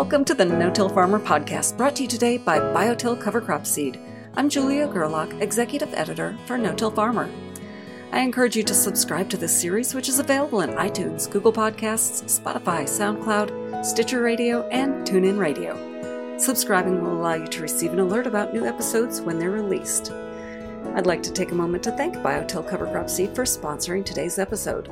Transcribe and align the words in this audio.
Welcome 0.00 0.24
to 0.24 0.34
the 0.34 0.46
No 0.46 0.70
Till 0.70 0.88
Farmer 0.88 1.20
podcast, 1.20 1.76
brought 1.76 1.94
to 1.96 2.02
you 2.04 2.08
today 2.08 2.38
by 2.38 2.58
BioTill 2.58 3.20
Cover 3.20 3.38
Crop 3.38 3.66
Seed. 3.66 4.00
I'm 4.34 4.48
Julia 4.48 4.88
Gerlach, 4.88 5.30
Executive 5.42 5.92
Editor 5.92 6.38
for 6.46 6.56
No 6.56 6.74
Till 6.74 6.90
Farmer. 6.90 7.28
I 8.10 8.20
encourage 8.20 8.56
you 8.56 8.62
to 8.62 8.72
subscribe 8.72 9.28
to 9.28 9.36
this 9.36 9.54
series, 9.54 9.94
which 9.94 10.08
is 10.08 10.18
available 10.18 10.62
in 10.62 10.70
iTunes, 10.70 11.30
Google 11.30 11.52
Podcasts, 11.52 12.24
Spotify, 12.24 12.84
SoundCloud, 12.84 13.84
Stitcher 13.84 14.22
Radio, 14.22 14.66
and 14.68 15.06
TuneIn 15.06 15.38
Radio. 15.38 16.38
Subscribing 16.38 17.02
will 17.02 17.12
allow 17.12 17.34
you 17.34 17.48
to 17.48 17.60
receive 17.60 17.92
an 17.92 18.00
alert 18.00 18.26
about 18.26 18.54
new 18.54 18.64
episodes 18.64 19.20
when 19.20 19.38
they're 19.38 19.50
released. 19.50 20.12
I'd 20.94 21.06
like 21.06 21.22
to 21.24 21.30
take 21.30 21.52
a 21.52 21.54
moment 21.54 21.82
to 21.82 21.92
thank 21.92 22.14
BioTill 22.16 22.66
Cover 22.66 22.86
Crop 22.86 23.10
Seed 23.10 23.36
for 23.36 23.44
sponsoring 23.44 24.02
today's 24.02 24.38
episode. 24.38 24.88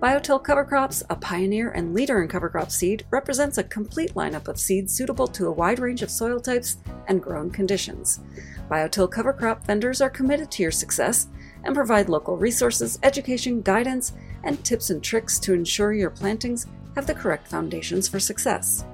BioTill 0.00 0.42
Cover 0.42 0.64
Crops, 0.64 1.02
a 1.10 1.14
pioneer 1.14 1.72
and 1.72 1.92
leader 1.92 2.22
in 2.22 2.28
cover 2.28 2.48
crop 2.48 2.70
seed, 2.70 3.04
represents 3.10 3.58
a 3.58 3.64
complete 3.64 4.14
lineup 4.14 4.48
of 4.48 4.58
seeds 4.58 4.94
suitable 4.94 5.26
to 5.26 5.46
a 5.46 5.52
wide 5.52 5.78
range 5.78 6.00
of 6.00 6.10
soil 6.10 6.40
types 6.40 6.78
and 7.08 7.22
growing 7.22 7.50
conditions. 7.50 8.20
BioTill 8.70 9.10
Cover 9.10 9.34
Crop 9.34 9.66
vendors 9.66 10.00
are 10.00 10.08
committed 10.08 10.50
to 10.52 10.62
your 10.62 10.70
success 10.70 11.28
and 11.64 11.74
provide 11.74 12.08
local 12.08 12.38
resources, 12.38 12.98
education, 13.02 13.60
guidance, 13.60 14.14
and 14.44 14.64
tips 14.64 14.88
and 14.88 15.04
tricks 15.04 15.38
to 15.40 15.52
ensure 15.52 15.92
your 15.92 16.08
plantings 16.08 16.66
have 16.94 17.06
the 17.06 17.12
correct 17.12 17.46
foundations 17.46 18.08
for 18.08 18.18
success. 18.18 18.86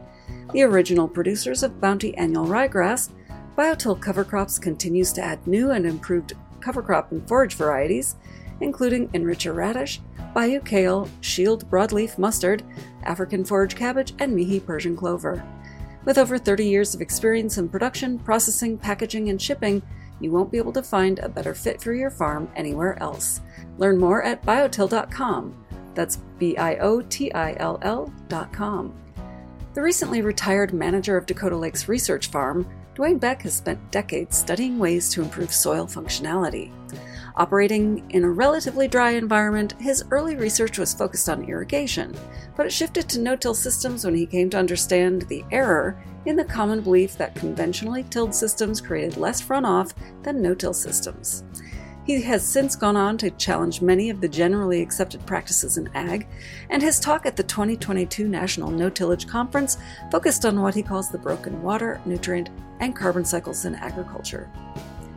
The 0.52 0.62
original 0.62 1.06
producers 1.06 1.62
of 1.62 1.80
Bounty 1.80 2.16
Annual 2.16 2.47
Ryegrass, 2.47 3.11
BioTill 3.56 4.00
Cover 4.00 4.25
Crops 4.25 4.59
continues 4.59 5.12
to 5.12 5.23
add 5.23 5.47
new 5.47 5.70
and 5.70 5.86
improved 5.86 6.33
cover 6.59 6.83
crop 6.83 7.12
and 7.12 7.27
forage 7.28 7.55
varieties, 7.55 8.16
including 8.61 9.09
Enricher 9.11 9.55
Radish, 9.55 10.00
Bayou 10.37 10.61
kale, 10.61 11.09
shield 11.23 11.67
broadleaf 11.71 12.19
mustard, 12.19 12.63
African 13.05 13.43
forage 13.43 13.75
cabbage, 13.75 14.13
and 14.19 14.37
Mihi 14.37 14.61
Persian 14.61 14.95
clover. 14.95 15.43
With 16.05 16.19
over 16.19 16.37
30 16.37 16.69
years 16.69 16.95
of 16.95 17.01
experience 17.01 17.56
in 17.56 17.70
production, 17.70 18.19
processing, 18.19 18.77
packaging, 18.77 19.31
and 19.31 19.41
shipping, 19.41 19.81
you 20.20 20.31
won't 20.31 20.53
be 20.53 20.59
able 20.59 20.75
to 20.75 20.83
find 20.83 21.20
a 21.20 21.28
better 21.31 21.55
fit 21.55 21.81
for 21.81 21.95
your 21.95 22.11
farm 22.11 22.51
anywhere 22.55 23.03
else. 23.03 23.41
Learn 23.78 23.97
more 23.97 24.23
at 24.25 24.43
biotill.com. 24.43 25.56
That's 25.95 26.19
B 26.39 26.55
I 26.59 26.77
O 26.81 27.00
T 27.00 27.33
I 27.33 27.56
L 27.59 27.78
L.com. 27.81 28.93
The 29.73 29.81
recently 29.81 30.21
retired 30.21 30.75
manager 30.75 31.17
of 31.17 31.25
Dakota 31.25 31.56
Lakes 31.56 31.89
Research 31.89 32.27
Farm, 32.27 32.69
Dwayne 32.95 33.19
Beck 33.19 33.41
has 33.41 33.55
spent 33.55 33.91
decades 33.91 34.37
studying 34.37 34.78
ways 34.78 35.09
to 35.12 35.23
improve 35.23 35.50
soil 35.50 35.87
functionality. 35.87 36.71
Operating 37.39 38.03
in 38.11 38.25
a 38.25 38.31
relatively 38.31 38.89
dry 38.89 39.11
environment, 39.11 39.75
his 39.79 40.05
early 40.11 40.37
research 40.37 40.79
was 40.79 40.95
focused 40.95 41.29
on 41.29 41.45
irrigation, 41.45 42.15
but 42.56 42.65
it 42.65 42.73
shifted 42.73 43.11
to 43.11 43.20
no 43.20 43.37
till 43.37 43.53
systems 43.53 44.05
when 44.05 44.15
he 44.15 44.25
came 44.25 44.48
to 44.51 44.59
understand 44.59 45.23
the 45.23 45.45
error 45.53 46.03
in 46.25 46.37
the 46.37 46.45
common 46.45 46.81
belief 46.81 47.19
that 47.19 47.34
conventionally 47.34 48.05
tilled 48.05 48.34
systems 48.34 48.81
created 48.81 49.19
less 49.19 49.43
runoff 49.43 49.93
than 50.23 50.41
no 50.41 50.55
till 50.55 50.73
systems. 50.73 51.45
He 52.06 52.23
has 52.23 52.47
since 52.47 52.75
gone 52.75 52.97
on 52.97 53.19
to 53.19 53.31
challenge 53.33 53.83
many 53.83 54.09
of 54.09 54.21
the 54.21 54.28
generally 54.28 54.81
accepted 54.81 55.27
practices 55.27 55.77
in 55.77 55.91
ag, 55.95 56.27
and 56.71 56.81
his 56.81 56.98
talk 57.00 57.27
at 57.27 57.37
the 57.37 57.43
2022 57.43 58.28
National 58.28 58.71
No 58.71 58.89
Tillage 58.89 59.27
Conference 59.28 59.77
focused 60.11 60.47
on 60.47 60.62
what 60.62 60.75
he 60.75 60.83
calls 60.83 61.11
the 61.11 61.19
broken 61.19 61.62
water, 61.62 62.00
nutrient, 62.06 62.48
and 62.81 62.97
carbon 62.97 63.25
cycles 63.25 63.67
in 63.67 63.75
agriculture. 63.75 64.48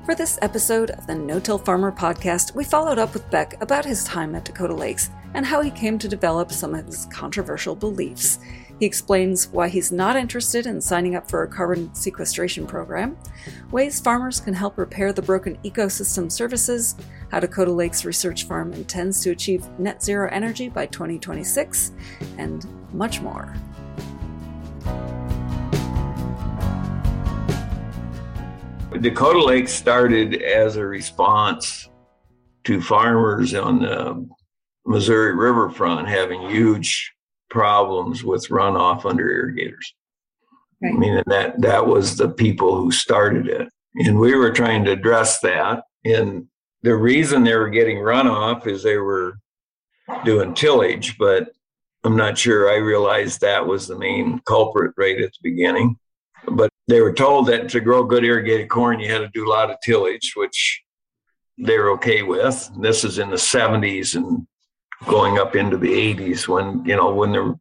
For 0.10 0.16
this 0.16 0.40
episode 0.42 0.90
of 0.90 1.06
the 1.06 1.14
No 1.14 1.40
Till 1.40 1.60
Farmer 1.60 1.92
podcast, 1.92 2.56
we 2.56 2.64
followed 2.64 2.98
up 2.98 3.14
with 3.14 3.30
Beck 3.30 3.62
about 3.62 3.86
his 3.86 4.04
time 4.04 4.34
at 4.34 4.44
Dakota 4.44 4.74
Lakes 4.74 5.12
and 5.36 5.46
how 5.46 5.62
he 5.62 5.70
came 5.70 6.00
to 6.00 6.08
develop 6.08 6.52
some 6.52 6.74
of 6.74 6.88
his 6.88 7.06
controversial 7.12 7.76
beliefs. 7.76 8.40
He 8.80 8.88
explains 8.88 9.50
why 9.50 9.70
he's 9.70 9.92
not 9.92 10.16
interested 10.16 10.66
in 10.66 10.82
signing 10.82 11.14
up 11.14 11.30
for 11.30 11.44
a 11.44 11.48
carbon 11.48 11.94
sequestration 11.94 12.66
program, 12.66 13.20
ways 13.70 14.02
farmers 14.02 14.40
can 14.40 14.56
help 14.56 14.80
repair 14.80 15.14
the 15.14 15.22
broken 15.22 15.60
ecosystem 15.64 16.32
services, 16.32 16.96
how 17.32 17.40
Dakota 17.40 17.72
Lakes 17.72 18.04
Research 18.04 18.46
Farm 18.46 18.74
intends 18.74 19.22
to 19.22 19.30
achieve 19.30 19.70
net 19.78 20.02
zero 20.02 20.28
energy 20.32 20.70
by 20.70 20.88
2026, 20.88 21.92
and 22.40 22.66
much 22.94 23.22
more. 23.22 23.54
Dakota 29.02 29.44
Lake 29.44 29.68
started 29.68 30.42
as 30.42 30.76
a 30.76 30.86
response 30.86 31.90
to 32.66 32.82
farmers 32.82 33.54
on 33.54 33.82
the 33.82 34.28
Missouri 34.86 35.36
riverfront 35.36 36.08
having 36.08 36.50
huge 36.50 37.14
problems 37.50 38.24
with 38.24 38.48
runoff 38.50 39.06
under 39.06 39.30
irrigators. 39.30 39.94
Right. 40.82 40.94
I 40.94 40.98
mean, 40.98 41.24
that 41.28 41.62
that 41.62 41.88
was 41.88 42.18
the 42.18 42.30
people 42.30 42.76
who 42.76 42.92
started 42.92 43.48
it, 43.48 43.68
and 43.96 44.20
we 44.20 44.36
were 44.36 44.52
trying 44.52 44.86
to 44.86 44.92
address 44.92 45.40
that. 45.42 45.84
And 46.06 46.48
the 46.84 46.96
reason 46.96 47.44
they 47.44 47.56
were 47.56 47.70
getting 47.70 47.98
runoff 47.98 48.66
is 48.66 48.82
they 48.82 48.98
were 48.98 49.40
doing 50.24 50.54
tillage, 50.54 51.18
but 51.18 51.50
I'm 52.04 52.16
not 52.16 52.38
sure 52.38 52.70
I 52.70 52.78
realized 52.78 53.42
that 53.42 53.68
was 53.68 53.88
the 53.88 53.98
main 53.98 54.40
culprit 54.46 54.94
right 54.98 55.20
at 55.20 55.32
the 55.32 55.40
beginning. 55.50 55.98
They 56.90 57.02
were 57.02 57.14
told 57.14 57.46
that 57.48 57.70
to 57.70 57.82
grow 57.82 58.04
good 58.04 58.26
irrigated 58.26 58.68
corn, 58.68 59.00
you 59.00 59.12
had 59.12 59.20
to 59.20 59.30
do 59.30 59.48
a 59.48 59.54
lot 59.54 59.70
of 59.70 59.78
tillage, 59.86 60.34
which 60.36 60.82
they 61.60 61.78
were 61.78 61.92
okay 61.92 62.24
with. 62.24 62.68
This 62.82 63.04
is 63.04 63.20
in 63.20 63.30
the 63.30 63.36
70s 63.36 64.16
and 64.16 64.48
going 65.06 65.38
up 65.38 65.56
into 65.56 65.78
the 65.78 66.16
80s 66.16 66.48
when, 66.48 66.84
you 66.84 66.96
know, 66.96 67.14
when 67.14 67.32
the 67.34 67.60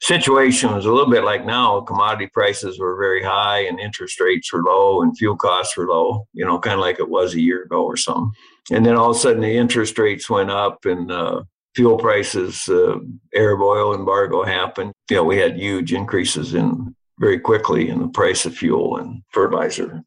situation 0.00 0.72
was 0.72 0.86
a 0.86 0.92
little 0.92 1.10
bit 1.10 1.24
like 1.24 1.44
now, 1.44 1.80
commodity 1.80 2.28
prices 2.32 2.78
were 2.78 2.96
very 2.96 3.24
high 3.24 3.64
and 3.64 3.80
interest 3.80 4.20
rates 4.20 4.52
were 4.52 4.62
low 4.62 5.02
and 5.02 5.18
fuel 5.18 5.36
costs 5.36 5.76
were 5.76 5.88
low, 5.88 6.28
you 6.32 6.44
know, 6.44 6.60
kind 6.60 6.74
of 6.74 6.80
like 6.80 7.00
it 7.00 7.10
was 7.10 7.34
a 7.34 7.40
year 7.40 7.64
ago 7.64 7.84
or 7.84 7.96
something. 7.96 8.30
And 8.70 8.86
then 8.86 8.94
all 8.94 9.10
of 9.10 9.16
a 9.16 9.18
sudden 9.18 9.42
the 9.42 9.56
interest 9.56 9.98
rates 9.98 10.30
went 10.30 10.52
up 10.52 10.84
and 10.84 11.10
uh, 11.10 11.42
fuel 11.74 11.98
prices, 11.98 12.68
uh, 12.68 12.98
Arab 13.34 13.62
oil 13.62 13.96
embargo 13.96 14.44
happened. 14.44 14.92
You 15.10 15.16
know, 15.16 15.24
we 15.24 15.38
had 15.38 15.58
huge 15.58 15.92
increases 15.92 16.54
in 16.54 16.94
very 17.20 17.38
quickly 17.38 17.90
in 17.90 18.00
the 18.00 18.08
price 18.08 18.46
of 18.46 18.56
fuel 18.56 18.96
and 18.96 19.22
fertilizer 19.30 20.02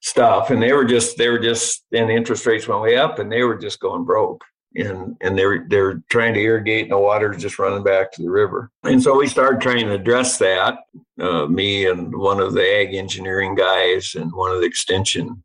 stuff. 0.00 0.50
And 0.50 0.62
they 0.62 0.72
were 0.72 0.84
just 0.84 1.16
they 1.16 1.28
were 1.28 1.38
just 1.38 1.84
and 1.92 2.08
the 2.08 2.14
interest 2.14 2.46
rates 2.46 2.68
went 2.68 2.82
way 2.82 2.96
up 2.96 3.18
and 3.18 3.32
they 3.32 3.42
were 3.42 3.58
just 3.58 3.80
going 3.80 4.04
broke. 4.04 4.44
And 4.76 5.16
and 5.22 5.36
they're 5.36 5.66
they're 5.68 6.02
trying 6.10 6.34
to 6.34 6.40
irrigate 6.40 6.84
and 6.84 6.92
the 6.92 6.98
water's 6.98 7.42
just 7.42 7.58
running 7.58 7.82
back 7.82 8.12
to 8.12 8.22
the 8.22 8.30
river. 8.30 8.70
And 8.84 9.02
so 9.02 9.16
we 9.16 9.26
started 9.26 9.60
trying 9.60 9.86
to 9.86 9.94
address 9.94 10.38
that. 10.38 10.80
Uh, 11.18 11.46
me 11.46 11.86
and 11.86 12.14
one 12.14 12.38
of 12.38 12.52
the 12.52 12.62
ag 12.62 12.94
engineering 12.94 13.54
guys 13.54 14.14
and 14.14 14.30
one 14.32 14.52
of 14.52 14.60
the 14.60 14.66
extension 14.66 15.42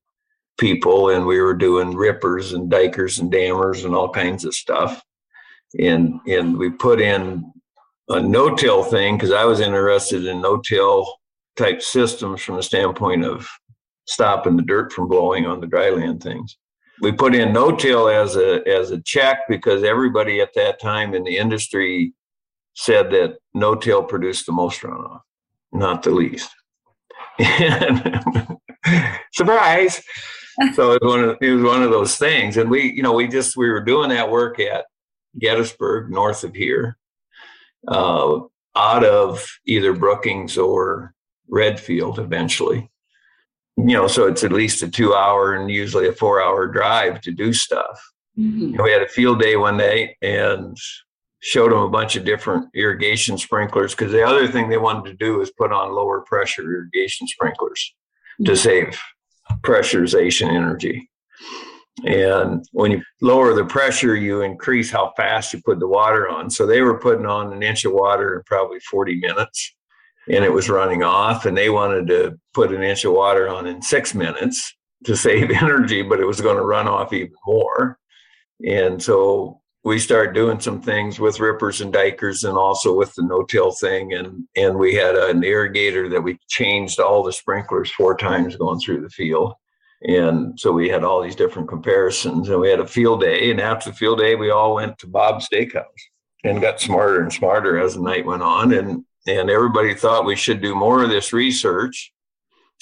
people, 0.60 1.10
and 1.10 1.26
we 1.26 1.40
were 1.40 1.56
doing 1.56 1.96
rippers 1.96 2.54
and 2.54 2.72
dikers 2.72 3.20
and 3.20 3.32
dammers 3.32 3.86
and 3.86 3.96
all 3.96 4.10
kinds 4.10 4.46
of 4.46 4.54
stuff. 4.54 5.02
And 5.80 6.20
and 6.28 6.58
we 6.58 6.70
put 6.70 7.00
in 7.00 7.53
a 8.10 8.20
no-till 8.20 8.84
thing 8.84 9.16
because 9.16 9.32
I 9.32 9.46
was 9.46 9.60
interested 9.60 10.26
in 10.26 10.42
no-till 10.42 11.12
type 11.56 11.82
systems 11.82 12.42
from 12.42 12.56
the 12.56 12.64
standpoint 12.64 13.24
of 13.24 13.48
stopping 14.06 14.58
the 14.58 14.64
dirt 14.64 14.92
from 14.92 15.08
blowing 15.08 15.46
on 15.46 15.62
the 15.62 15.68
dryland 15.68 16.22
things. 16.22 16.58
We 17.02 17.12
put 17.12 17.36
in 17.36 17.54
no-till 17.54 18.08
as 18.08 18.36
a 18.36 18.62
as 18.68 18.92
a 18.92 19.02
check 19.02 19.40
because 19.50 19.84
everybody 19.84 20.42
at 20.42 20.54
that 20.56 20.80
time 20.80 21.14
in 21.14 21.24
the 21.24 21.38
industry 21.38 22.14
said 22.76 23.10
that 23.12 23.38
no-till 23.54 24.04
produced 24.04 24.46
the 24.46 24.52
most 24.52 24.82
runoff, 24.82 25.22
not 25.72 26.04
the 26.04 26.12
least. 26.12 26.50
Surprise! 29.34 30.04
So 30.74 30.92
it 30.92 31.02
was 31.02 31.12
one 31.12 31.24
of 31.24 31.38
it 31.42 31.52
was 31.52 31.64
one 31.64 31.82
of 31.82 31.90
those 31.90 32.18
things, 32.18 32.58
and 32.58 32.70
we 32.70 32.92
you 32.92 33.02
know 33.02 33.14
we 33.14 33.28
just 33.28 33.58
we 33.58 33.70
were 33.70 33.84
doing 33.84 34.10
that 34.10 34.30
work 34.30 34.60
at 34.60 34.86
Gettysburg, 35.40 36.12
north 36.12 36.44
of 36.44 36.54
here, 36.54 36.98
uh, 37.88 38.40
out 38.76 39.04
of 39.04 39.46
either 39.66 39.94
Brookings 39.94 40.58
or 40.58 41.14
Redfield 41.48 42.20
eventually. 42.20 42.90
You 43.78 43.94
know, 43.94 44.08
so 44.08 44.28
it's 44.28 44.44
at 44.44 44.52
least 44.52 44.84
a 44.84 44.90
two 44.90 45.14
hour 45.14 45.56
and 45.56 45.70
usually 45.70 46.08
a 46.08 46.14
four 46.14 46.42
hour 46.42 46.68
drive 46.68 47.22
to 47.22 47.32
do 47.32 47.54
stuff. 47.54 48.00
Mm-hmm. 48.38 48.82
we 48.82 48.92
had 48.92 49.04
a 49.04 49.08
field 49.08 49.40
day 49.40 49.56
one 49.56 49.78
day 49.78 50.18
and 50.24 50.76
showed 51.42 51.72
them 51.72 51.80
a 51.80 51.90
bunch 51.90 52.16
of 52.16 52.26
different 52.26 52.68
irrigation 52.74 53.38
sprinklers 53.38 53.94
because 53.94 54.12
the 54.12 54.26
other 54.26 54.48
thing 54.48 54.70
they 54.70 54.78
wanted 54.78 55.08
to 55.12 55.16
do 55.16 55.40
is 55.40 55.52
put 55.52 55.72
on 55.72 55.94
lower 55.94 56.22
pressure 56.22 56.64
irrigation 56.64 57.28
sprinklers 57.28 57.94
mm-hmm. 58.40 58.46
to 58.46 58.56
save 58.56 59.00
pressurization 59.62 60.48
energy. 60.50 61.10
And 62.06 62.66
when 62.72 62.92
you 62.92 63.02
lower 63.22 63.54
the 63.54 63.66
pressure, 63.66 64.16
you 64.16 64.42
increase 64.42 64.90
how 64.92 65.14
fast 65.16 65.54
you 65.54 65.62
put 65.64 65.80
the 65.80 65.88
water 65.88 66.28
on. 66.28 66.50
So 66.50 66.66
they 66.66 66.82
were 66.82 67.00
putting 67.00 67.26
on 67.26 67.54
an 67.54 67.62
inch 67.62 67.86
of 67.86 67.94
water 67.94 68.36
in 68.36 68.44
probably 68.46 68.80
40 68.80 69.20
minutes 69.20 69.76
and 70.28 70.44
it 70.44 70.52
was 70.52 70.70
running 70.70 71.04
off. 71.04 71.46
And 71.46 71.56
they 71.56 71.70
wanted 71.70 72.08
to 72.08 72.40
put 72.54 72.74
an 72.74 72.82
inch 72.82 73.06
of 73.06 73.14
water 73.14 73.48
on 73.48 73.68
in 73.68 73.82
six 73.82 74.16
minutes 74.16 74.76
to 75.06 75.16
save 75.16 75.52
energy, 75.52 76.02
but 76.02 76.20
it 76.20 76.26
was 76.26 76.42
going 76.42 76.58
to 76.58 76.64
run 76.64 76.88
off 76.88 77.14
even 77.14 77.36
more. 77.46 78.00
And 78.68 79.02
so 79.02 79.62
we 79.84 80.00
started 80.00 80.34
doing 80.34 80.60
some 80.60 80.82
things 80.82 81.20
with 81.20 81.40
rippers 81.40 81.82
and 81.82 81.94
dikers 81.94 82.48
and 82.48 82.58
also 82.58 82.96
with 82.96 83.14
the 83.16 83.24
no-till 83.24 83.72
thing 83.72 84.14
and 84.14 84.46
and 84.56 84.78
we 84.78 84.96
had 84.96 85.16
an 85.16 85.42
irrigator 85.42 86.10
that 86.10 86.22
we 86.22 86.40
changed 86.48 87.00
all 87.00 87.22
the 87.22 87.34
sprinklers 87.34 87.92
four 87.92 88.16
times 88.16 88.56
going 88.56 88.80
through 88.80 89.02
the 89.02 89.10
field 89.10 89.54
and 90.04 90.60
so 90.60 90.72
we 90.72 90.90
had 90.90 91.04
all 91.04 91.22
these 91.22 91.36
different 91.36 91.68
comparisons 91.68 92.50
and 92.50 92.60
we 92.60 92.70
had 92.70 92.80
a 92.80 92.88
field 92.88 93.22
day 93.22 93.52
and 93.52 93.62
after 93.62 93.90
the 93.90 93.96
field 93.96 94.20
day 94.20 94.36
we 94.36 94.50
all 94.50 94.76
went 94.76 94.98
to 94.98 95.08
bob's 95.08 95.48
steakhouse 95.48 95.84
and 96.44 96.62
got 96.62 96.82
smarter 96.82 97.22
and 97.22 97.32
smarter 97.32 97.80
as 97.80 97.96
the 97.96 98.02
night 98.02 98.26
went 98.26 98.44
on 98.44 98.74
and 98.74 99.04
and 99.26 99.50
everybody 99.50 99.94
thought 99.94 100.26
we 100.26 100.36
should 100.36 100.62
do 100.62 100.76
more 100.76 101.04
of 101.04 101.10
this 101.10 101.34
research 101.34 102.14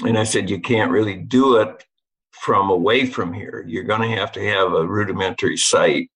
and 0.02 0.18
i 0.18 0.24
said 0.24 0.50
you 0.50 0.60
can't 0.60 0.92
really 0.92 1.16
do 1.16 1.58
it 1.58 1.86
from 2.32 2.70
away 2.70 3.06
from 3.06 3.32
here 3.34 3.64
you're 3.68 3.84
going 3.84 4.02
to 4.02 4.18
have 4.18 4.32
to 4.32 4.44
have 4.44 4.74
a 4.74 4.88
rudimentary 4.88 5.58
site 5.58 6.10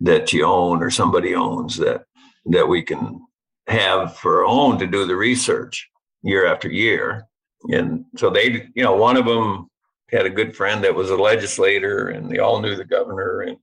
that 0.00 0.32
you 0.32 0.44
own 0.44 0.82
or 0.82 0.90
somebody 0.90 1.34
owns 1.34 1.76
that 1.76 2.02
that 2.46 2.66
we 2.66 2.82
can 2.82 3.20
have 3.66 4.16
for 4.16 4.40
our 4.40 4.46
own 4.46 4.78
to 4.78 4.86
do 4.86 5.06
the 5.06 5.16
research 5.16 5.88
year 6.22 6.46
after 6.46 6.68
year. 6.68 7.26
And 7.68 8.04
so 8.16 8.30
they, 8.30 8.68
you 8.74 8.82
know, 8.82 8.96
one 8.96 9.16
of 9.16 9.24
them 9.24 9.68
had 10.10 10.26
a 10.26 10.30
good 10.30 10.56
friend 10.56 10.84
that 10.84 10.94
was 10.94 11.10
a 11.10 11.16
legislator 11.16 12.08
and 12.08 12.30
they 12.30 12.38
all 12.38 12.60
knew 12.60 12.76
the 12.76 12.84
governor. 12.84 13.40
And 13.40 13.56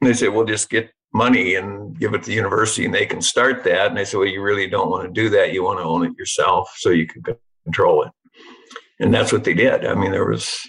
they 0.00 0.12
said, 0.12 0.28
we'll 0.28 0.44
just 0.44 0.70
get 0.70 0.90
money 1.12 1.54
and 1.56 1.98
give 1.98 2.14
it 2.14 2.22
to 2.22 2.30
the 2.30 2.34
university 2.34 2.84
and 2.84 2.94
they 2.94 3.06
can 3.06 3.20
start 3.20 3.64
that. 3.64 3.88
And 3.88 3.98
I 3.98 4.04
said, 4.04 4.18
well, 4.18 4.26
you 4.26 4.42
really 4.42 4.68
don't 4.68 4.90
want 4.90 5.04
to 5.04 5.20
do 5.20 5.28
that. 5.30 5.52
You 5.52 5.64
want 5.64 5.78
to 5.78 5.84
own 5.84 6.04
it 6.04 6.16
yourself 6.16 6.74
so 6.78 6.90
you 6.90 7.06
can 7.06 7.22
control 7.64 8.02
it. 8.04 8.12
And 9.00 9.12
that's 9.12 9.32
what 9.32 9.44
they 9.44 9.54
did. 9.54 9.84
I 9.84 9.94
mean, 9.94 10.12
there 10.12 10.28
was, 10.28 10.60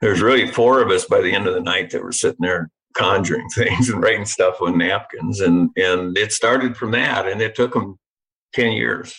there's 0.00 0.22
really 0.22 0.50
four 0.50 0.82
of 0.82 0.90
us 0.90 1.04
by 1.04 1.20
the 1.20 1.32
end 1.32 1.46
of 1.46 1.54
the 1.54 1.60
night 1.60 1.90
that 1.90 2.02
were 2.02 2.12
sitting 2.12 2.40
there 2.40 2.70
conjuring 2.94 3.48
things 3.54 3.88
and 3.88 4.02
writing 4.02 4.24
stuff 4.24 4.60
on 4.60 4.78
napkins 4.78 5.40
and 5.40 5.70
and 5.76 6.16
it 6.18 6.32
started 6.32 6.76
from 6.76 6.90
that 6.90 7.26
and 7.26 7.40
it 7.40 7.54
took 7.54 7.72
them 7.72 7.98
10 8.54 8.72
years 8.72 9.14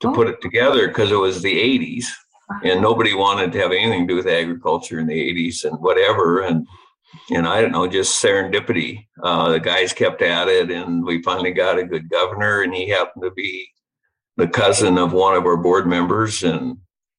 to 0.00 0.08
oh. 0.08 0.12
put 0.12 0.28
it 0.28 0.36
oh. 0.38 0.42
together 0.42 0.88
because 0.88 1.10
it 1.10 1.16
was 1.16 1.42
the 1.42 1.56
80s 1.56 2.06
and 2.62 2.80
nobody 2.80 3.14
wanted 3.14 3.52
to 3.52 3.58
have 3.58 3.72
anything 3.72 4.06
to 4.06 4.12
do 4.12 4.16
with 4.16 4.26
agriculture 4.26 4.98
in 4.98 5.06
the 5.06 5.48
80s 5.48 5.64
and 5.64 5.78
whatever 5.80 6.42
and 6.42 6.66
and 7.30 7.46
I 7.46 7.60
don't 7.60 7.72
know, 7.72 7.86
just 7.86 8.22
serendipity. 8.22 9.06
Uh, 9.22 9.50
the 9.50 9.60
guys 9.60 9.92
kept 9.92 10.22
at 10.22 10.48
it, 10.48 10.70
and 10.70 11.04
we 11.04 11.22
finally 11.22 11.52
got 11.52 11.78
a 11.78 11.84
good 11.84 12.10
governor, 12.10 12.62
and 12.62 12.74
he 12.74 12.88
happened 12.88 13.22
to 13.22 13.30
be 13.30 13.68
the 14.36 14.48
cousin 14.48 14.98
of 14.98 15.12
one 15.12 15.36
of 15.36 15.46
our 15.46 15.56
board 15.56 15.86
members, 15.86 16.42
and 16.42 16.76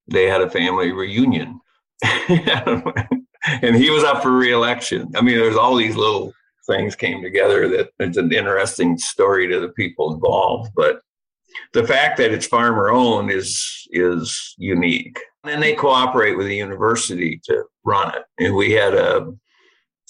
they 0.07 0.25
had 0.25 0.41
a 0.41 0.49
family 0.49 0.91
reunion. 0.91 1.59
and 2.29 3.75
he 3.75 3.89
was 3.89 4.03
up 4.03 4.21
for 4.21 4.31
reelection. 4.31 5.11
I 5.15 5.21
mean, 5.21 5.37
there's 5.37 5.55
all 5.55 5.75
these 5.75 5.95
little 5.95 6.33
things 6.67 6.95
came 6.95 7.21
together 7.21 7.67
that 7.69 7.89
it's 7.99 8.17
an 8.17 8.31
interesting 8.33 8.97
story 8.97 9.47
to 9.47 9.59
the 9.59 9.69
people 9.69 10.13
involved. 10.13 10.71
But 10.75 11.01
the 11.73 11.85
fact 11.85 12.17
that 12.17 12.31
it's 12.31 12.47
farmer 12.47 12.89
owned 12.89 13.31
is 13.31 13.87
is 13.91 14.55
unique. 14.57 15.19
And 15.43 15.61
they 15.61 15.75
cooperate 15.75 16.35
with 16.35 16.47
the 16.47 16.55
university 16.55 17.39
to 17.45 17.63
run 17.83 18.15
it. 18.15 18.23
And 18.39 18.55
we 18.55 18.71
had 18.71 18.93
a 18.93 19.31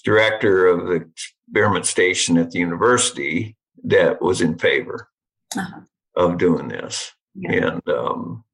director 0.04 0.66
of 0.66 0.86
the 0.86 1.06
experiment 1.48 1.86
station 1.86 2.38
at 2.38 2.50
the 2.50 2.58
university 2.58 3.56
that 3.84 4.22
was 4.22 4.40
in 4.40 4.58
favor 4.58 5.08
uh-huh. 5.56 5.80
of 6.16 6.38
doing 6.38 6.68
this. 6.68 7.12
Yeah. 7.34 7.52
And 7.52 7.88
um, 7.88 8.44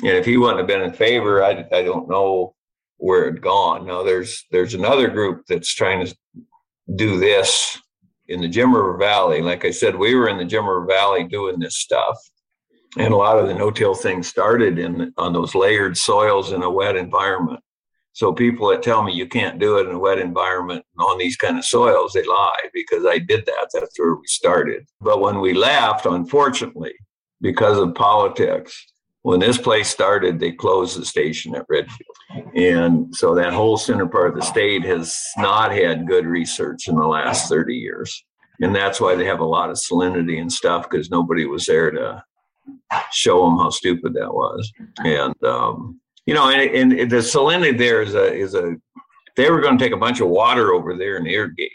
and 0.00 0.16
if 0.16 0.24
he 0.24 0.36
wouldn't 0.36 0.58
have 0.58 0.66
been 0.66 0.82
in 0.82 0.92
favor, 0.92 1.44
I, 1.44 1.66
I 1.72 1.82
don't 1.82 2.08
know 2.08 2.54
where 2.96 3.26
it'd 3.26 3.42
gone. 3.42 3.86
Now 3.86 4.02
there's 4.02 4.44
there's 4.50 4.74
another 4.74 5.08
group 5.08 5.44
that's 5.48 5.74
trying 5.74 6.06
to 6.06 6.16
do 6.94 7.18
this 7.18 7.78
in 8.28 8.40
the 8.40 8.48
Jim 8.48 8.74
River 8.74 8.96
Valley. 8.96 9.42
Like 9.42 9.64
I 9.64 9.70
said, 9.70 9.96
we 9.96 10.14
were 10.14 10.28
in 10.28 10.38
the 10.38 10.44
Jim 10.44 10.66
River 10.66 10.86
Valley 10.86 11.24
doing 11.24 11.58
this 11.58 11.78
stuff. 11.78 12.18
And 12.98 13.12
a 13.12 13.16
lot 13.16 13.38
of 13.38 13.48
the 13.48 13.54
no-till 13.54 13.94
things 13.94 14.28
started 14.28 14.78
in 14.78 15.14
on 15.16 15.32
those 15.32 15.54
layered 15.54 15.96
soils 15.96 16.52
in 16.52 16.62
a 16.62 16.70
wet 16.70 16.96
environment. 16.96 17.60
So 18.12 18.34
people 18.34 18.68
that 18.68 18.82
tell 18.82 19.02
me 19.02 19.14
you 19.14 19.26
can't 19.26 19.58
do 19.58 19.78
it 19.78 19.88
in 19.88 19.94
a 19.94 19.98
wet 19.98 20.18
environment 20.18 20.84
on 20.98 21.16
these 21.16 21.36
kind 21.36 21.56
of 21.56 21.64
soils, 21.64 22.12
they 22.12 22.24
lie 22.24 22.68
because 22.74 23.06
I 23.06 23.18
did 23.18 23.46
that. 23.46 23.70
That's 23.72 23.98
where 23.98 24.14
we 24.14 24.26
started. 24.26 24.84
But 25.00 25.22
when 25.22 25.40
we 25.40 25.54
left, 25.54 26.04
unfortunately, 26.04 26.92
because 27.40 27.78
of 27.78 27.94
politics, 27.94 28.91
when 29.22 29.38
this 29.38 29.56
place 29.56 29.88
started, 29.88 30.38
they 30.38 30.52
closed 30.52 31.00
the 31.00 31.04
station 31.04 31.54
at 31.54 31.66
Redfield. 31.68 32.54
And 32.56 33.14
so 33.14 33.34
that 33.34 33.52
whole 33.52 33.76
center 33.76 34.06
part 34.06 34.30
of 34.30 34.34
the 34.34 34.42
state 34.42 34.84
has 34.84 35.18
not 35.38 35.72
had 35.72 36.08
good 36.08 36.26
research 36.26 36.88
in 36.88 36.96
the 36.96 37.06
last 37.06 37.48
30 37.48 37.74
years. 37.74 38.24
And 38.60 38.74
that's 38.74 39.00
why 39.00 39.14
they 39.14 39.24
have 39.24 39.40
a 39.40 39.44
lot 39.44 39.70
of 39.70 39.76
salinity 39.76 40.40
and 40.40 40.52
stuff 40.52 40.88
because 40.90 41.10
nobody 41.10 41.46
was 41.46 41.66
there 41.66 41.90
to 41.92 42.22
show 43.12 43.44
them 43.44 43.58
how 43.58 43.70
stupid 43.70 44.12
that 44.14 44.32
was. 44.32 44.70
And, 44.98 45.34
um, 45.44 46.00
you 46.26 46.34
know, 46.34 46.50
and, 46.50 46.92
and 46.92 47.10
the 47.10 47.16
salinity 47.18 47.78
there 47.78 48.02
is 48.02 48.14
a, 48.14 48.32
is 48.32 48.54
a, 48.54 48.74
they 49.36 49.50
were 49.50 49.60
going 49.60 49.78
to 49.78 49.84
take 49.84 49.94
a 49.94 49.98
bunch 49.98 50.20
of 50.20 50.28
water 50.28 50.72
over 50.72 50.96
there 50.96 51.16
and 51.16 51.28
irrigate. 51.28 51.72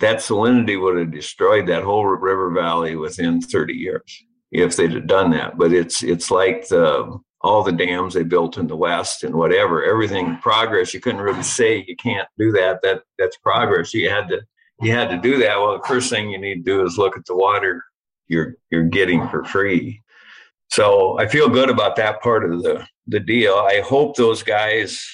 That 0.00 0.18
salinity 0.18 0.80
would 0.80 0.98
have 0.98 1.12
destroyed 1.12 1.66
that 1.68 1.84
whole 1.84 2.04
river 2.04 2.50
valley 2.50 2.96
within 2.96 3.40
30 3.40 3.74
years 3.74 4.24
if 4.52 4.76
they'd 4.76 4.92
have 4.92 5.06
done 5.06 5.30
that. 5.30 5.56
But 5.58 5.72
it's 5.72 6.02
it's 6.02 6.30
like 6.30 6.68
the 6.68 7.18
all 7.40 7.64
the 7.64 7.72
dams 7.72 8.14
they 8.14 8.22
built 8.22 8.56
in 8.56 8.68
the 8.68 8.76
west 8.76 9.24
and 9.24 9.34
whatever 9.34 9.84
everything 9.84 10.36
progress 10.38 10.94
you 10.94 11.00
couldn't 11.00 11.20
really 11.20 11.42
say 11.42 11.84
you 11.88 11.96
can't 11.96 12.28
do 12.38 12.52
that 12.52 12.80
that 12.82 13.02
that's 13.18 13.36
progress. 13.38 13.92
You 13.94 14.08
had 14.10 14.28
to 14.28 14.42
you 14.80 14.92
had 14.92 15.10
to 15.10 15.18
do 15.18 15.38
that. 15.38 15.58
Well 15.58 15.78
the 15.78 15.88
first 15.88 16.10
thing 16.10 16.30
you 16.30 16.38
need 16.38 16.64
to 16.64 16.70
do 16.70 16.84
is 16.84 16.98
look 16.98 17.16
at 17.16 17.24
the 17.26 17.34
water 17.34 17.82
you're 18.28 18.54
you're 18.70 18.84
getting 18.84 19.26
for 19.28 19.42
free. 19.44 20.00
So 20.70 21.18
i 21.18 21.26
feel 21.26 21.48
good 21.48 21.70
about 21.70 21.96
that 21.96 22.22
part 22.22 22.44
of 22.50 22.62
the 22.62 22.86
the 23.06 23.20
deal. 23.20 23.54
I 23.54 23.80
hope 23.80 24.16
those 24.16 24.42
guys 24.42 25.04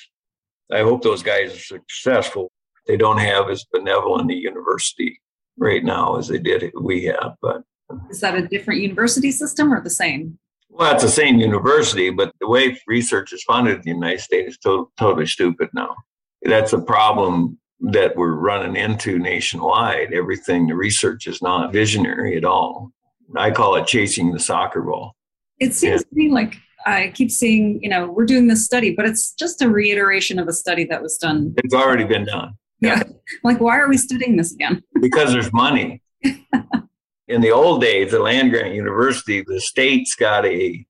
i 0.72 0.80
hope 0.80 1.02
those 1.02 1.22
guys 1.22 1.54
are 1.54 1.78
successful. 1.78 2.50
They 2.86 2.96
don't 2.96 3.18
have 3.18 3.50
as 3.50 3.66
benevolent 3.70 4.30
a 4.30 4.34
university 4.34 5.20
right 5.58 5.84
now 5.84 6.16
as 6.16 6.28
they 6.28 6.38
did 6.38 6.72
we 6.80 7.04
have 7.04 7.34
but 7.42 7.62
is 8.10 8.20
that 8.20 8.36
a 8.36 8.46
different 8.46 8.80
university 8.80 9.30
system 9.30 9.72
or 9.72 9.82
the 9.82 9.90
same? 9.90 10.38
Well, 10.70 10.92
it's 10.94 11.02
the 11.02 11.08
same 11.08 11.38
university, 11.38 12.10
but 12.10 12.32
the 12.40 12.48
way 12.48 12.78
research 12.86 13.32
is 13.32 13.42
funded 13.42 13.76
in 13.76 13.82
the 13.82 13.90
United 13.90 14.20
States 14.20 14.52
is 14.52 14.58
to- 14.58 14.90
totally 14.98 15.26
stupid 15.26 15.68
now. 15.74 15.96
That's 16.42 16.72
a 16.72 16.80
problem 16.80 17.58
that 17.80 18.16
we're 18.16 18.34
running 18.34 18.76
into 18.76 19.18
nationwide. 19.18 20.12
Everything, 20.12 20.66
the 20.66 20.74
research 20.74 21.26
is 21.26 21.40
not 21.42 21.72
visionary 21.72 22.36
at 22.36 22.44
all. 22.44 22.92
I 23.36 23.50
call 23.50 23.76
it 23.76 23.86
chasing 23.86 24.32
the 24.32 24.38
soccer 24.38 24.82
ball. 24.82 25.14
It 25.58 25.74
seems 25.74 26.02
to 26.02 26.08
me 26.12 26.30
like 26.30 26.56
I 26.86 27.12
keep 27.14 27.30
seeing, 27.30 27.82
you 27.82 27.88
know, 27.88 28.10
we're 28.10 28.26
doing 28.26 28.46
this 28.46 28.64
study, 28.64 28.94
but 28.94 29.04
it's 29.04 29.32
just 29.32 29.60
a 29.62 29.68
reiteration 29.68 30.38
of 30.38 30.48
a 30.48 30.52
study 30.52 30.84
that 30.84 31.02
was 31.02 31.18
done. 31.18 31.54
It's 31.58 31.74
already 31.74 32.04
been 32.04 32.24
done. 32.24 32.54
Yeah. 32.80 33.02
like, 33.44 33.60
why 33.60 33.78
are 33.78 33.88
we 33.88 33.96
studying 33.96 34.36
this 34.36 34.52
again? 34.52 34.82
because 35.00 35.32
there's 35.32 35.52
money. 35.52 36.02
in 37.28 37.42
the 37.42 37.50
old 37.50 37.82
days, 37.82 38.10
the 38.10 38.18
land 38.18 38.50
grant 38.50 38.74
university, 38.74 39.44
the 39.46 39.60
states 39.60 40.14
got 40.14 40.46
a 40.46 40.84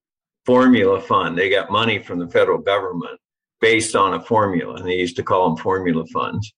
formula 0.47 1.01
fund. 1.01 1.37
They 1.37 1.51
got 1.51 1.71
money 1.71 1.99
from 1.99 2.19
the 2.19 2.29
federal 2.29 2.59
government 2.59 3.21
based 3.61 3.97
on 3.97 4.15
a 4.15 4.21
formula, 4.21 4.77
and 4.77 4.87
they 4.87 4.95
used 4.95 5.17
to 5.17 5.25
call 5.25 5.49
them 5.49 5.57
formula 5.63 6.07
funds. 6.13 6.55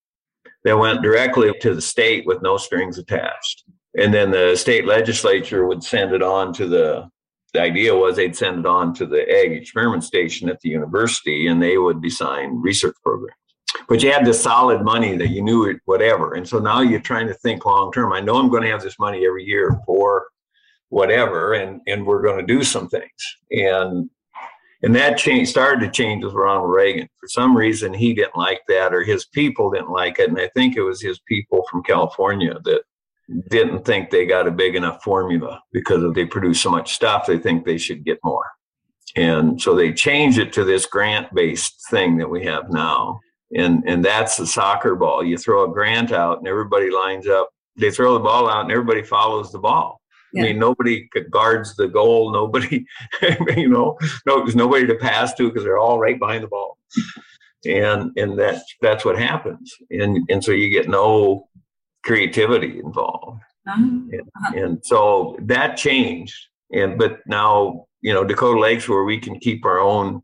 They 0.64 0.75
went 0.75 1.02
directly 1.02 1.52
to 1.60 1.75
the 1.75 1.80
state 1.80 2.26
with 2.26 2.42
no 2.42 2.58
strings 2.58 2.99
attached. 2.99 3.64
And 3.99 4.12
then 4.12 4.30
the 4.30 4.54
state 4.54 4.87
legislature 4.87 5.66
would 5.66 5.82
send 5.82 6.12
it 6.12 6.22
on 6.22 6.52
to 6.54 6.68
the, 6.68 7.08
the 7.54 7.62
idea 7.62 7.96
was 7.96 8.16
they'd 8.16 8.37
send 8.37 8.60
it 8.60 8.66
on 8.66 8.94
to 8.94 9.06
the 9.06 9.22
ag 9.22 9.52
experiment 9.52 10.04
station 10.04 10.50
at 10.50 10.60
the 10.60 10.68
university 10.68 11.46
and 11.46 11.60
they 11.60 11.78
would 11.78 12.02
design 12.02 12.60
research 12.60 12.94
programs 13.02 13.39
but 13.88 14.02
you 14.02 14.12
had 14.12 14.24
the 14.24 14.34
solid 14.34 14.82
money 14.82 15.16
that 15.16 15.28
you 15.28 15.42
knew 15.42 15.64
it, 15.64 15.78
whatever. 15.84 16.34
And 16.34 16.48
so 16.48 16.58
now 16.58 16.80
you're 16.80 17.00
trying 17.00 17.28
to 17.28 17.34
think 17.34 17.64
long 17.64 17.92
term. 17.92 18.12
I 18.12 18.20
know 18.20 18.36
I'm 18.36 18.48
going 18.48 18.62
to 18.62 18.70
have 18.70 18.82
this 18.82 18.98
money 18.98 19.26
every 19.26 19.44
year 19.44 19.78
for 19.86 20.26
whatever, 20.88 21.54
and 21.54 21.80
and 21.86 22.06
we're 22.06 22.22
going 22.22 22.44
to 22.44 22.54
do 22.54 22.62
some 22.62 22.88
things. 22.88 23.36
And 23.50 24.10
and 24.82 24.94
that 24.94 25.18
change 25.18 25.48
started 25.48 25.80
to 25.80 25.90
change 25.90 26.24
with 26.24 26.34
Ronald 26.34 26.70
Reagan. 26.70 27.08
For 27.20 27.28
some 27.28 27.56
reason, 27.56 27.92
he 27.92 28.14
didn't 28.14 28.36
like 28.36 28.62
that, 28.68 28.94
or 28.94 29.02
his 29.02 29.26
people 29.26 29.70
didn't 29.70 29.90
like 29.90 30.18
it. 30.18 30.30
And 30.30 30.40
I 30.40 30.48
think 30.54 30.76
it 30.76 30.82
was 30.82 31.02
his 31.02 31.20
people 31.28 31.64
from 31.70 31.82
California 31.82 32.58
that 32.64 32.82
didn't 33.50 33.84
think 33.84 34.10
they 34.10 34.26
got 34.26 34.48
a 34.48 34.50
big 34.50 34.74
enough 34.74 35.02
formula 35.02 35.62
because 35.72 36.02
if 36.02 36.14
they 36.14 36.24
produce 36.24 36.60
so 36.60 36.70
much 36.70 36.94
stuff, 36.94 37.26
they 37.26 37.38
think 37.38 37.64
they 37.64 37.78
should 37.78 38.04
get 38.04 38.18
more. 38.24 38.46
And 39.16 39.60
so 39.60 39.74
they 39.74 39.92
changed 39.92 40.38
it 40.38 40.52
to 40.54 40.64
this 40.64 40.86
grant 40.86 41.32
based 41.34 41.88
thing 41.90 42.16
that 42.18 42.30
we 42.30 42.44
have 42.44 42.70
now 42.70 43.20
and 43.57 43.83
and 43.87 44.04
that's 44.04 44.37
the 44.37 44.47
soccer 44.47 44.95
ball. 44.95 45.25
You 45.25 45.37
throw 45.37 45.64
a 45.64 45.73
grant 45.73 46.12
out, 46.12 46.38
and 46.38 46.49
everybody 46.49 46.90
lines 46.90 47.26
up. 47.26 47.50
They 47.76 47.90
throw 47.90 48.14
the 48.14 48.21
ball 48.21 48.49
out, 48.49 48.62
and 48.62 48.73
everybody 48.73 49.02
follows 49.02 49.52
the 49.52 49.59
ball. 49.59 50.00
Yeah. 50.33 50.42
I 50.42 50.47
mean, 50.47 50.59
nobody 50.59 51.09
guards 51.30 51.75
the 51.75 51.88
goal. 51.88 52.33
Nobody, 52.33 52.85
you 53.57 53.69
know, 53.69 53.99
no, 54.26 54.38
there's 54.38 54.57
nobody 54.57 54.87
to 54.87 54.95
pass 54.95 55.35
to 55.35 55.49
because 55.49 55.64
they're 55.64 55.78
all 55.78 55.99
right 55.99 56.19
behind 56.19 56.45
the 56.45 56.49
ball, 56.49 56.78
and 57.66 58.12
and 58.16 58.38
that 58.38 58.62
that's 58.80 59.04
what 59.04 59.19
happens. 59.19 59.75
And 59.90 60.19
and 60.28 60.42
so 60.42 60.52
you 60.52 60.71
get 60.71 60.88
no 60.88 61.49
creativity 62.04 62.78
involved. 62.78 63.40
Uh-huh. 63.69 63.83
And, 63.83 64.54
and 64.54 64.80
so 64.85 65.37
that 65.42 65.76
changed. 65.76 66.37
And 66.73 66.99
but 66.99 67.21
now, 67.26 67.87
you 68.00 68.14
know, 68.14 68.25
Dakota 68.25 68.59
Lakes 68.59 68.88
where 68.88 69.04
we 69.04 69.19
can 69.19 69.38
keep 69.38 69.64
our 69.64 69.80
own 69.80 70.23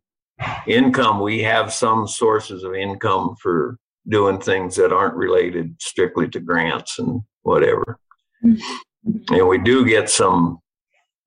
income, 0.67 1.21
we 1.21 1.43
have 1.43 1.73
some 1.73 2.07
sources 2.07 2.65
of 2.65 2.75
income 2.75 3.37
for 3.41 3.79
doing 4.09 4.39
things 4.39 4.77
that 4.77 4.93
aren't 4.93 5.15
related 5.15 5.75
strictly 5.81 6.29
to 6.29 6.41
grants 6.41 6.99
and 6.99 7.21
whatever. 7.43 7.99
Mm-hmm. 8.45 9.35
And 9.35 9.49
we 9.49 9.59
do 9.59 9.85
get 9.85 10.11
some 10.11 10.59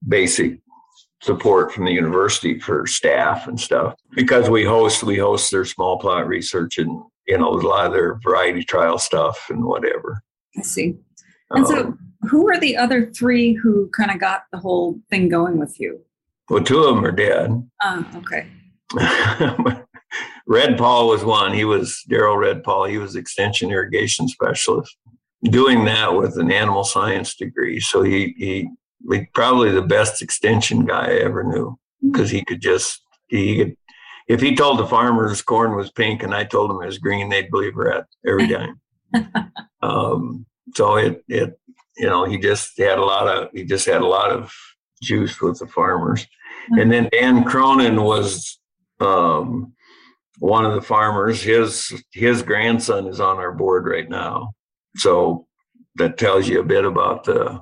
basic 0.07 0.59
support 1.21 1.73
from 1.73 1.85
the 1.85 1.91
university 1.91 2.59
for 2.59 2.85
staff 2.85 3.47
and 3.47 3.59
stuff 3.59 3.93
because 4.15 4.49
we 4.49 4.63
host 4.63 5.03
we 5.03 5.17
host 5.17 5.51
their 5.51 5.65
small 5.65 5.99
plot 5.99 6.27
research 6.27 6.77
and 6.77 7.01
you 7.27 7.37
know 7.37 7.49
a 7.49 7.55
lot 7.55 7.87
of 7.87 7.93
their 7.93 8.19
variety 8.23 8.63
trial 8.63 8.97
stuff 8.97 9.47
and 9.49 9.63
whatever. 9.63 10.21
I 10.57 10.61
see. 10.61 10.97
And 11.51 11.65
um, 11.65 11.71
so, 11.71 11.97
who 12.29 12.49
are 12.49 12.59
the 12.59 12.77
other 12.77 13.11
three 13.11 13.53
who 13.53 13.89
kind 13.89 14.11
of 14.11 14.19
got 14.19 14.43
the 14.51 14.59
whole 14.59 14.99
thing 15.09 15.29
going 15.29 15.57
with 15.57 15.79
you? 15.79 16.01
Well, 16.49 16.63
two 16.63 16.79
of 16.79 16.95
them 16.95 17.05
are 17.05 17.11
dead. 17.11 17.69
Oh, 17.83 18.07
okay. 18.15 18.47
Red 20.47 20.77
Paul 20.77 21.07
was 21.09 21.23
one. 21.23 21.53
He 21.53 21.65
was 21.65 22.03
Daryl 22.09 22.37
Red 22.37 22.63
Paul. 22.63 22.85
He 22.85 22.97
was 22.97 23.15
extension 23.15 23.71
irrigation 23.71 24.27
specialist, 24.27 24.97
doing 25.43 25.85
that 25.85 26.15
with 26.15 26.37
an 26.37 26.51
animal 26.51 26.83
science 26.83 27.35
degree. 27.35 27.79
So 27.79 28.01
he 28.01 28.33
he 28.37 28.69
probably 29.33 29.71
the 29.71 29.81
best 29.81 30.21
extension 30.21 30.85
guy 30.85 31.05
I 31.05 31.19
ever 31.19 31.43
knew 31.43 31.77
because 32.03 32.29
he 32.31 32.43
could 32.43 32.61
just 32.61 33.01
he 33.27 33.57
could 33.57 33.75
if 34.27 34.41
he 34.41 34.55
told 34.55 34.79
the 34.79 34.87
farmers 34.87 35.41
corn 35.41 35.75
was 35.75 35.91
pink 35.91 36.23
and 36.23 36.33
I 36.33 36.43
told 36.43 36.69
them 36.69 36.81
it 36.81 36.85
was 36.85 36.99
green, 36.99 37.29
they'd 37.29 37.51
believe 37.51 37.75
Red 37.75 38.05
every 38.25 38.47
time. 38.53 38.79
um, 39.81 40.45
so 40.75 40.95
it 40.97 41.23
it 41.27 41.59
you 41.97 42.07
know 42.07 42.25
he 42.25 42.37
just 42.37 42.77
had 42.77 42.97
a 42.99 43.05
lot 43.05 43.27
of 43.27 43.49
he 43.53 43.65
just 43.65 43.85
had 43.85 44.01
a 44.01 44.07
lot 44.07 44.31
of 44.31 44.53
juice 45.01 45.41
with 45.41 45.59
the 45.59 45.67
farmers, 45.67 46.25
and 46.71 46.91
then 46.91 47.09
Dan 47.11 47.43
Cronin 47.43 48.01
was 48.01 48.59
um, 48.99 49.73
one 50.39 50.65
of 50.65 50.73
the 50.73 50.81
farmers. 50.81 51.41
His 51.41 52.03
his 52.11 52.41
grandson 52.41 53.07
is 53.07 53.19
on 53.19 53.37
our 53.37 53.51
board 53.51 53.85
right 53.85 54.09
now, 54.09 54.53
so 54.95 55.47
that 55.95 56.17
tells 56.17 56.47
you 56.47 56.59
a 56.59 56.65
bit 56.65 56.85
about 56.85 57.23
the 57.23 57.61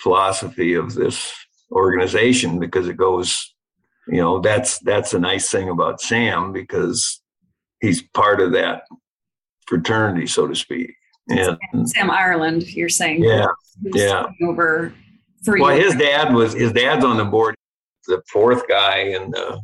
philosophy 0.00 0.74
of 0.74 0.94
this 0.94 1.32
organization 1.72 2.58
because 2.58 2.88
it 2.88 2.96
goes 2.96 3.54
you 4.06 4.18
know 4.18 4.40
that's 4.40 4.78
that's 4.80 5.12
a 5.12 5.18
nice 5.18 5.50
thing 5.50 5.68
about 5.68 6.00
sam 6.00 6.50
because 6.50 7.20
he's 7.80 8.02
part 8.14 8.40
of 8.40 8.52
that 8.52 8.84
fraternity 9.66 10.26
so 10.26 10.46
to 10.46 10.54
speak. 10.54 10.94
And 11.28 11.58
sam 11.88 12.10
ireland 12.10 12.74
you're 12.74 12.88
saying. 12.88 13.22
Yeah 13.22 13.48
yeah. 13.82 14.26
over 14.42 14.92
three 15.44 15.60
well 15.60 15.76
his 15.76 15.94
dad 15.94 16.32
was 16.32 16.54
his 16.54 16.72
dad's 16.72 17.04
on 17.04 17.16
the 17.16 17.24
board 17.24 17.54
the 18.06 18.22
fourth 18.32 18.66
guy 18.68 18.98
in 18.98 19.30
the 19.30 19.60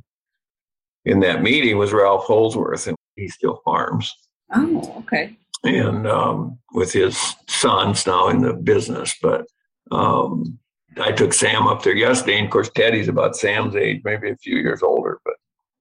in 1.05 1.21
that 1.21 1.43
meeting 1.43 1.79
was 1.79 1.93
ralph 1.93 2.27
Holzwarth 2.27 2.87
and 2.87 2.97
he 3.17 3.29
still 3.29 3.61
farms 3.65 4.13
oh 4.53 4.95
okay 4.99 5.37
and 5.65 6.07
um, 6.07 6.59
with 6.73 6.93
his 6.93 7.19
sons 7.49 8.07
now 8.07 8.29
in 8.29 8.41
the 8.41 8.53
business 8.53 9.15
but 9.23 9.47
um, 9.91 10.59
I 11.01 11.13
took 11.13 11.33
Sam 11.33 11.67
up 11.67 11.83
there 11.83 11.95
yesterday, 11.95 12.37
and 12.39 12.47
of 12.47 12.51
course 12.51 12.71
Teddy's 12.71 13.09
about 13.09 13.37
Sam's 13.37 13.77
age, 13.77 14.01
maybe 14.05 14.31
a 14.31 14.37
few 14.37 14.57
years 14.59 14.83
older, 14.83 15.21
but 15.25 15.35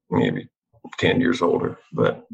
maybe 0.09 0.49
ten 0.97 1.21
years 1.21 1.41
older. 1.41 1.77
But 1.91 2.25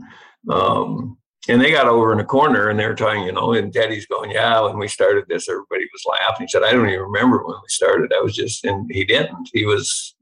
um, 0.49 1.17
and 1.47 1.61
they 1.61 1.71
got 1.71 1.87
over 1.87 2.11
in 2.11 2.17
the 2.17 2.23
corner 2.23 2.69
and 2.69 2.79
they 2.79 2.85
were 2.85 2.95
talking, 2.95 3.23
you 3.23 3.31
know, 3.31 3.53
and 3.53 3.73
Teddy's 3.73 4.05
going, 4.05 4.31
yeah. 4.31 4.61
When 4.61 4.77
we 4.77 4.87
started 4.87 5.25
this, 5.27 5.49
everybody 5.49 5.85
was 5.91 6.05
laughing. 6.07 6.45
He 6.45 6.49
said, 6.49 6.63
I 6.63 6.71
don't 6.71 6.87
even 6.87 7.01
remember 7.01 7.37
when 7.37 7.55
we 7.55 7.69
started. 7.69 8.13
I 8.13 8.21
was 8.21 8.35
just, 8.35 8.65
and 8.65 8.89
he 8.91 9.03
didn't. 9.03 9.49
He 9.53 9.65
was, 9.65 10.15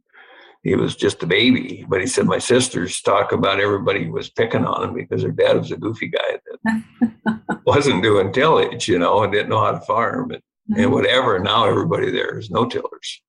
he 0.67 0.75
was 0.75 0.95
just 0.95 1.23
a 1.23 1.27
baby. 1.27 1.85
But 1.87 2.01
he 2.01 2.07
said 2.07 2.25
my 2.25 2.39
sisters 2.39 3.01
talk 3.01 3.31
about 3.31 3.59
everybody 3.59 4.09
was 4.09 4.29
picking 4.29 4.65
on 4.65 4.89
him 4.89 4.93
because 4.93 5.21
their 5.21 5.31
dad 5.31 5.57
was 5.57 5.71
a 5.71 5.77
goofy 5.77 6.09
guy 6.09 6.39
that 6.65 7.61
wasn't 7.65 8.03
doing 8.03 8.33
tillage, 8.33 8.87
you 8.87 8.99
know, 8.99 9.23
and 9.23 9.31
didn't 9.31 9.49
know 9.49 9.61
how 9.61 9.71
to 9.71 9.81
farm. 9.81 10.31
And 10.31 10.41
mm-hmm. 10.69 10.81
and 10.81 10.91
whatever. 10.91 11.39
Now 11.39 11.65
everybody 11.65 12.11
there 12.11 12.37
is 12.37 12.49
no 12.49 12.65
tillers. 12.65 13.21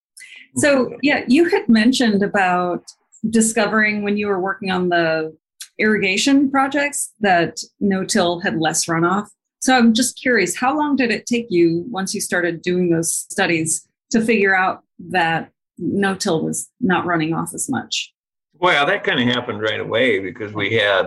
So 0.56 0.96
yeah, 1.02 1.24
you 1.28 1.48
had 1.48 1.68
mentioned 1.68 2.22
about 2.22 2.84
discovering 3.30 4.02
when 4.02 4.16
you 4.16 4.26
were 4.26 4.40
working 4.40 4.70
on 4.70 4.88
the 4.88 5.36
irrigation 5.78 6.50
projects 6.50 7.12
that 7.20 7.60
no-till 7.78 8.40
had 8.40 8.58
less 8.58 8.86
runoff. 8.86 9.28
So 9.60 9.76
I'm 9.76 9.92
just 9.92 10.20
curious, 10.20 10.56
how 10.56 10.76
long 10.76 10.96
did 10.96 11.10
it 11.10 11.26
take 11.26 11.46
you 11.50 11.84
once 11.88 12.14
you 12.14 12.20
started 12.20 12.62
doing 12.62 12.90
those 12.90 13.12
studies 13.12 13.86
to 14.10 14.20
figure 14.20 14.56
out 14.56 14.82
that 15.10 15.52
no-till 15.78 16.44
was 16.44 16.68
not 16.80 17.06
running 17.06 17.34
off 17.34 17.54
as 17.54 17.68
much? 17.68 18.12
Well, 18.54 18.86
that 18.86 19.04
kind 19.04 19.20
of 19.20 19.34
happened 19.34 19.62
right 19.62 19.80
away 19.80 20.18
because 20.18 20.52
we 20.52 20.74
had, 20.74 21.06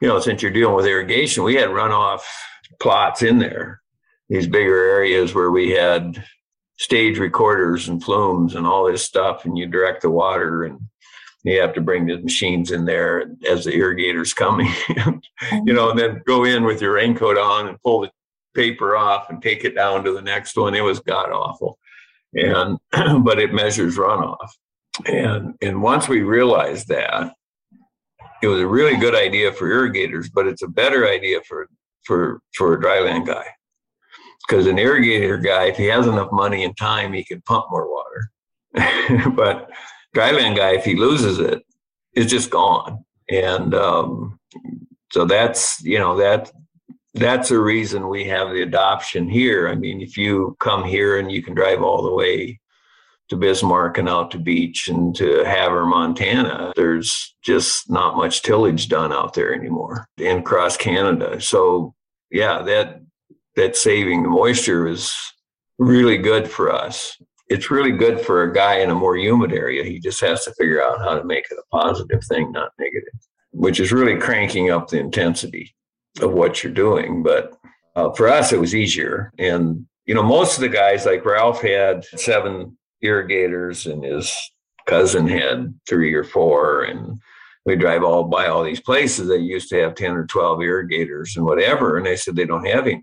you 0.00 0.08
know, 0.08 0.20
since 0.20 0.42
you're 0.42 0.50
dealing 0.50 0.76
with 0.76 0.86
irrigation, 0.86 1.44
we 1.44 1.54
had 1.54 1.70
runoff 1.70 2.20
plots 2.80 3.22
in 3.22 3.38
there 3.38 3.82
these 4.32 4.46
bigger 4.46 4.78
areas 4.78 5.34
where 5.34 5.50
we 5.50 5.70
had 5.70 6.24
stage 6.78 7.18
recorders 7.18 7.88
and 7.88 8.02
flumes 8.02 8.54
and 8.54 8.66
all 8.66 8.90
this 8.90 9.04
stuff, 9.04 9.44
and 9.44 9.58
you 9.58 9.66
direct 9.66 10.00
the 10.00 10.10
water 10.10 10.64
and 10.64 10.80
you 11.44 11.60
have 11.60 11.74
to 11.74 11.82
bring 11.82 12.06
the 12.06 12.16
machines 12.22 12.70
in 12.70 12.86
there 12.86 13.30
as 13.46 13.64
the 13.64 13.72
irrigator's 13.72 14.32
coming, 14.32 14.72
you 15.66 15.74
know, 15.74 15.90
and 15.90 15.98
then 15.98 16.22
go 16.26 16.44
in 16.44 16.64
with 16.64 16.80
your 16.80 16.94
raincoat 16.94 17.36
on 17.36 17.68
and 17.68 17.82
pull 17.82 18.00
the 18.00 18.10
paper 18.54 18.96
off 18.96 19.28
and 19.28 19.42
take 19.42 19.64
it 19.64 19.74
down 19.74 20.02
to 20.02 20.14
the 20.14 20.22
next 20.22 20.56
one. 20.56 20.74
It 20.74 20.80
was 20.80 21.00
god 21.00 21.30
awful. 21.30 21.78
And, 22.34 22.78
but 23.24 23.38
it 23.38 23.52
measures 23.52 23.96
runoff. 23.96 24.48
And, 25.06 25.54
and 25.62 25.82
once 25.82 26.08
we 26.08 26.22
realized 26.22 26.88
that, 26.88 27.34
it 28.42 28.48
was 28.48 28.60
a 28.60 28.66
really 28.66 28.96
good 28.96 29.14
idea 29.14 29.52
for 29.52 29.70
irrigators, 29.70 30.28
but 30.28 30.46
it's 30.46 30.62
a 30.62 30.68
better 30.68 31.08
idea 31.08 31.40
for, 31.48 31.68
for, 32.04 32.40
for 32.54 32.74
a 32.74 32.80
dryland 32.80 33.26
guy 33.26 33.46
because 34.46 34.66
an 34.66 34.76
irrigator 34.76 35.42
guy, 35.42 35.64
if 35.64 35.76
he 35.76 35.86
has 35.86 36.06
enough 36.06 36.30
money 36.32 36.64
and 36.64 36.76
time, 36.76 37.12
he 37.12 37.24
can 37.24 37.40
pump 37.42 37.66
more 37.70 37.88
water. 37.88 39.30
but 39.34 39.70
dryland 40.14 40.56
guy, 40.56 40.72
if 40.72 40.84
he 40.84 40.96
loses 40.96 41.38
it, 41.38 41.62
it's 42.14 42.30
just 42.30 42.50
gone. 42.50 43.04
And 43.30 43.74
um, 43.74 44.38
so 45.10 45.24
that's 45.24 45.82
you 45.82 45.98
know 45.98 46.16
that 46.18 46.50
that's 47.14 47.50
a 47.50 47.58
reason 47.58 48.08
we 48.08 48.24
have 48.24 48.50
the 48.50 48.62
adoption 48.62 49.28
here. 49.28 49.68
I 49.68 49.74
mean, 49.74 50.00
if 50.00 50.16
you 50.16 50.56
come 50.60 50.84
here 50.84 51.18
and 51.18 51.30
you 51.30 51.42
can 51.42 51.54
drive 51.54 51.82
all 51.82 52.02
the 52.02 52.14
way 52.14 52.58
to 53.28 53.36
Bismarck 53.36 53.98
and 53.98 54.08
out 54.08 54.30
to 54.30 54.38
Beach 54.38 54.88
and 54.88 55.14
to 55.16 55.44
Havre, 55.44 55.86
Montana, 55.86 56.72
there's 56.74 57.34
just 57.42 57.90
not 57.90 58.16
much 58.16 58.42
tillage 58.42 58.88
done 58.88 59.12
out 59.12 59.34
there 59.34 59.54
anymore 59.54 60.06
in 60.18 60.38
across 60.38 60.76
Canada. 60.76 61.40
So 61.40 61.94
yeah, 62.30 62.62
that 62.62 63.02
that 63.56 63.76
saving 63.76 64.22
the 64.22 64.30
moisture 64.30 64.86
is 64.86 65.14
really 65.78 66.16
good 66.16 66.48
for 66.48 66.72
us. 66.72 67.20
It's 67.48 67.70
really 67.70 67.92
good 67.92 68.20
for 68.20 68.44
a 68.44 68.52
guy 68.54 68.76
in 68.76 68.88
a 68.88 68.94
more 68.94 69.16
humid 69.16 69.52
area. 69.52 69.84
He 69.84 69.98
just 69.98 70.20
has 70.22 70.44
to 70.44 70.54
figure 70.54 70.82
out 70.82 71.00
how 71.00 71.18
to 71.18 71.24
make 71.24 71.44
it 71.50 71.58
a 71.58 71.76
positive 71.76 72.24
thing, 72.24 72.50
not 72.52 72.72
negative, 72.78 73.20
which 73.50 73.78
is 73.78 73.92
really 73.92 74.18
cranking 74.18 74.70
up 74.70 74.88
the 74.88 74.98
intensity 74.98 75.74
of 76.20 76.32
what 76.32 76.62
you're 76.62 76.72
doing. 76.72 77.22
But 77.22 77.52
uh, 77.96 78.12
for 78.12 78.28
us, 78.28 78.52
it 78.52 78.60
was 78.60 78.74
easier. 78.74 79.32
And, 79.38 79.86
you 80.06 80.14
know, 80.14 80.22
most 80.22 80.56
of 80.56 80.60
the 80.60 80.68
guys, 80.68 81.06
like 81.06 81.24
Ralph 81.24 81.62
had 81.62 82.04
seven 82.04 82.76
irrigators 83.00 83.86
and 83.86 84.04
his 84.04 84.32
cousin 84.86 85.26
had 85.28 85.74
three 85.88 86.12
or 86.14 86.24
four. 86.24 86.84
And 86.84 87.18
we 87.64 87.76
drive 87.76 88.02
all 88.02 88.24
by 88.24 88.46
all 88.46 88.64
these 88.64 88.80
places 88.80 89.28
that 89.28 89.40
used 89.40 89.68
to 89.70 89.80
have 89.80 89.94
10 89.94 90.12
or 90.12 90.26
12 90.26 90.62
irrigators 90.62 91.36
and 91.36 91.44
whatever. 91.44 91.96
And 91.96 92.06
they 92.06 92.16
said 92.16 92.36
they 92.36 92.46
don't 92.46 92.66
have 92.66 92.86
any 92.86 93.02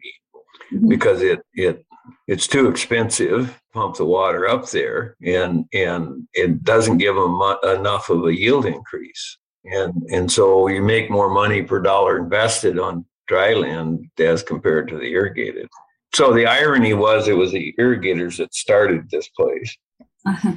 mm-hmm. 0.74 0.88
because 0.88 1.22
it 1.22 1.42
it 1.54 1.86
it's 2.28 2.48
too 2.48 2.68
expensive 2.70 3.48
to 3.48 3.60
pump 3.74 3.96
the 3.96 4.06
water 4.06 4.48
up 4.48 4.70
there 4.70 5.16
and 5.24 5.66
and 5.74 6.28
it 6.34 6.64
doesn't 6.64 6.98
give 6.98 7.16
them 7.16 7.42
enough 7.64 8.10
of 8.10 8.26
a 8.26 8.36
yield 8.36 8.66
increase 8.66 9.38
and 9.66 9.94
and 10.12 10.32
so 10.32 10.68
you 10.68 10.82
make 10.82 11.10
more 11.10 11.30
money 11.30 11.62
per 11.62 11.80
dollar 11.80 12.18
invested 12.18 12.80
on 12.80 13.06
dry 13.28 13.54
land 13.54 14.06
as 14.20 14.44
compared 14.44 14.88
to 14.88 14.98
the 14.98 15.12
irrigated 15.12 15.68
so 16.14 16.34
the 16.34 16.46
irony 16.46 16.94
was 16.94 17.28
it 17.28 17.34
was 17.34 17.52
the 17.52 17.74
irrigators 17.78 18.38
that 18.38 18.54
started 18.54 19.10
this 19.10 19.30
place 19.30 19.78
uh-huh. 20.26 20.54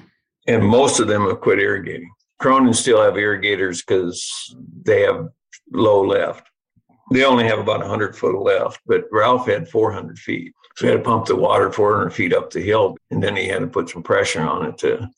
and 0.46 0.64
most 0.64 1.00
of 1.00 1.08
them 1.08 1.26
have 1.26 1.40
quit 1.40 1.58
irrigating 1.58 2.10
cronin 2.38 2.72
still 2.72 3.02
have 3.02 3.16
irrigators 3.16 3.82
because 3.82 4.54
they 4.84 5.02
have 5.02 5.28
low 5.72 6.02
left 6.04 6.48
they 7.12 7.24
only 7.24 7.44
have 7.44 7.58
about 7.58 7.80
100 7.80 8.16
foot 8.16 8.40
left, 8.40 8.80
but 8.86 9.04
Ralph 9.12 9.46
had 9.46 9.68
400 9.68 10.18
feet. 10.18 10.52
So 10.76 10.86
he 10.86 10.90
had 10.90 10.98
to 10.98 11.04
pump 11.04 11.26
the 11.26 11.36
water 11.36 11.70
400 11.70 12.10
feet 12.10 12.32
up 12.32 12.50
the 12.50 12.62
hill, 12.62 12.96
and 13.10 13.22
then 13.22 13.36
he 13.36 13.46
had 13.46 13.60
to 13.60 13.66
put 13.66 13.90
some 13.90 14.02
pressure 14.02 14.40
on 14.40 14.64
it 14.64 14.78
to 14.78 15.08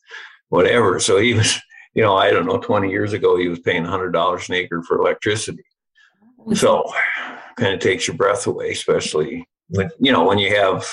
whatever. 0.49 0.99
So 0.99 1.17
he 1.17 1.33
was, 1.33 1.57
you 1.95 2.03
know, 2.03 2.15
I 2.15 2.29
don't 2.29 2.45
know, 2.45 2.59
20 2.59 2.89
years 2.89 3.13
ago, 3.13 3.37
he 3.37 3.47
was 3.47 3.59
paying 3.59 3.83
$100 3.83 4.49
an 4.49 4.55
acre 4.55 4.83
for 4.83 4.97
electricity. 4.97 5.63
So 6.53 6.83
kind 7.57 7.73
of 7.73 7.79
takes 7.79 8.07
your 8.07 8.17
breath 8.17 8.45
away, 8.47 8.71
especially 8.71 9.47
when 9.69 9.89
you 9.99 10.11
know 10.11 10.23
when 10.23 10.37
you 10.37 10.55
have 10.55 10.85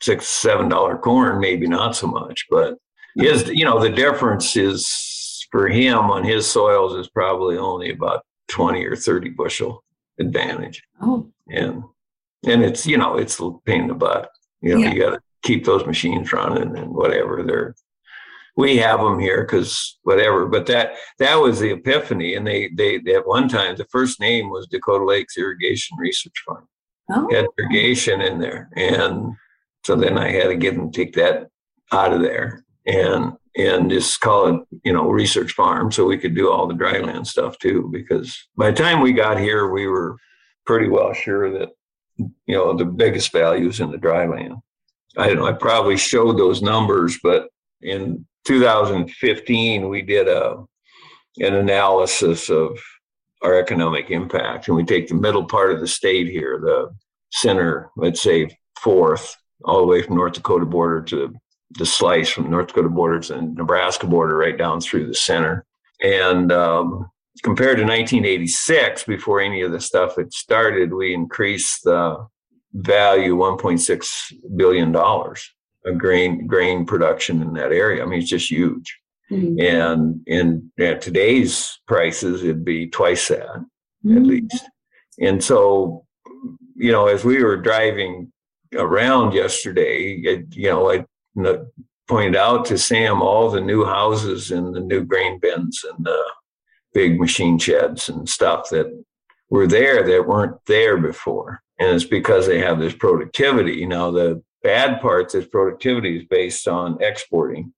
six 0.00 0.26
seven 0.26 0.68
dollar 0.68 0.96
corn, 0.96 1.40
maybe 1.40 1.66
not 1.66 1.96
so 1.96 2.06
much, 2.06 2.46
but 2.50 2.78
his 3.16 3.48
you 3.48 3.64
know 3.64 3.80
the 3.80 3.90
difference 3.90 4.56
is 4.56 5.46
for 5.50 5.68
him 5.68 6.10
on 6.10 6.24
his 6.24 6.50
soils 6.50 6.94
is 6.94 7.08
probably 7.08 7.58
only 7.58 7.90
about 7.90 8.24
twenty 8.48 8.84
or 8.84 8.96
thirty 8.96 9.28
bushel 9.28 9.84
advantage. 10.18 10.82
Oh, 11.02 11.30
and 11.50 11.82
and 12.46 12.62
it's 12.64 12.86
you 12.86 12.96
know 12.96 13.16
it's 13.18 13.40
a 13.40 13.50
pain 13.66 13.82
in 13.82 13.88
the 13.88 13.94
butt. 13.94 14.30
You 14.62 14.74
know 14.74 14.80
yeah. 14.80 14.92
you 14.92 15.00
got 15.00 15.10
to 15.10 15.20
keep 15.42 15.64
those 15.64 15.84
machines 15.84 16.32
running 16.32 16.76
and 16.78 16.90
whatever 16.90 17.42
they're 17.42 17.74
we 18.56 18.76
have 18.78 19.00
them 19.00 19.18
here 19.18 19.42
because 19.42 19.98
whatever. 20.02 20.46
But 20.46 20.66
that 20.66 20.94
that 21.18 21.36
was 21.36 21.60
the 21.60 21.72
epiphany, 21.72 22.34
and 22.34 22.46
they 22.46 22.70
they 22.74 22.98
they 22.98 23.16
at 23.16 23.26
one 23.26 23.48
time 23.48 23.76
the 23.76 23.86
first 23.86 24.20
name 24.20 24.50
was 24.50 24.66
Dakota 24.66 25.04
Lakes 25.04 25.36
Irrigation 25.36 25.96
Research 25.98 26.42
Farm. 26.46 26.68
Oh. 27.10 27.28
Had 27.30 27.46
irrigation 27.58 28.20
in 28.20 28.38
there, 28.38 28.70
and 28.76 29.34
so 29.84 29.96
then 29.96 30.16
I 30.16 30.30
had 30.30 30.48
to 30.48 30.56
get 30.56 30.74
them 30.74 30.90
take 30.90 31.14
that 31.14 31.48
out 31.92 32.12
of 32.12 32.22
there 32.22 32.64
and 32.86 33.32
and 33.56 33.90
just 33.90 34.20
call 34.20 34.46
it 34.48 34.60
you 34.84 34.92
know 34.92 35.08
research 35.08 35.52
farm 35.52 35.90
so 35.90 36.04
we 36.04 36.18
could 36.18 36.34
do 36.34 36.50
all 36.50 36.66
the 36.66 36.74
dryland 36.74 37.26
stuff 37.26 37.58
too 37.58 37.88
because 37.92 38.36
by 38.56 38.70
the 38.70 38.76
time 38.76 39.00
we 39.00 39.12
got 39.12 39.38
here 39.38 39.70
we 39.70 39.86
were 39.86 40.16
pretty 40.66 40.88
well 40.88 41.12
sure 41.12 41.50
that 41.58 41.70
you 42.16 42.32
know 42.48 42.76
the 42.76 42.84
biggest 42.84 43.32
values 43.32 43.80
in 43.80 43.90
the 43.90 43.98
dryland 43.98 44.60
i 45.16 45.26
don't 45.26 45.36
know 45.36 45.46
i 45.46 45.52
probably 45.52 45.96
showed 45.96 46.38
those 46.38 46.62
numbers 46.62 47.18
but 47.22 47.48
in 47.80 48.26
2015, 48.44 49.88
we 49.88 50.02
did 50.02 50.28
a 50.28 50.64
an 51.38 51.54
analysis 51.54 52.48
of 52.48 52.78
our 53.42 53.58
economic 53.58 54.10
impact, 54.10 54.68
and 54.68 54.76
we 54.76 54.84
take 54.84 55.08
the 55.08 55.14
middle 55.14 55.44
part 55.44 55.72
of 55.72 55.80
the 55.80 55.86
state 55.86 56.28
here, 56.28 56.60
the 56.60 56.94
center, 57.32 57.90
let's 57.96 58.22
say 58.22 58.56
fourth, 58.78 59.36
all 59.64 59.80
the 59.80 59.86
way 59.86 60.02
from 60.02 60.16
North 60.16 60.34
Dakota 60.34 60.64
border 60.64 61.02
to 61.02 61.34
the 61.70 61.86
slice 61.86 62.28
from 62.28 62.50
North 62.50 62.68
Dakota 62.68 62.88
border 62.88 63.20
to 63.20 63.42
Nebraska 63.42 64.06
border, 64.06 64.36
right 64.36 64.56
down 64.56 64.80
through 64.80 65.06
the 65.06 65.14
center. 65.14 65.64
And 66.02 66.52
um, 66.52 67.10
compared 67.42 67.78
to 67.78 67.82
1986, 67.82 69.04
before 69.04 69.40
any 69.40 69.62
of 69.62 69.72
the 69.72 69.80
stuff 69.80 70.16
had 70.16 70.32
started, 70.32 70.92
we 70.92 71.14
increased 71.14 71.82
the 71.84 72.26
value 72.72 73.36
1.6 73.36 74.32
billion 74.56 74.92
dollars 74.92 75.53
a 75.84 75.92
grain 75.92 76.46
grain 76.46 76.84
production 76.84 77.42
in 77.42 77.52
that 77.54 77.72
area. 77.72 78.02
I 78.02 78.06
mean, 78.06 78.20
it's 78.20 78.30
just 78.30 78.50
huge. 78.50 78.98
Mm-hmm. 79.30 79.60
And 79.60 80.20
in 80.26 80.70
at 80.78 81.00
today's 81.00 81.78
prices, 81.86 82.42
it'd 82.42 82.64
be 82.64 82.88
twice 82.88 83.28
that 83.28 83.46
mm-hmm. 83.46 84.16
at 84.16 84.22
least. 84.22 84.64
And 85.20 85.42
so, 85.42 86.04
you 86.74 86.92
know, 86.92 87.06
as 87.06 87.24
we 87.24 87.42
were 87.42 87.56
driving 87.56 88.32
around 88.74 89.32
yesterday, 89.32 90.20
it, 90.24 90.54
you 90.54 90.68
know, 90.68 90.90
I 90.90 91.04
pointed 92.08 92.36
out 92.36 92.64
to 92.66 92.78
Sam 92.78 93.22
all 93.22 93.50
the 93.50 93.60
new 93.60 93.84
houses 93.84 94.50
and 94.50 94.74
the 94.74 94.80
new 94.80 95.04
grain 95.04 95.38
bins 95.40 95.84
and 95.88 96.04
the 96.04 96.22
big 96.92 97.18
machine 97.18 97.58
sheds 97.58 98.08
and 98.08 98.28
stuff 98.28 98.68
that 98.70 98.86
were 99.50 99.66
there 99.66 100.02
that 100.02 100.26
weren't 100.26 100.56
there 100.66 100.98
before. 100.98 101.62
And 101.78 101.90
it's 101.90 102.04
because 102.04 102.46
they 102.46 102.60
have 102.60 102.78
this 102.78 102.94
productivity. 102.94 103.74
You 103.74 103.88
know, 103.88 104.12
the 104.12 104.42
bad 104.64 105.00
parts 105.00 105.36
is 105.36 105.46
productivity 105.46 106.18
is 106.18 106.24
based 106.24 106.66
on 106.66 107.00
exporting 107.00 107.72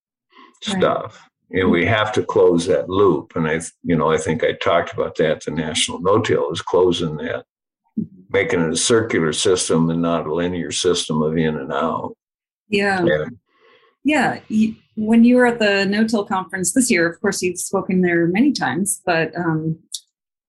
right. 0.66 0.78
stuff. 0.78 1.28
And 1.50 1.70
we 1.70 1.84
have 1.84 2.12
to 2.12 2.24
close 2.24 2.66
that 2.66 2.88
loop 2.88 3.36
and 3.36 3.46
i 3.46 3.60
you 3.84 3.94
know 3.94 4.10
i 4.10 4.18
think 4.18 4.42
i 4.42 4.52
talked 4.54 4.92
about 4.92 5.14
that 5.18 5.44
the 5.44 5.52
national 5.52 6.00
no-till 6.00 6.50
is 6.50 6.60
closing 6.60 7.16
that 7.18 7.44
making 8.30 8.60
it 8.60 8.72
a 8.72 8.76
circular 8.76 9.32
system 9.32 9.88
and 9.90 10.02
not 10.02 10.26
a 10.26 10.34
linear 10.34 10.72
system 10.72 11.22
of 11.22 11.38
in 11.38 11.56
and 11.56 11.72
out. 11.72 12.14
Yeah. 12.68 13.04
Yeah, 14.04 14.40
yeah. 14.48 14.72
when 14.96 15.24
you 15.24 15.36
were 15.36 15.46
at 15.46 15.58
the 15.58 15.86
no-till 15.86 16.24
conference 16.24 16.72
this 16.72 16.90
year 16.90 17.08
of 17.08 17.20
course 17.20 17.42
you've 17.42 17.58
spoken 17.58 18.02
there 18.02 18.26
many 18.26 18.52
times 18.52 19.02
but 19.06 19.34
um, 19.36 19.78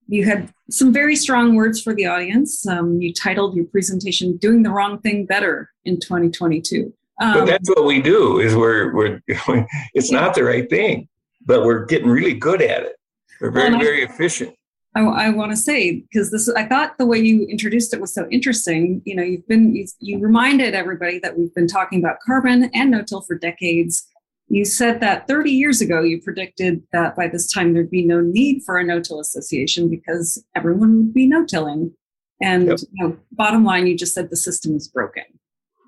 you 0.07 0.25
had 0.25 0.51
some 0.69 0.91
very 0.91 1.15
strong 1.15 1.55
words 1.55 1.81
for 1.81 1.93
the 1.93 2.05
audience. 2.05 2.65
Um, 2.65 3.01
you 3.01 3.13
titled 3.13 3.55
your 3.55 3.65
presentation 3.65 4.37
"Doing 4.37 4.63
the 4.63 4.71
Wrong 4.71 4.99
Thing 4.99 5.25
Better" 5.25 5.71
in 5.85 5.99
2022. 5.99 6.93
Um, 7.19 7.33
but 7.33 7.45
that's 7.45 7.69
what 7.69 7.85
we 7.85 8.01
do. 8.01 8.39
Is 8.39 8.55
we're 8.55 8.93
we're 8.93 9.21
it's 9.93 10.11
yeah. 10.11 10.19
not 10.19 10.35
the 10.35 10.43
right 10.43 10.69
thing, 10.69 11.07
but 11.45 11.63
we're 11.63 11.85
getting 11.85 12.09
really 12.09 12.33
good 12.33 12.61
at 12.61 12.83
it. 12.83 12.95
We're 13.41 13.51
very 13.51 13.71
well, 13.71 13.79
very 13.79 14.03
efficient. 14.03 14.55
I, 14.95 15.01
I 15.01 15.29
want 15.29 15.51
to 15.51 15.57
say 15.57 16.03
because 16.11 16.31
this 16.31 16.49
I 16.49 16.65
thought 16.65 16.97
the 16.97 17.05
way 17.05 17.19
you 17.19 17.45
introduced 17.45 17.93
it 17.93 18.01
was 18.01 18.13
so 18.13 18.27
interesting. 18.31 19.01
You 19.05 19.15
know, 19.15 19.23
you've 19.23 19.47
been 19.47 19.75
you, 19.75 19.85
you 19.99 20.19
reminded 20.19 20.73
everybody 20.73 21.19
that 21.19 21.37
we've 21.37 21.53
been 21.53 21.67
talking 21.67 21.99
about 21.99 22.17
carbon 22.25 22.69
and 22.73 22.91
no-till 22.91 23.21
for 23.21 23.37
decades 23.37 24.07
you 24.49 24.63
said 24.65 24.99
that 25.01 25.27
30 25.27 25.51
years 25.51 25.81
ago, 25.81 26.01
you 26.01 26.21
predicted 26.21 26.81
that 26.93 27.15
by 27.15 27.27
this 27.27 27.51
time 27.51 27.73
there'd 27.73 27.91
be 27.91 28.05
no 28.05 28.21
need 28.21 28.63
for 28.65 28.77
a 28.77 28.83
no-till 28.83 29.19
association 29.19 29.89
because 29.89 30.43
everyone 30.55 30.97
would 30.97 31.13
be 31.13 31.27
no-tilling. 31.27 31.93
And 32.41 32.67
yep. 32.67 32.79
you 32.93 33.07
know, 33.07 33.17
bottom 33.31 33.65
line, 33.65 33.87
you 33.87 33.97
just 33.97 34.13
said 34.13 34.29
the 34.29 34.37
system 34.37 34.75
is 34.75 34.87
broken. 34.87 35.23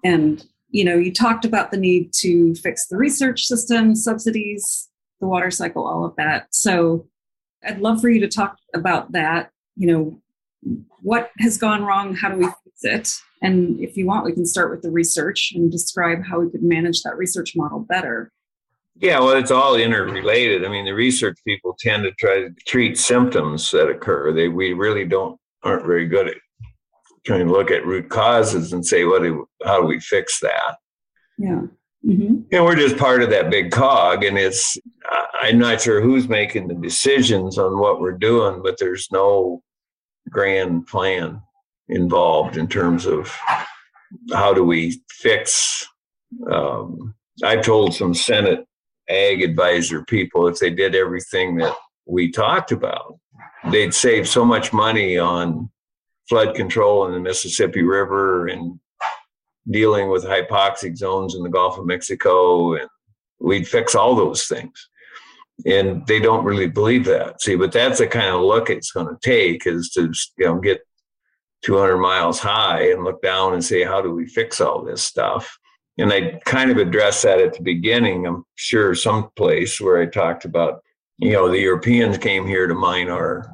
And 0.04 0.45
you 0.72 0.84
know, 0.84 0.95
you 0.95 1.12
talked 1.12 1.45
about 1.45 1.72
the 1.72 1.78
need 1.78 2.13
to 2.13 2.54
fix 2.56 2.88
the 2.88 2.98
research 2.98 3.43
system, 3.43 3.95
subsidies, 3.95 4.89
the 5.19 5.28
water 5.28 5.52
cycle, 5.52 5.88
all 5.88 6.06
of 6.06 6.15
that. 6.17 6.48
So 6.52 7.08
I'd 7.65 7.80
love 7.80 8.02
for 8.02 8.10
you 8.10 8.19
to 8.19 8.28
talk 8.28 8.58
about 8.76 9.12
that. 9.13 9.52
You 9.76 9.88
know, 9.88 10.22
what 11.02 11.32
has 11.39 11.58
gone 11.58 11.84
wrong? 11.84 12.15
How 12.15 12.30
do 12.30 12.38
we 12.38 12.45
fix 12.45 12.84
it? 12.84 13.10
And 13.41 13.80
if 13.80 13.98
you 13.98 14.06
want, 14.06 14.26
we 14.26 14.34
can 14.34 14.45
start 14.45 14.69
with 14.69 14.82
the 14.82 14.91
research 14.91 15.54
and 15.56 15.72
describe 15.72 16.24
how 16.26 16.39
we 16.39 16.50
could 16.50 16.63
manage 16.63 17.02
that 17.04 17.17
research 17.17 17.56
model 17.56 17.80
better. 17.80 18.32
Yeah, 19.00 19.20
well, 19.20 19.38
it's 19.38 19.52
all 19.52 19.76
interrelated. 19.76 20.66
I 20.66 20.70
mean, 20.70 20.84
the 20.84 20.94
research 20.94 21.38
people 21.46 21.76
tend 21.80 22.04
to 22.04 22.12
try 22.14 22.42
to 22.42 22.50
treat 22.68 22.98
symptoms 22.98 23.72
that 23.72 23.88
occur. 23.88 24.34
They 24.34 24.50
we 24.50 24.74
really 24.74 25.06
don't 25.06 25.40
aren't 25.64 25.86
very 25.86 26.06
good 26.06 26.28
at 26.28 26.36
trying 27.26 27.46
to 27.46 27.52
look 27.52 27.72
at 27.72 27.86
root 27.86 28.10
causes 28.10 28.74
and 28.74 28.86
say, 28.86 29.06
what 29.06 29.22
do, 29.22 29.48
how 29.66 29.82
do 29.82 29.88
we 29.88 30.00
fix 30.00 30.40
that? 30.40 30.78
Yeah. 31.38 31.62
Mm-hmm. 32.06 32.42
And 32.52 32.66
we're 32.66 32.76
just 32.76 32.98
part 32.98 33.22
of 33.22 33.30
that 33.30 33.50
big 33.50 33.72
cog, 33.72 34.24
and 34.24 34.38
it's 34.38 34.78
I'm 35.42 35.58
not 35.58 35.82
sure 35.82 36.02
who's 36.02 36.30
making 36.30 36.68
the 36.68 36.76
decisions 36.76 37.58
on 37.58 37.78
what 37.78 38.00
we're 38.00 38.18
doing, 38.18 38.62
but 38.64 38.78
there's 38.80 39.10
no 39.12 39.62
grand 40.30 40.88
plan 40.88 41.42
involved 41.90 42.56
in 42.56 42.68
terms 42.68 43.06
of 43.06 43.36
how 44.32 44.54
do 44.54 44.64
we 44.64 45.02
fix. 45.10 45.88
Um, 46.52 47.16
I've 47.44 47.64
told 47.64 47.94
some 47.94 48.14
Senate 48.14 48.66
ag 49.10 49.41
advisor 49.41 50.04
people, 50.06 50.48
if 50.48 50.60
they 50.60 50.69
did 50.69 50.95
everything 50.95 51.58
that 51.58 51.76
we 52.06 52.32
talked 52.32 52.72
about, 52.72 53.19
they'd 53.72 53.93
save 53.93 54.28
so 54.28 54.45
much 54.45 54.74
money 54.74 55.17
on 55.17 55.69
flood 56.28 56.56
control 56.56 57.06
in 57.08 57.13
the 57.13 57.19
Mississippi 57.19 57.84
River 57.84 58.48
and 58.48 58.80
dealing 59.69 60.10
with 60.10 60.24
hypoxic 60.24 60.95
zones 60.98 61.36
in 61.36 61.43
the 61.43 61.50
Gulf 61.50 61.78
of 61.78 61.86
Mexico. 61.86 62.76
And 62.76 62.88
we'd 63.39 63.67
fix 63.67 63.95
all 63.95 64.15
those 64.15 64.45
things. 64.45 64.89
And 65.65 66.06
they 66.08 66.19
don't 66.19 66.45
really 66.45 66.67
believe 66.67 67.06
that. 67.06 67.41
See, 67.41 67.56
but 67.56 67.72
that's 67.72 67.98
the 67.98 68.08
kind 68.08 68.34
of 68.34 68.41
look 68.41 68.69
it's 68.69 68.91
going 68.91 69.08
to 69.08 69.19
take 69.22 69.67
is 69.67 69.89
to 69.89 70.13
you 70.38 70.45
know 70.45 70.60
get 70.60 70.82
200 71.63 71.98
miles 71.98 72.39
high 72.39 72.91
and 72.91 73.04
look 73.04 73.22
down 73.22 73.54
and 73.54 73.63
say, 73.63 73.84
how 73.84 74.02
do 74.02 74.13
we 74.13 74.26
fix 74.26 74.62
all 74.62 74.84
this 74.84 75.04
stuff? 75.04 75.60
And 76.00 76.14
I 76.14 76.40
kind 76.46 76.72
of 76.72 76.78
addressed 76.78 77.24
that 77.24 77.42
at 77.42 77.54
the 77.54 77.62
beginning. 77.62 78.26
I'm 78.26 78.46
sure 78.56 78.96
some 78.96 79.30
place 79.36 79.82
where 79.82 80.02
I 80.02 80.06
talked 80.06 80.46
about, 80.46 80.82
you 81.18 81.34
know, 81.34 81.50
the 81.50 81.60
Europeans 81.60 82.18
came 82.18 82.48
here 82.48 82.68
to 82.68 82.74
mine 82.74 83.10
our 83.10 83.52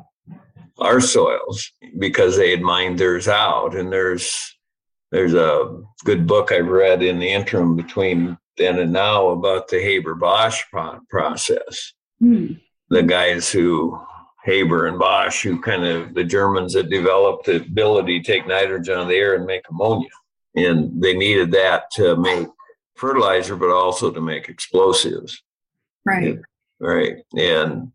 our 0.80 1.00
soils 1.00 1.72
because 1.98 2.38
they 2.38 2.52
had 2.52 2.62
mined 2.62 3.00
theirs 3.00 3.28
out. 3.28 3.76
And 3.76 3.92
there's 3.92 4.56
there's 5.12 5.34
a 5.34 5.82
good 6.04 6.28
book 6.28 6.52
I've 6.52 6.68
read 6.68 7.02
in 7.02 7.18
the 7.18 7.30
interim 7.30 7.76
between 7.76 8.38
then 8.58 8.80
and 8.80 8.94
now 8.94 9.30
about 9.30 9.68
the 9.68 9.80
Haber 9.80 10.14
Bosch 10.14 10.62
process. 11.10 11.94
Mm. 12.22 12.62
The 12.90 13.04
guys 13.04 13.52
who 13.52 14.00
Haber 14.44 14.86
and 14.86 15.00
Bosch, 15.00 15.42
who 15.42 15.60
kind 15.60 15.84
of 15.84 16.14
the 16.14 16.24
Germans 16.24 16.74
that 16.74 16.92
developed 16.92 17.48
the 17.48 17.56
ability 17.56 18.20
to 18.20 18.32
take 18.32 18.46
nitrogen 18.46 18.98
out 18.98 19.02
of 19.04 19.08
the 19.08 19.16
air 19.16 19.34
and 19.34 19.46
make 19.46 19.64
ammonia 19.70 20.10
and 20.56 21.02
they 21.02 21.14
needed 21.14 21.52
that 21.52 21.92
to 21.92 22.16
make 22.16 22.48
fertilizer, 22.96 23.56
but 23.56 23.70
also 23.70 24.12
to 24.12 24.22
make 24.22 24.50
explosives. 24.50 25.42
Right. 26.06 26.38
Right. 26.80 27.18
And 27.38 27.92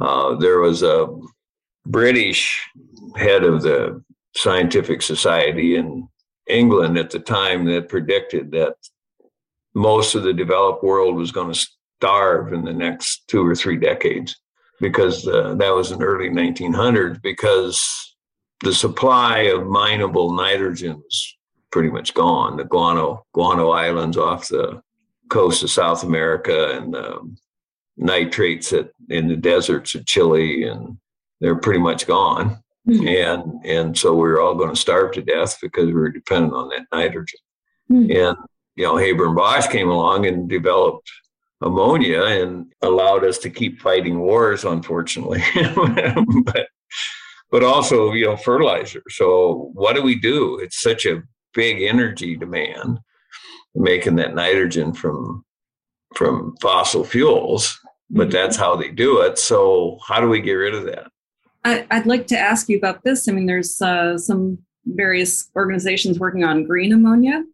uh, 0.00 0.36
there 0.36 0.60
was 0.60 0.82
a 0.82 1.08
British 1.86 2.68
head 3.16 3.44
of 3.44 3.62
the 3.62 4.02
scientific 4.34 5.02
society 5.02 5.76
in 5.76 6.08
England 6.48 6.98
at 6.98 7.10
the 7.10 7.18
time 7.18 7.64
that 7.66 7.88
predicted 7.88 8.52
that 8.52 8.74
most 9.74 10.14
of 10.14 10.22
the 10.22 10.32
developed 10.32 10.82
world 10.82 11.16
was 11.16 11.32
going 11.32 11.52
to 11.52 11.68
starve 12.00 12.52
in 12.52 12.64
the 12.64 12.72
next 12.72 13.24
two 13.28 13.46
or 13.46 13.54
three 13.54 13.76
decades 13.76 14.36
because 14.80 15.26
uh, 15.26 15.54
that 15.54 15.74
was 15.74 15.92
in 15.92 15.98
the 15.98 16.04
early 16.04 16.30
1900s 16.30 17.20
because 17.22 18.16
the 18.62 18.72
supply 18.72 19.40
of 19.40 19.66
mineable 19.66 20.34
nitrogen 20.34 20.96
was 20.96 21.36
pretty 21.70 21.90
much 21.90 22.14
gone. 22.14 22.56
The 22.56 22.64
guano 22.64 23.26
guano 23.32 23.70
islands 23.70 24.16
off 24.16 24.48
the 24.48 24.82
coast 25.28 25.62
of 25.62 25.70
South 25.70 26.02
America 26.02 26.76
and 26.76 26.92
the 26.92 27.36
nitrates 27.96 28.72
at, 28.72 28.90
in 29.08 29.28
the 29.28 29.36
deserts 29.36 29.94
of 29.94 30.06
Chile, 30.06 30.64
and 30.64 30.98
they're 31.40 31.56
pretty 31.56 31.80
much 31.80 32.06
gone. 32.06 32.62
Mm-hmm. 32.88 33.08
And 33.08 33.64
and 33.64 33.98
so 33.98 34.14
we 34.14 34.28
are 34.28 34.40
all 34.40 34.54
going 34.54 34.74
to 34.74 34.80
starve 34.80 35.12
to 35.12 35.22
death 35.22 35.58
because 35.60 35.86
we 35.86 35.92
were 35.92 36.10
dependent 36.10 36.54
on 36.54 36.68
that 36.70 36.86
nitrogen. 36.92 37.40
Mm-hmm. 37.90 38.10
And 38.10 38.36
you 38.76 38.84
know, 38.84 38.96
Haber 38.96 39.26
and 39.26 39.36
Bosch 39.36 39.68
came 39.68 39.88
along 39.88 40.26
and 40.26 40.48
developed 40.48 41.10
ammonia 41.60 42.24
and 42.24 42.72
allowed 42.82 43.24
us 43.24 43.38
to 43.38 43.50
keep 43.50 43.80
fighting 43.80 44.18
wars, 44.20 44.64
unfortunately. 44.64 45.42
but 46.44 46.68
but 47.50 47.64
also, 47.64 48.12
you 48.12 48.26
know, 48.26 48.36
fertilizer. 48.36 49.02
So 49.08 49.70
what 49.74 49.96
do 49.96 50.02
we 50.02 50.18
do? 50.18 50.58
It's 50.60 50.80
such 50.80 51.04
a 51.04 51.22
big 51.54 51.82
energy 51.82 52.36
demand 52.36 53.00
making 53.74 54.16
that 54.16 54.34
nitrogen 54.34 54.92
from 54.92 55.44
from 56.16 56.56
fossil 56.60 57.04
fuels, 57.04 57.78
but 58.10 58.28
mm-hmm. 58.28 58.32
that's 58.32 58.56
how 58.56 58.74
they 58.76 58.90
do 58.90 59.20
it. 59.20 59.38
So 59.38 59.98
how 60.06 60.20
do 60.20 60.28
we 60.28 60.40
get 60.40 60.54
rid 60.54 60.74
of 60.74 60.84
that? 60.84 61.10
I, 61.64 61.86
would 61.92 62.06
like 62.06 62.26
to 62.28 62.38
ask 62.38 62.68
you 62.68 62.78
about 62.78 63.04
this. 63.04 63.28
I 63.28 63.32
mean, 63.32 63.46
there's 63.46 63.80
uh, 63.80 64.18
some 64.18 64.58
various 64.86 65.50
organizations 65.54 66.18
working 66.18 66.42
on 66.42 66.64
green 66.64 66.92
ammonia, 66.92 67.44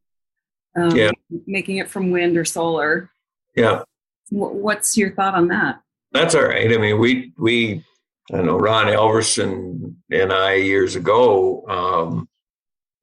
um, 0.76 0.96
yeah. 0.96 1.11
making 1.46 1.78
it 1.78 1.90
from 1.90 2.11
wind 2.12 2.37
or 2.37 2.44
solar. 2.44 3.11
Yeah. 3.56 3.82
What's 4.30 4.96
your 4.96 5.12
thought 5.12 5.35
on 5.35 5.48
that? 5.48 5.80
That's 6.12 6.35
all 6.35 6.44
right. 6.46 6.72
I 6.72 6.78
mean, 6.78 6.98
we 6.98 7.32
we 7.37 7.85
I 8.32 8.42
know 8.42 8.59
Ron 8.59 8.87
Alverson 8.87 9.96
and 10.11 10.32
I 10.32 10.54
years 10.54 10.96
ago. 10.96 11.64
Um, 11.68 12.28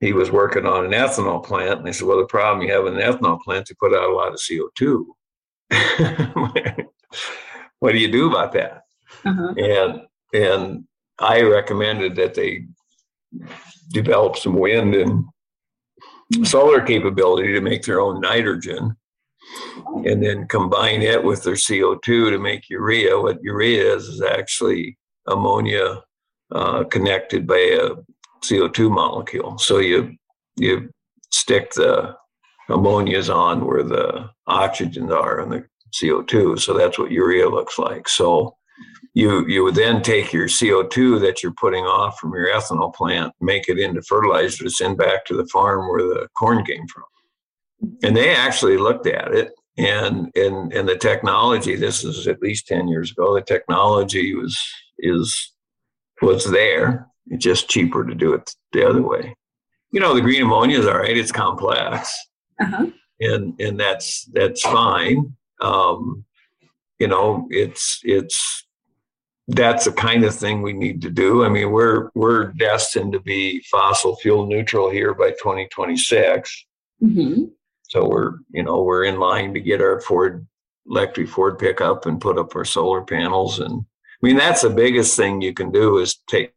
he 0.03 0.11
was 0.11 0.31
working 0.31 0.65
on 0.65 0.85
an 0.85 0.91
ethanol 0.91 1.43
plant, 1.43 1.77
and 1.77 1.87
they 1.87 1.93
said, 1.93 2.07
"Well, 2.07 2.17
the 2.17 2.25
problem 2.25 2.65
you 2.65 2.73
have 2.73 2.85
in 2.85 2.99
an 2.99 3.01
ethanol 3.01 3.41
plant, 3.41 3.69
you 3.69 3.75
put 3.79 3.93
out 3.93 4.09
a 4.09 4.13
lot 4.13 4.33
of 4.33 4.41
CO 4.45 4.69
two. 4.75 5.15
what 7.79 7.93
do 7.93 7.97
you 7.97 8.11
do 8.11 8.29
about 8.29 8.51
that?" 8.51 8.83
Uh-huh. 9.25 9.53
And 9.57 10.01
and 10.33 10.83
I 11.19 11.41
recommended 11.41 12.15
that 12.15 12.33
they 12.33 12.65
develop 13.91 14.37
some 14.37 14.55
wind 14.55 14.93
and 14.95 15.25
solar 16.43 16.81
capability 16.81 17.53
to 17.53 17.61
make 17.61 17.83
their 17.83 18.01
own 18.01 18.19
nitrogen 18.19 18.95
and 20.05 20.23
then 20.23 20.47
combine 20.47 21.01
it 21.01 21.23
with 21.23 21.43
their 21.43 21.53
CO2 21.53 22.01
to 22.01 22.39
make 22.39 22.69
urea. 22.69 23.19
What 23.19 23.43
urea 23.43 23.95
is 23.95 24.07
is 24.07 24.21
actually 24.21 24.97
ammonia 25.27 26.03
uh, 26.51 26.83
connected 26.85 27.47
by 27.47 27.77
a 27.81 27.89
CO2 28.43 28.91
molecule. 28.91 29.58
So 29.58 29.79
you 29.79 30.15
you 30.56 30.89
stick 31.32 31.73
the 31.73 32.15
ammonias 32.69 33.29
on 33.29 33.65
where 33.65 33.84
the 33.84 34.29
oxygens 34.47 35.12
are 35.12 35.39
and 35.39 35.51
the 35.51 35.65
CO2. 35.93 36.60
So 36.60 36.73
that's 36.73 36.99
what 36.99 37.12
urea 37.12 37.49
looks 37.49 37.79
like. 37.79 38.08
So 38.08 38.56
you 39.13 39.45
you 39.47 39.63
would 39.63 39.75
then 39.75 40.01
take 40.01 40.34
your 40.34 40.47
CO2 40.47 41.19
that 41.21 41.41
you're 41.41 41.53
putting 41.53 41.86
off 41.86 42.19
from 42.19 42.34
your 42.34 42.47
ethanol 42.47 42.93
plant, 42.93 43.34
make 43.41 43.69
it 43.69 43.79
into 43.79 44.01
fertilizer 44.03 44.63
to 44.63 44.69
send 44.69 44.97
back 44.97 45.25
to 45.25 45.36
the 45.36 45.47
farm 45.47 45.89
where 45.89 46.03
the 46.03 46.27
corn 46.38 46.65
came 46.65 46.88
from. 46.88 47.03
And 48.03 48.15
they 48.15 48.36
actually 48.36 48.77
looked 48.77 49.08
at 49.08 49.34
it 49.34 49.51
and 49.77 50.32
and 50.36 50.71
and 50.73 50.88
the 50.88 50.97
technology, 50.97 51.75
this 51.75 52.03
is 52.03 52.27
at 52.27 52.41
least 52.41 52.67
10 52.67 52.88
years 52.88 53.12
ago, 53.12 53.34
the 53.34 53.41
technology 53.41 54.36
was 54.36 54.60
is 54.99 55.51
was 56.21 56.49
there. 56.51 57.08
It's 57.27 57.43
just 57.43 57.69
cheaper 57.69 58.05
to 58.05 58.15
do 58.15 58.33
it 58.33 58.49
the 58.71 58.88
other 58.88 59.01
way. 59.01 59.36
You 59.91 59.99
know, 59.99 60.13
the 60.13 60.21
green 60.21 60.43
ammonia 60.43 60.79
is 60.79 60.88
all 60.88 60.97
right, 60.97 61.15
it's 61.17 61.31
complex. 61.31 62.15
Uh-huh. 62.59 62.88
And 63.19 63.59
and 63.59 63.79
that's 63.79 64.25
that's 64.33 64.62
fine. 64.62 65.36
Um, 65.62 66.25
you 66.99 67.07
know, 67.07 67.47
it's 67.49 67.99
it's 68.03 68.65
that's 69.47 69.86
the 69.86 69.91
kind 69.91 70.23
of 70.23 70.33
thing 70.33 70.62
we 70.62 70.73
need 70.73 71.01
to 71.01 71.09
do. 71.09 71.43
I 71.45 71.49
mean, 71.49 71.71
we're 71.71 72.09
we're 72.15 72.47
destined 72.53 73.13
to 73.13 73.19
be 73.19 73.62
fossil 73.69 74.15
fuel 74.17 74.45
neutral 74.45 74.89
here 74.89 75.13
by 75.13 75.31
2026. 75.31 76.65
Mm-hmm. 77.01 77.43
So 77.83 78.07
we're 78.07 78.33
you 78.51 78.63
know 78.63 78.81
we're 78.83 79.03
in 79.05 79.19
line 79.19 79.53
to 79.53 79.59
get 79.59 79.81
our 79.81 79.99
Ford 80.01 80.47
electric 80.88 81.29
Ford 81.29 81.59
pickup 81.59 82.05
and 82.05 82.21
put 82.21 82.38
up 82.38 82.55
our 82.55 82.65
solar 82.65 83.01
panels. 83.01 83.59
And 83.59 83.81
I 83.81 84.25
mean, 84.25 84.38
that's 84.38 84.62
the 84.62 84.69
biggest 84.69 85.15
thing 85.15 85.41
you 85.41 85.53
can 85.53 85.71
do 85.71 85.97
is 85.97 86.17
take 86.27 86.53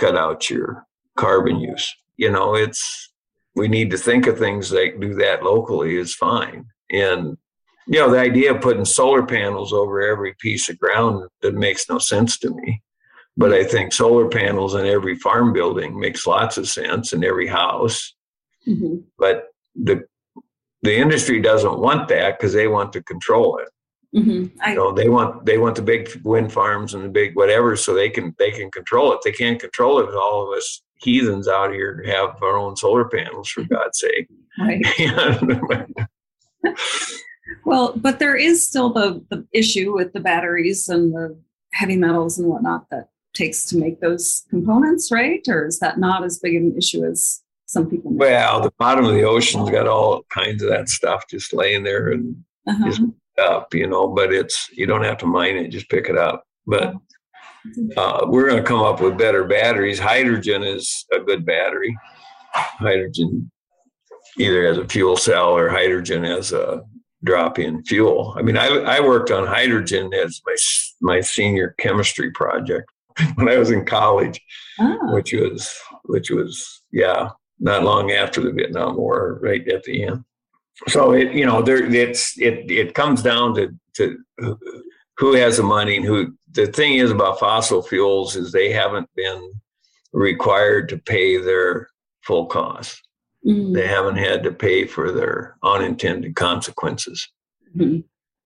cut 0.00 0.16
out 0.16 0.48
your 0.48 0.86
carbon 1.16 1.60
use. 1.60 1.94
You 2.16 2.30
know, 2.30 2.54
it's 2.54 3.12
we 3.54 3.68
need 3.68 3.90
to 3.90 3.98
think 3.98 4.26
of 4.26 4.38
things 4.38 4.70
that 4.70 4.98
do 5.00 5.14
that 5.14 5.42
locally 5.42 5.96
is 5.96 6.14
fine. 6.14 6.66
And 6.90 7.36
you 7.86 7.98
know, 7.98 8.10
the 8.10 8.20
idea 8.20 8.54
of 8.54 8.60
putting 8.60 8.84
solar 8.84 9.24
panels 9.24 9.72
over 9.72 10.00
every 10.00 10.34
piece 10.38 10.68
of 10.68 10.78
ground 10.78 11.28
that 11.42 11.54
makes 11.54 11.88
no 11.88 11.98
sense 11.98 12.38
to 12.38 12.50
me. 12.50 12.82
But 13.36 13.52
I 13.52 13.64
think 13.64 13.92
solar 13.92 14.28
panels 14.28 14.74
in 14.74 14.86
every 14.86 15.16
farm 15.16 15.52
building 15.52 15.98
makes 15.98 16.26
lots 16.26 16.56
of 16.56 16.68
sense 16.68 17.12
in 17.12 17.24
every 17.24 17.46
house. 17.46 18.14
Mm-hmm. 18.66 18.96
But 19.18 19.48
the 19.74 20.04
the 20.82 20.96
industry 20.96 21.40
doesn't 21.40 21.78
want 21.78 22.08
that 22.08 22.38
because 22.38 22.52
they 22.54 22.68
want 22.68 22.92
to 22.94 23.02
control 23.02 23.58
it. 23.58 23.68
Mm-hmm. 24.14 24.58
I, 24.60 24.70
you 24.70 24.76
know, 24.76 24.92
they 24.92 25.08
want 25.08 25.46
they 25.46 25.58
want 25.58 25.76
the 25.76 25.82
big 25.82 26.10
wind 26.24 26.52
farms 26.52 26.94
and 26.94 27.04
the 27.04 27.08
big 27.08 27.36
whatever, 27.36 27.76
so 27.76 27.94
they 27.94 28.10
can 28.10 28.34
they 28.38 28.50
can 28.50 28.70
control 28.70 29.12
it. 29.12 29.20
They 29.22 29.32
can't 29.32 29.60
control 29.60 30.00
it. 30.00 30.12
All 30.14 30.42
of 30.50 30.56
us 30.56 30.82
heathens 30.96 31.48
out 31.48 31.72
here 31.72 32.02
have 32.06 32.42
our 32.42 32.58
own 32.58 32.76
solar 32.76 33.08
panels, 33.08 33.48
for 33.48 33.62
God's 33.70 34.00
sake. 34.00 34.28
Right. 34.58 34.84
Well, 37.64 37.94
but 37.96 38.18
there 38.18 38.36
is 38.36 38.66
still 38.66 38.92
the, 38.92 39.24
the 39.30 39.46
issue 39.52 39.94
with 39.94 40.12
the 40.12 40.20
batteries 40.20 40.88
and 40.88 41.12
the 41.12 41.38
heavy 41.72 41.96
metals 41.96 42.38
and 42.38 42.48
whatnot 42.48 42.86
that 42.90 43.08
takes 43.34 43.64
to 43.66 43.76
make 43.76 44.00
those 44.00 44.44
components, 44.50 45.10
right? 45.12 45.42
Or 45.48 45.66
is 45.66 45.78
that 45.80 45.98
not 45.98 46.24
as 46.24 46.38
big 46.38 46.54
an 46.54 46.74
issue 46.76 47.04
as 47.04 47.42
some 47.66 47.88
people? 47.88 48.12
Well, 48.12 48.60
the 48.60 48.72
bottom 48.78 49.04
of 49.04 49.14
the 49.14 49.22
ocean's 49.22 49.70
got 49.70 49.86
all 49.86 50.24
kinds 50.30 50.62
of 50.62 50.68
that 50.70 50.88
stuff 50.88 51.24
just 51.28 51.52
laying 51.52 51.84
there 51.84 52.08
and 52.08 52.36
uh-huh. 52.66 52.86
just 52.86 53.02
up, 53.38 53.74
you 53.74 53.86
know. 53.86 54.08
But 54.08 54.32
it's 54.32 54.68
you 54.72 54.86
don't 54.86 55.04
have 55.04 55.18
to 55.18 55.26
mine 55.26 55.56
it; 55.56 55.68
just 55.68 55.88
pick 55.88 56.08
it 56.08 56.16
up. 56.16 56.44
But 56.66 56.94
uh, 57.96 58.26
we're 58.26 58.48
going 58.48 58.62
to 58.62 58.68
come 58.68 58.82
up 58.82 59.00
with 59.00 59.18
better 59.18 59.44
batteries. 59.44 59.98
Hydrogen 59.98 60.62
is 60.62 61.06
a 61.12 61.20
good 61.20 61.44
battery. 61.44 61.96
Hydrogen, 62.52 63.50
either 64.38 64.66
as 64.66 64.78
a 64.78 64.88
fuel 64.88 65.16
cell 65.16 65.50
or 65.50 65.68
hydrogen 65.68 66.24
as 66.24 66.52
a 66.52 66.82
drop 67.24 67.58
in 67.58 67.82
fuel. 67.84 68.34
I 68.36 68.42
mean, 68.42 68.56
I, 68.56 68.66
I 68.66 69.00
worked 69.00 69.30
on 69.30 69.46
hydrogen 69.46 70.12
as 70.14 70.40
my 70.46 70.56
my 71.00 71.20
senior 71.20 71.74
chemistry 71.78 72.30
project 72.32 72.90
when 73.34 73.48
I 73.48 73.58
was 73.58 73.70
in 73.70 73.84
college, 73.84 74.40
oh. 74.78 75.14
which 75.14 75.32
was 75.32 75.72
which 76.04 76.30
was 76.30 76.82
yeah, 76.92 77.30
not 77.58 77.84
long 77.84 78.10
after 78.10 78.40
the 78.40 78.52
Vietnam 78.52 78.96
War, 78.96 79.38
right 79.42 79.66
at 79.68 79.84
the 79.84 80.04
end. 80.04 80.24
So 80.88 81.12
it 81.12 81.32
you 81.32 81.46
know 81.46 81.62
there 81.62 81.84
it's 81.84 82.38
it 82.38 82.70
it 82.70 82.94
comes 82.94 83.22
down 83.22 83.54
to 83.54 83.74
to 83.94 84.56
who 85.18 85.34
has 85.34 85.56
the 85.58 85.62
money 85.62 85.96
and 85.96 86.04
who. 86.04 86.34
The 86.52 86.66
thing 86.66 86.94
is 86.94 87.12
about 87.12 87.38
fossil 87.38 87.80
fuels 87.80 88.34
is 88.34 88.50
they 88.50 88.72
haven't 88.72 89.08
been 89.14 89.52
required 90.12 90.88
to 90.88 90.98
pay 90.98 91.36
their 91.36 91.88
full 92.22 92.46
cost. 92.46 93.00
Mm-hmm. 93.46 93.72
They 93.72 93.86
haven't 93.86 94.16
had 94.16 94.42
to 94.42 94.52
pay 94.52 94.86
for 94.86 95.12
their 95.12 95.56
unintended 95.62 96.34
consequences. 96.34 97.28
Mm-hmm. 97.76 98.00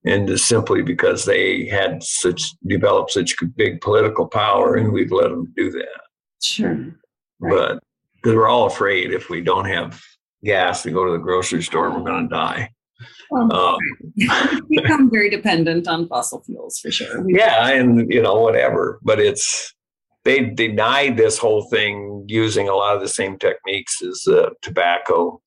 And 0.06 0.28
just 0.28 0.46
simply 0.46 0.82
because 0.82 1.24
they 1.24 1.66
had 1.66 2.02
such 2.02 2.52
developed 2.66 3.12
such 3.12 3.34
big 3.56 3.80
political 3.80 4.26
power, 4.26 4.74
and 4.74 4.92
we've 4.92 5.12
let 5.12 5.30
them 5.30 5.50
do 5.56 5.70
that. 5.70 6.00
Sure. 6.42 6.94
Right. 7.40 7.50
But 7.50 7.82
because 8.16 8.36
we're 8.36 8.48
all 8.48 8.66
afraid 8.66 9.12
if 9.12 9.30
we 9.30 9.40
don't 9.40 9.64
have 9.64 9.98
gas 10.44 10.82
to 10.82 10.90
go 10.90 11.04
to 11.04 11.12
the 11.12 11.18
grocery 11.18 11.62
store, 11.62 11.90
we're 11.90 12.04
going 12.04 12.28
to 12.28 12.34
die. 12.34 12.70
Um, 13.32 13.78
become 14.70 15.10
very 15.10 15.30
dependent 15.30 15.88
on 15.88 16.06
fossil 16.08 16.42
fuels 16.44 16.78
for 16.78 16.90
sure. 16.90 17.22
We 17.22 17.36
yeah, 17.36 17.68
and 17.70 18.10
you 18.12 18.22
know 18.22 18.34
whatever, 18.34 19.00
but 19.02 19.18
it's 19.18 19.74
they 20.24 20.40
denied 20.40 21.16
this 21.16 21.38
whole 21.38 21.64
thing 21.64 22.24
using 22.28 22.68
a 22.68 22.74
lot 22.74 22.96
of 22.96 23.02
the 23.02 23.08
same 23.08 23.38
techniques 23.38 24.02
as 24.02 24.22
the 24.24 24.52
tobacco 24.62 25.40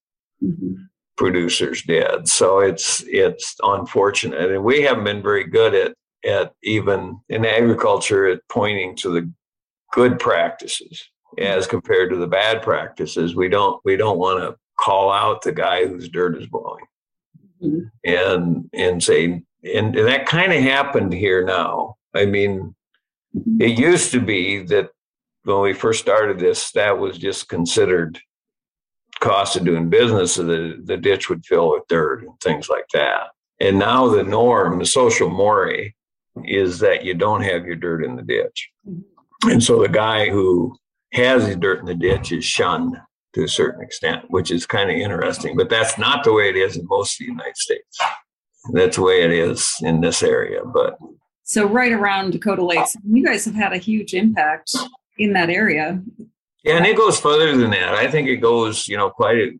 mm-hmm. 0.43 0.73
producers 1.17 1.81
did. 1.83 2.27
So 2.27 2.59
it's 2.59 3.03
it's 3.07 3.55
unfortunate, 3.63 4.51
and 4.51 4.63
we 4.63 4.81
haven't 4.81 5.05
been 5.05 5.23
very 5.23 5.45
good 5.45 5.73
at 5.73 5.93
at 6.25 6.53
even 6.63 7.19
in 7.29 7.45
agriculture 7.45 8.27
at 8.27 8.41
pointing 8.49 8.95
to 8.97 9.09
the 9.09 9.31
good 9.93 10.19
practices 10.19 11.03
as 11.37 11.63
mm-hmm. 11.63 11.71
compared 11.71 12.09
to 12.09 12.17
the 12.17 12.27
bad 12.27 12.61
practices. 12.61 13.35
We 13.35 13.49
don't 13.49 13.79
we 13.85 13.95
don't 13.95 14.19
want 14.19 14.39
to 14.41 14.55
call 14.77 15.11
out 15.11 15.41
the 15.41 15.51
guy 15.51 15.85
whose 15.85 16.09
dirt 16.09 16.37
is 16.37 16.47
blowing 16.47 16.85
mm-hmm. 17.61 17.79
and 18.03 18.69
and 18.73 19.03
say 19.03 19.43
and, 19.63 19.95
and 19.95 20.07
that 20.07 20.25
kind 20.25 20.53
of 20.53 20.61
happened 20.61 21.13
here 21.13 21.43
now. 21.43 21.97
I 22.15 22.25
mean, 22.25 22.75
it 23.59 23.77
used 23.77 24.11
to 24.11 24.21
be 24.21 24.63
that 24.65 24.89
when 25.43 25.61
we 25.61 25.73
first 25.73 25.99
started 25.99 26.39
this, 26.39 26.71
that 26.71 26.97
was 26.97 27.17
just 27.17 27.49
considered 27.49 28.19
cost 29.19 29.55
of 29.55 29.65
doing 29.65 29.89
business, 29.89 30.33
so 30.33 30.43
the, 30.43 30.81
the 30.83 30.97
ditch 30.97 31.29
would 31.29 31.45
fill 31.45 31.71
with 31.71 31.87
dirt 31.87 32.23
and 32.23 32.39
things 32.41 32.69
like 32.69 32.85
that. 32.93 33.29
And 33.59 33.79
now 33.79 34.07
the 34.07 34.23
norm, 34.23 34.79
the 34.79 34.85
social 34.85 35.29
moray, 35.29 35.93
is 36.45 36.79
that 36.79 37.03
you 37.03 37.15
don't 37.15 37.41
have 37.41 37.65
your 37.65 37.75
dirt 37.75 38.03
in 38.03 38.15
the 38.15 38.21
ditch. 38.21 38.69
And 39.43 39.63
so 39.63 39.81
the 39.81 39.89
guy 39.89 40.29
who 40.29 40.77
has 41.13 41.47
his 41.47 41.55
dirt 41.55 41.79
in 41.79 41.85
the 41.85 41.95
ditch 41.95 42.31
is 42.31 42.45
shunned 42.45 42.95
to 43.37 43.43
a 43.43 43.47
certain 43.47 43.83
extent, 43.83 44.25
which 44.29 44.49
is 44.49 44.65
kind 44.65 44.89
of 44.89 44.95
interesting. 44.95 45.55
But 45.55 45.69
that's 45.69 45.97
not 45.97 46.23
the 46.23 46.33
way 46.33 46.49
it 46.49 46.55
is 46.55 46.75
in 46.75 46.87
most 46.87 47.13
of 47.13 47.19
the 47.19 47.31
United 47.31 47.55
States. 47.57 47.99
That's 48.73 48.95
the 48.95 49.03
way 49.03 49.21
it 49.21 49.31
is 49.31 49.75
in 49.81 50.01
this 50.01 50.23
area. 50.23 50.61
But 50.65 50.97
so 51.43 51.67
right 51.67 51.91
around 51.91 52.31
Dakota 52.31 52.65
Lakes, 52.65 52.97
you 53.07 53.23
guys 53.23 53.45
have 53.45 53.53
had 53.53 53.73
a 53.73 53.77
huge 53.77 54.13
impact 54.13 54.75
in 55.17 55.33
that 55.33 55.49
area. 55.49 56.01
Yeah, 56.63 56.77
and 56.77 56.85
it 56.85 56.97
goes 56.97 57.19
further 57.19 57.55
than 57.55 57.69
that. 57.71 57.93
I 57.93 58.09
think 58.09 58.27
it 58.27 58.37
goes, 58.37 58.87
you 58.87 58.97
know, 58.97 59.09
quite 59.09 59.37
a, 59.37 59.51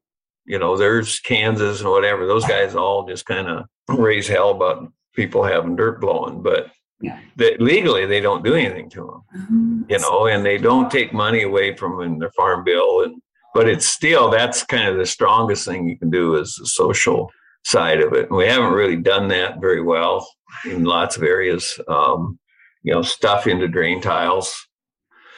you 0.45 0.59
know, 0.59 0.75
there's 0.75 1.19
Kansas 1.19 1.81
and 1.81 1.89
whatever. 1.89 2.25
Those 2.25 2.45
guys 2.45 2.75
all 2.75 3.07
just 3.07 3.25
kind 3.25 3.47
of 3.47 3.65
raise 3.87 4.27
hell 4.27 4.49
about 4.49 4.91
people 5.15 5.43
having 5.43 5.75
dirt 5.75 6.01
blowing, 6.01 6.41
but 6.41 6.71
yeah. 6.99 7.19
They, 7.35 7.55
legally 7.57 8.07
they 8.07 8.21
don't 8.21 8.43
do 8.43 8.55
anything 8.55 8.89
to 8.89 8.99
them, 8.99 9.41
mm-hmm. 9.41 9.81
you 9.87 9.99
know, 9.99 10.25
and 10.25 10.43
they 10.43 10.57
don't 10.57 10.89
take 10.89 11.13
money 11.13 11.43
away 11.43 11.75
from 11.75 12.01
in 12.01 12.17
their 12.17 12.31
farm 12.31 12.63
bill. 12.63 13.03
And 13.03 13.21
but 13.57 13.67
it's 13.67 13.87
still 13.87 14.29
that's 14.29 14.63
kind 14.63 14.87
of 14.87 14.97
the 14.97 15.05
strongest 15.07 15.65
thing 15.65 15.89
you 15.89 15.97
can 15.97 16.11
do 16.11 16.35
is 16.35 16.53
the 16.59 16.67
social 16.67 17.31
side 17.65 17.99
of 18.01 18.13
it. 18.13 18.27
And 18.29 18.37
we 18.37 18.45
haven't 18.45 18.73
really 18.73 18.97
done 18.97 19.29
that 19.29 19.59
very 19.59 19.81
well 19.81 20.29
in 20.63 20.83
lots 20.83 21.17
of 21.17 21.23
areas. 21.23 21.79
Um, 21.87 22.37
you 22.83 22.93
know, 22.93 23.01
stuff 23.01 23.47
into 23.47 23.67
drain 23.67 23.99
tiles, 23.99 24.55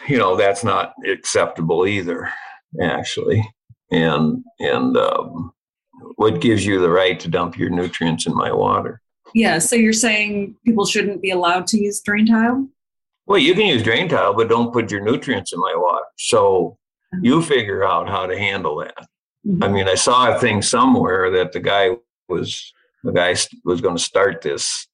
you 0.09 0.17
know, 0.17 0.35
that's 0.35 0.65
not 0.65 0.95
acceptable 1.07 1.87
either, 1.87 2.29
actually. 2.81 3.41
And 3.89 4.43
and 4.59 4.97
um, 4.97 5.53
what 6.15 6.41
gives 6.41 6.65
you 6.65 6.81
the 6.81 6.89
right 6.89 7.17
to 7.21 7.29
dump 7.29 7.57
your 7.57 7.69
nutrients 7.69 8.27
in 8.27 8.35
my 8.35 8.51
water? 8.51 9.01
Yeah. 9.33 9.59
So 9.59 9.77
you're 9.77 9.93
saying 9.93 10.57
people 10.65 10.85
shouldn't 10.85 11.21
be 11.21 11.31
allowed 11.31 11.67
to 11.67 11.81
use 11.81 12.01
drain 12.01 12.25
tile? 12.25 12.67
Well, 13.27 13.39
you 13.39 13.53
can 13.53 13.67
use 13.67 13.81
drain 13.81 14.09
tile, 14.09 14.33
but 14.33 14.49
don't 14.49 14.73
put 14.73 14.91
your 14.91 15.05
nutrients 15.05 15.53
in 15.53 15.59
my 15.61 15.73
water. 15.77 16.03
So. 16.17 16.75
You 17.21 17.41
figure 17.41 17.83
out 17.83 18.09
how 18.09 18.25
to 18.25 18.37
handle 18.37 18.77
that. 18.79 19.07
Mm-hmm. 19.45 19.63
I 19.63 19.67
mean, 19.67 19.87
I 19.87 19.95
saw 19.95 20.35
a 20.35 20.39
thing 20.39 20.61
somewhere 20.61 21.31
that 21.31 21.51
the 21.51 21.59
guy 21.59 21.91
was 22.27 22.73
the 23.03 23.13
guy 23.13 23.35
was 23.63 23.81
going 23.81 23.95
to 23.95 24.03
start 24.03 24.41
this 24.41 24.87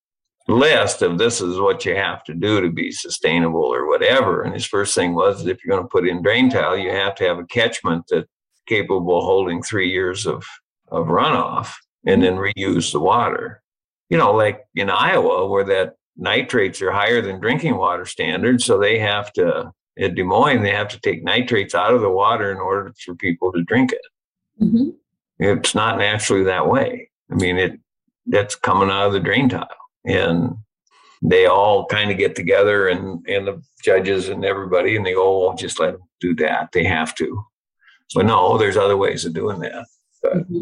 list 0.48 1.02
of 1.02 1.18
this 1.18 1.42
is 1.42 1.60
what 1.60 1.86
you 1.86 1.96
have 1.96 2.24
to 2.24 2.34
do 2.34 2.62
to 2.62 2.70
be 2.70 2.92
sustainable 2.92 3.64
or 3.64 3.88
whatever. 3.88 4.44
And 4.44 4.54
his 4.54 4.66
first 4.66 4.94
thing 4.94 5.16
was 5.16 5.48
if 5.48 5.64
you're 5.64 5.76
going 5.76 5.84
to 5.84 5.90
put 5.90 6.08
in 6.08 6.22
drain 6.22 6.52
tile, 6.52 6.78
you 6.78 6.92
have 6.92 7.16
to 7.16 7.24
have 7.24 7.40
a 7.40 7.46
catchment 7.48 8.06
that's 8.10 8.28
capable 8.68 9.18
of 9.18 9.24
holding 9.24 9.64
three 9.64 9.90
years 9.92 10.28
of, 10.28 10.46
of 10.90 11.08
runoff 11.08 11.74
and 12.06 12.22
then 12.22 12.36
reuse 12.36 12.92
the 12.92 13.00
water 13.00 13.64
you 14.10 14.18
know, 14.18 14.34
like 14.34 14.66
in 14.76 14.90
Iowa, 14.90 15.48
where 15.48 15.64
that 15.66 15.96
nitrates 16.18 16.82
are 16.82 16.92
higher 16.92 17.22
than 17.22 17.40
drinking 17.40 17.76
water 17.76 18.06
standards. 18.06 18.66
So 18.66 18.80
they 18.80 19.00
have 19.00 19.34
to, 19.34 19.72
at 20.00 20.16
Des 20.16 20.24
Moines, 20.24 20.62
they 20.62 20.72
have 20.72 20.90
to 20.90 21.00
take 21.00 21.24
nitrates 21.24 21.76
out 21.76 21.94
of 21.94 22.02
the 22.02 22.10
water 22.10 22.52
in 22.52 22.58
order 22.58 22.94
for 23.04 23.16
people 23.16 23.52
to 23.52 23.64
drink 23.64 23.92
it. 23.92 24.02
Mm-hmm. 24.62 24.90
It's 25.40 25.76
not 25.76 25.98
naturally 25.98 26.44
that 26.44 26.68
way. 26.68 27.10
I 27.32 27.36
mean, 27.36 27.58
it 27.58 27.80
that's 28.28 28.56
coming 28.56 28.90
out 28.90 29.08
of 29.08 29.14
the 29.14 29.20
drain 29.20 29.50
tile. 29.50 29.68
And 30.06 30.56
they 31.22 31.46
all 31.46 31.86
kind 31.86 32.12
of 32.12 32.18
get 32.18 32.36
together 32.36 32.88
and, 32.88 33.26
and 33.28 33.48
the 33.48 33.62
judges 33.84 34.30
and 34.30 34.44
everybody, 34.44 34.96
and 34.96 35.06
they 35.06 35.14
go, 35.14 35.48
well, 35.48 35.56
just 35.56 35.80
let 35.80 35.92
them 35.92 36.02
do 36.20 36.36
that. 36.36 36.72
They 36.72 36.84
have 36.86 37.16
to. 37.16 37.44
But 38.14 38.26
no, 38.26 38.58
there's 38.58 38.78
other 38.78 38.98
ways 38.98 39.26
of 39.26 39.34
doing 39.34 39.60
that. 39.60 39.86
But 40.22 40.34
mm-hmm. 40.38 40.62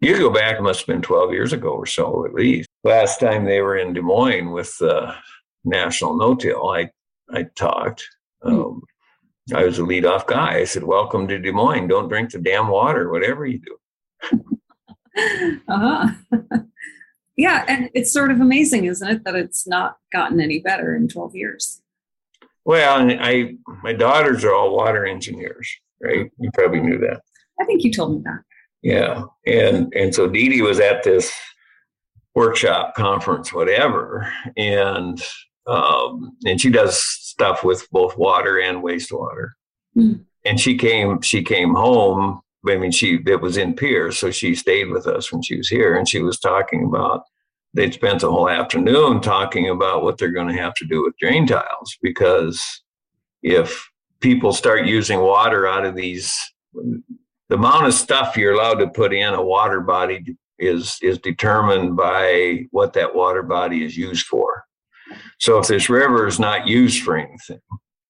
you 0.00 0.18
go 0.18 0.30
back, 0.30 0.58
it 0.58 0.62
must 0.62 0.80
have 0.80 0.86
been 0.86 1.02
12 1.02 1.32
years 1.32 1.52
ago 1.52 1.70
or 1.70 1.86
so 1.86 2.24
at 2.26 2.34
least 2.34 2.66
last 2.86 3.18
time 3.20 3.44
they 3.44 3.60
were 3.60 3.76
in 3.76 3.92
Des 3.92 4.00
Moines 4.00 4.52
with 4.52 4.78
the 4.78 5.14
National 5.64 6.16
No-Till, 6.16 6.70
I 6.70 6.90
I 7.30 7.42
talked. 7.56 8.08
Hmm. 8.48 8.60
Um, 8.60 8.82
I 9.54 9.64
was 9.64 9.78
a 9.78 9.82
leadoff 9.82 10.26
guy. 10.26 10.58
I 10.58 10.64
said, 10.64 10.82
"Welcome 10.82 11.28
to 11.28 11.38
Des 11.38 11.52
Moines. 11.52 11.88
Don't 11.88 12.08
drink 12.08 12.30
the 12.30 12.38
damn 12.38 12.68
water, 12.68 13.10
whatever 13.10 13.46
you 13.46 13.60
do." 13.60 13.78
uh 15.68 15.78
huh. 15.78 16.08
yeah, 17.36 17.64
and 17.68 17.90
it's 17.94 18.12
sort 18.12 18.30
of 18.30 18.40
amazing, 18.40 18.86
isn't 18.86 19.08
it, 19.08 19.24
that 19.24 19.36
it's 19.36 19.66
not 19.66 19.98
gotten 20.12 20.40
any 20.40 20.58
better 20.58 20.94
in 20.94 21.06
twelve 21.06 21.36
years. 21.36 21.80
Well, 22.64 23.08
I 23.20 23.54
my 23.84 23.92
daughters 23.92 24.44
are 24.44 24.52
all 24.52 24.74
water 24.76 25.06
engineers, 25.06 25.70
right? 26.02 26.28
You 26.38 26.50
probably 26.54 26.80
knew 26.80 26.98
that. 26.98 27.20
I 27.60 27.64
think 27.64 27.84
you 27.84 27.92
told 27.92 28.16
me 28.16 28.22
that. 28.24 28.42
Yeah, 28.82 29.24
and 29.46 29.94
and 29.94 30.12
so 30.12 30.28
Dee 30.28 30.48
Dee 30.48 30.62
was 30.62 30.80
at 30.80 31.04
this 31.04 31.32
workshop, 32.34 32.94
conference, 32.96 33.52
whatever, 33.52 34.30
and 34.56 35.22
um, 35.66 36.36
and 36.46 36.60
she 36.60 36.70
does 36.70 36.98
stuff 36.98 37.64
with 37.64 37.88
both 37.90 38.16
water 38.16 38.60
and 38.60 38.82
wastewater. 38.82 39.50
Mm. 39.96 40.24
And 40.44 40.60
she 40.60 40.76
came 40.76 41.20
she 41.22 41.42
came 41.42 41.74
home. 41.74 42.40
I 42.68 42.76
mean, 42.76 42.92
she 42.92 43.20
it 43.26 43.40
was 43.40 43.56
in 43.56 43.74
Pierre, 43.74 44.12
so 44.12 44.30
she 44.30 44.54
stayed 44.54 44.90
with 44.90 45.06
us 45.06 45.32
when 45.32 45.42
she 45.42 45.56
was 45.56 45.68
here, 45.68 45.96
and 45.96 46.08
she 46.08 46.22
was 46.22 46.38
talking 46.38 46.84
about 46.84 47.22
they'd 47.74 47.94
spent 47.94 48.20
the 48.20 48.30
whole 48.30 48.48
afternoon 48.48 49.20
talking 49.20 49.68
about 49.68 50.02
what 50.02 50.18
they're 50.18 50.30
going 50.30 50.48
to 50.48 50.60
have 50.60 50.74
to 50.74 50.86
do 50.86 51.02
with 51.02 51.16
drain 51.18 51.46
tiles 51.46 51.96
because 52.00 52.64
if 53.42 53.86
people 54.20 54.52
start 54.52 54.86
using 54.86 55.20
water 55.20 55.66
out 55.66 55.84
of 55.84 55.94
these 55.94 56.34
the 57.48 57.54
amount 57.54 57.86
of 57.86 57.94
stuff 57.94 58.36
you're 58.36 58.54
allowed 58.54 58.78
to 58.78 58.88
put 58.88 59.12
in 59.12 59.34
a 59.34 59.42
water 59.42 59.80
body 59.80 60.36
is 60.58 60.98
is 61.02 61.18
determined 61.18 61.96
by 61.96 62.64
what 62.70 62.92
that 62.94 63.14
water 63.14 63.42
body 63.42 63.84
is 63.84 63.96
used 63.96 64.26
for. 64.26 64.64
So 65.38 65.58
if 65.58 65.68
this 65.68 65.88
river 65.88 66.26
is 66.26 66.38
not 66.38 66.66
used 66.66 67.02
for 67.02 67.16
anything, 67.16 67.60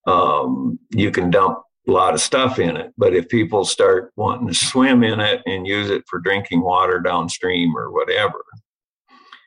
um, 0.07 0.79
you 0.91 1.11
can 1.11 1.31
dump 1.31 1.59
a 1.89 1.93
lot 1.93 2.15
of 2.15 2.21
stuff 2.21 2.59
in 2.59 2.77
it. 2.77 2.93
But 2.97 3.15
if 3.15 3.29
people 3.29 3.65
start 3.65 4.13
wanting 4.17 4.49
to 4.49 4.55
swim 4.55 5.05
in 5.05 5.21
it 5.21 5.43
and 5.47 5.67
use 5.67 5.91
it 5.91 6.05
for 6.09 6.21
drinking 6.21 6.63
water 6.63 7.01
downstream 7.01 7.77
or 7.77 7.93
whatever, 7.93 8.43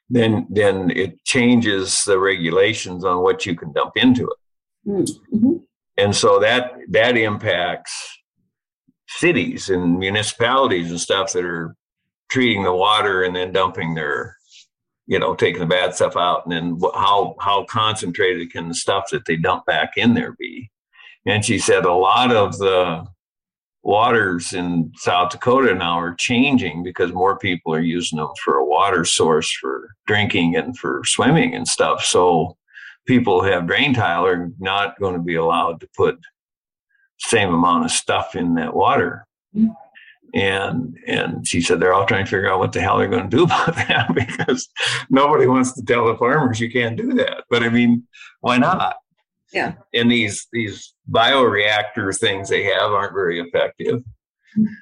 then 0.09 0.47
then 0.49 0.91
it 0.91 1.23
changes 1.23 2.03
the 2.03 2.19
regulations 2.19 3.05
on 3.05 3.21
what 3.21 3.45
you 3.45 3.55
can 3.55 3.71
dump 3.73 3.91
into 3.95 4.23
it. 4.23 4.38
Mm-hmm. 4.89 5.57
And 5.97 6.15
so 6.15 6.39
that 6.39 6.71
that 6.89 7.17
impacts 7.17 8.19
cities 9.07 9.69
and 9.69 9.99
municipalities 9.99 10.89
and 10.89 10.99
stuff 10.99 11.33
that 11.33 11.45
are 11.45 11.75
treating 12.29 12.63
the 12.63 12.73
water 12.73 13.23
and 13.23 13.35
then 13.35 13.51
dumping 13.51 13.95
their 13.95 14.35
you 15.10 15.17
know 15.17 15.34
taking 15.34 15.60
the 15.60 15.65
bad 15.65 15.95
stuff 15.95 16.15
out 16.15 16.45
and 16.45 16.54
then 16.54 16.80
how 16.93 17.36
how 17.41 17.65
concentrated 17.65 18.52
can 18.54 18.69
the 18.69 18.76
stuff 18.76 19.10
that 19.12 19.26
they 19.26 19.36
dump 19.36 19.65
back 19.65 19.98
in 19.98 20.13
there 20.13 20.36
be? 20.39 20.69
And 21.26 21.43
she 21.43 21.58
said 21.58 21.84
a 21.84 21.93
lot 21.93 22.32
of 22.32 22.58
the 22.60 23.06
waters 23.82 24.54
in 24.54 24.91
south 24.98 25.32
dakota 25.32 25.74
now 25.74 26.00
are 26.00 26.13
changing 26.13 26.84
because 26.84 27.12
more 27.12 27.39
people 27.39 27.74
are 27.74 27.82
using 27.82 28.19
them 28.19 28.30
for 28.43 28.56
a 28.58 28.65
water 28.65 29.04
source 29.04 29.52
for 29.52 29.89
drinking 30.06 30.56
and 30.56 30.78
for 30.78 31.02
swimming 31.06 31.56
and 31.56 31.67
stuff. 31.67 32.04
So 32.06 32.56
people 33.08 33.41
who 33.41 33.50
have 33.50 33.65
drain 33.65 33.95
tile 33.95 34.28
are 34.28 34.52
not 34.60 35.00
going 35.00 35.15
to 35.15 35.22
be 35.22 35.36
allowed 35.36 35.80
to 35.80 35.89
put 35.98 36.19
same 37.17 37.52
amount 37.52 37.86
of 37.86 37.91
stuff 37.91 38.36
in 38.36 38.54
that 38.56 38.76
water. 38.76 39.26
Mm-hmm 39.56 39.72
and 40.34 40.98
and 41.08 41.48
she 41.48 41.62
said 41.62 41.80
they're 41.80 41.94
all 41.94 42.06
trying 42.06 42.26
to 42.26 42.30
figure 42.30 42.52
out 42.52 42.60
what 42.60 42.72
the 42.72 42.82
hell 42.82 42.98
they're 42.98 43.08
going 43.08 43.30
to 43.30 43.38
do 43.38 43.44
about 43.46 43.76
that 43.76 44.13
because 44.13 44.68
nobody 45.10 45.48
wants 45.48 45.74
to 45.74 45.84
tell 45.84 46.06
the 46.06 46.18
farmers 46.18 46.60
you 46.60 46.72
can't 46.72 46.98
do 46.98 47.13
that. 47.13 47.44
But 47.50 47.63
i 47.63 47.70
mean 47.70 48.08
why 48.42 48.58
not? 48.58 48.98
Yeah. 49.52 49.74
And 49.94 50.12
these 50.12 50.48
these 50.52 50.94
bioreactor 51.10 52.18
things 52.18 52.50
they 52.50 52.63
have 52.63 52.92
aren't 52.92 53.13
very 53.13 53.39
effective. 53.39 54.04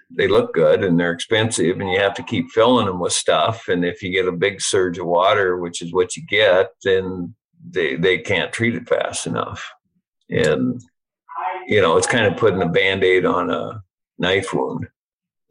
They 0.09 0.27
look 0.27 0.53
good 0.53 0.83
and 0.83 0.99
they're 0.99 1.11
expensive 1.11 1.79
and 1.79 1.89
you 1.91 1.99
have 1.99 2.13
to 2.15 2.23
keep 2.23 2.49
filling 2.51 2.85
them 2.85 2.99
with 2.99 3.13
stuff. 3.13 3.67
And 3.67 3.83
if 3.85 4.01
you 4.01 4.11
get 4.11 4.27
a 4.27 4.31
big 4.31 4.61
surge 4.61 4.97
of 4.97 5.05
water 5.05 5.57
which 5.57 5.81
is 5.81 5.93
what 5.93 6.15
you 6.15 6.25
get 6.25 6.69
then 6.83 7.35
they 7.69 7.95
they 7.95 8.17
can't 8.17 8.51
treat 8.51 8.75
it 8.75 8.89
fast 8.89 9.27
enough. 9.27 9.69
And 10.29 10.81
you 11.67 11.81
know 11.81 11.97
it's 11.97 12.07
kind 12.07 12.25
of 12.25 12.37
putting 12.37 12.61
a 12.61 12.67
band-aid 12.67 13.25
on 13.25 13.49
a 13.49 13.81
knife 14.19 14.53
wound 14.53 14.87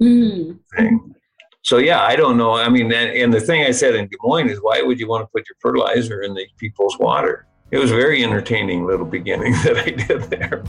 mm. 0.00 0.58
thing. 0.76 1.14
So 1.62 1.78
yeah, 1.78 2.02
I 2.02 2.14
don't 2.14 2.36
know. 2.36 2.52
I 2.52 2.68
mean, 2.68 2.92
and 2.92 3.32
the 3.32 3.40
thing 3.40 3.64
I 3.64 3.72
said 3.72 3.96
in 3.96 4.06
Des 4.06 4.16
Moines 4.22 4.50
is, 4.50 4.58
why 4.62 4.82
would 4.82 5.00
you 5.00 5.08
want 5.08 5.22
to 5.22 5.26
put 5.26 5.48
your 5.48 5.56
fertilizer 5.58 6.22
in 6.22 6.34
these 6.34 6.52
people's 6.58 6.96
water? 6.98 7.46
It 7.72 7.78
was 7.78 7.90
a 7.90 7.96
very 7.96 8.22
entertaining 8.22 8.86
little 8.86 9.04
beginning 9.04 9.52
that 9.64 9.76
I 9.78 9.90
did 9.90 10.22
there. 10.30 10.62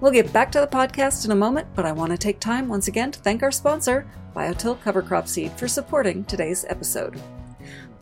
We'll 0.00 0.10
get 0.10 0.32
back 0.32 0.50
to 0.50 0.60
the 0.60 0.66
podcast 0.66 1.24
in 1.24 1.30
a 1.30 1.36
moment, 1.36 1.68
but 1.76 1.86
I 1.86 1.92
want 1.92 2.10
to 2.10 2.18
take 2.18 2.40
time 2.40 2.66
once 2.66 2.88
again 2.88 3.12
to 3.12 3.20
thank 3.20 3.44
our 3.44 3.52
sponsor, 3.52 4.04
BioTill 4.34 4.80
Cover 4.80 5.00
Crop 5.00 5.28
Seed, 5.28 5.52
for 5.52 5.68
supporting 5.68 6.24
today's 6.24 6.64
episode. 6.68 7.20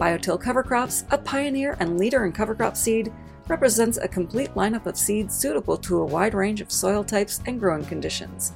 BioTill 0.01 0.41
Cover 0.41 0.63
Crops, 0.63 1.05
a 1.11 1.19
pioneer 1.19 1.77
and 1.79 1.99
leader 1.99 2.25
in 2.25 2.33
cover 2.33 2.55
crop 2.55 2.75
seed, 2.75 3.13
represents 3.51 3.99
a 3.99 4.09
complete 4.09 4.55
lineup 4.55 4.87
of 4.87 4.97
seeds 4.97 5.37
suitable 5.37 5.77
to 5.77 5.99
a 5.99 6.07
wide 6.07 6.35
range 6.35 6.61
of 6.61 6.71
soil 6.71 7.03
types 7.03 7.41
and 7.47 7.59
growing 7.59 7.85
conditions. 7.85 8.53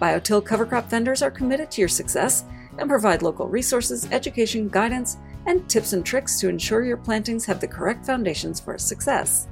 BioTill 0.00 0.44
cover 0.44 0.64
crop 0.64 0.88
vendors 0.88 1.20
are 1.20 1.30
committed 1.30 1.70
to 1.72 1.82
your 1.82 1.88
success 1.88 2.44
and 2.78 2.88
provide 2.88 3.22
local 3.22 3.48
resources, 3.48 4.08
education, 4.12 4.68
guidance, 4.68 5.16
and 5.46 5.68
tips 5.68 5.92
and 5.92 6.06
tricks 6.06 6.38
to 6.40 6.48
ensure 6.48 6.84
your 6.84 6.96
plantings 6.96 7.44
have 7.44 7.60
the 7.60 7.66
correct 7.66 8.06
foundations 8.06 8.60
for 8.60 8.78
success. 8.78 9.48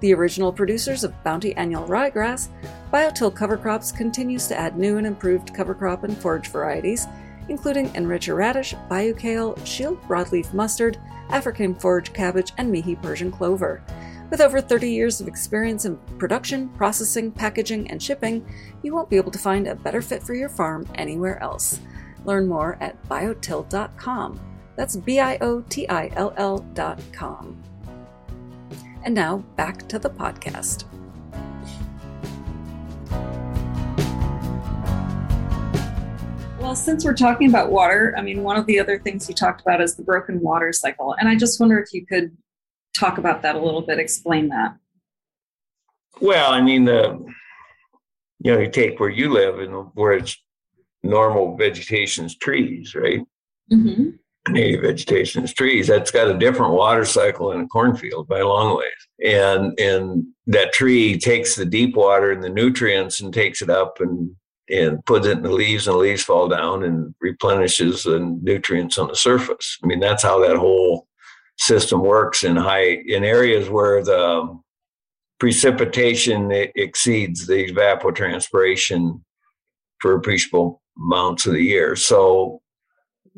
The 0.00 0.14
original 0.14 0.52
producers 0.52 1.02
of 1.02 1.24
Bounty 1.24 1.54
Annual 1.56 1.88
Ryegrass, 1.88 2.48
BioTill 2.92 3.34
Cover 3.34 3.56
Crops 3.56 3.90
continues 3.90 4.46
to 4.46 4.58
add 4.58 4.78
new 4.78 4.98
and 4.98 5.06
improved 5.06 5.52
cover 5.52 5.74
crop 5.74 6.04
and 6.04 6.16
forage 6.16 6.48
varieties, 6.48 7.08
including 7.48 7.88
Enricher 7.90 8.36
Radish, 8.36 8.74
Bayou 8.88 9.14
Kale, 9.14 9.56
Shield 9.64 10.00
Broadleaf 10.02 10.54
Mustard, 10.54 10.98
African 11.30 11.74
Forage 11.74 12.12
Cabbage, 12.12 12.52
and 12.58 12.70
Mihi 12.70 12.94
Persian 12.94 13.32
Clover. 13.32 13.82
With 14.30 14.42
over 14.42 14.60
30 14.60 14.90
years 14.90 15.22
of 15.22 15.28
experience 15.28 15.86
in 15.86 15.96
production, 16.18 16.68
processing, 16.70 17.32
packaging, 17.32 17.90
and 17.90 18.02
shipping, 18.02 18.46
you 18.82 18.94
won't 18.94 19.08
be 19.08 19.16
able 19.16 19.30
to 19.30 19.38
find 19.38 19.66
a 19.66 19.74
better 19.74 20.02
fit 20.02 20.22
for 20.22 20.34
your 20.34 20.50
farm 20.50 20.86
anywhere 20.96 21.42
else. 21.42 21.80
Learn 22.26 22.46
more 22.46 22.76
at 22.82 23.02
biotill.com. 23.08 24.38
That's 24.76 24.96
B 24.96 25.18
I 25.18 25.38
O 25.40 25.62
T 25.62 25.88
I 25.88 26.10
L 26.14 26.34
L.com. 26.36 27.62
And 29.02 29.14
now 29.14 29.38
back 29.56 29.88
to 29.88 29.98
the 29.98 30.10
podcast. 30.10 30.84
Well, 36.60 36.76
since 36.76 37.02
we're 37.02 37.14
talking 37.14 37.48
about 37.48 37.70
water, 37.70 38.14
I 38.18 38.20
mean, 38.20 38.42
one 38.42 38.58
of 38.58 38.66
the 38.66 38.78
other 38.78 38.98
things 38.98 39.26
you 39.26 39.34
talked 39.34 39.62
about 39.62 39.80
is 39.80 39.96
the 39.96 40.02
broken 40.02 40.38
water 40.42 40.70
cycle. 40.74 41.14
And 41.18 41.30
I 41.30 41.34
just 41.34 41.58
wonder 41.58 41.78
if 41.78 41.94
you 41.94 42.04
could 42.04 42.36
talk 42.98 43.18
about 43.18 43.42
that 43.42 43.56
a 43.56 43.60
little 43.60 43.82
bit, 43.82 43.98
explain 43.98 44.48
that. 44.48 44.76
Well, 46.20 46.52
I 46.52 46.60
mean, 46.60 46.84
the 46.84 47.24
you 48.40 48.52
know, 48.52 48.60
you 48.60 48.70
take 48.70 49.00
where 49.00 49.10
you 49.10 49.32
live 49.32 49.58
and 49.58 49.90
where 49.94 50.12
it's 50.12 50.36
normal 51.02 51.56
vegetation 51.56 52.26
is 52.26 52.36
trees, 52.36 52.94
right? 52.94 53.20
Mm-hmm. 53.72 54.10
Native 54.52 54.82
vegetation 54.82 55.44
is 55.44 55.52
trees. 55.52 55.88
That's 55.88 56.10
got 56.10 56.30
a 56.30 56.38
different 56.38 56.72
water 56.72 57.04
cycle 57.04 57.52
in 57.52 57.60
a 57.60 57.66
cornfield 57.66 58.28
by 58.28 58.38
a 58.38 58.46
long 58.46 58.76
ways. 58.76 58.88
And 59.24 59.78
and 59.78 60.24
that 60.46 60.72
tree 60.72 61.18
takes 61.18 61.54
the 61.54 61.66
deep 61.66 61.96
water 61.96 62.30
and 62.30 62.42
the 62.42 62.48
nutrients 62.48 63.20
and 63.20 63.34
takes 63.34 63.60
it 63.60 63.68
up 63.68 64.00
and 64.00 64.30
and 64.70 65.04
puts 65.06 65.26
it 65.26 65.38
in 65.38 65.42
the 65.42 65.50
leaves 65.50 65.86
and 65.86 65.94
the 65.94 65.98
leaves 65.98 66.22
fall 66.22 66.48
down 66.48 66.84
and 66.84 67.14
replenishes 67.20 68.04
the 68.04 68.18
nutrients 68.42 68.98
on 68.98 69.08
the 69.08 69.16
surface. 69.16 69.78
I 69.82 69.86
mean, 69.86 70.00
that's 70.00 70.22
how 70.22 70.40
that 70.46 70.56
whole 70.56 71.07
system 71.58 72.00
works 72.00 72.44
in 72.44 72.56
high 72.56 73.02
in 73.06 73.24
areas 73.24 73.68
where 73.68 74.02
the 74.02 74.58
precipitation 75.38 76.50
exceeds 76.74 77.46
the 77.46 77.72
evapotranspiration 77.72 79.20
for 80.00 80.14
appreciable 80.14 80.80
amounts 80.96 81.46
of 81.46 81.52
the 81.52 81.62
year. 81.62 81.96
So 81.96 82.60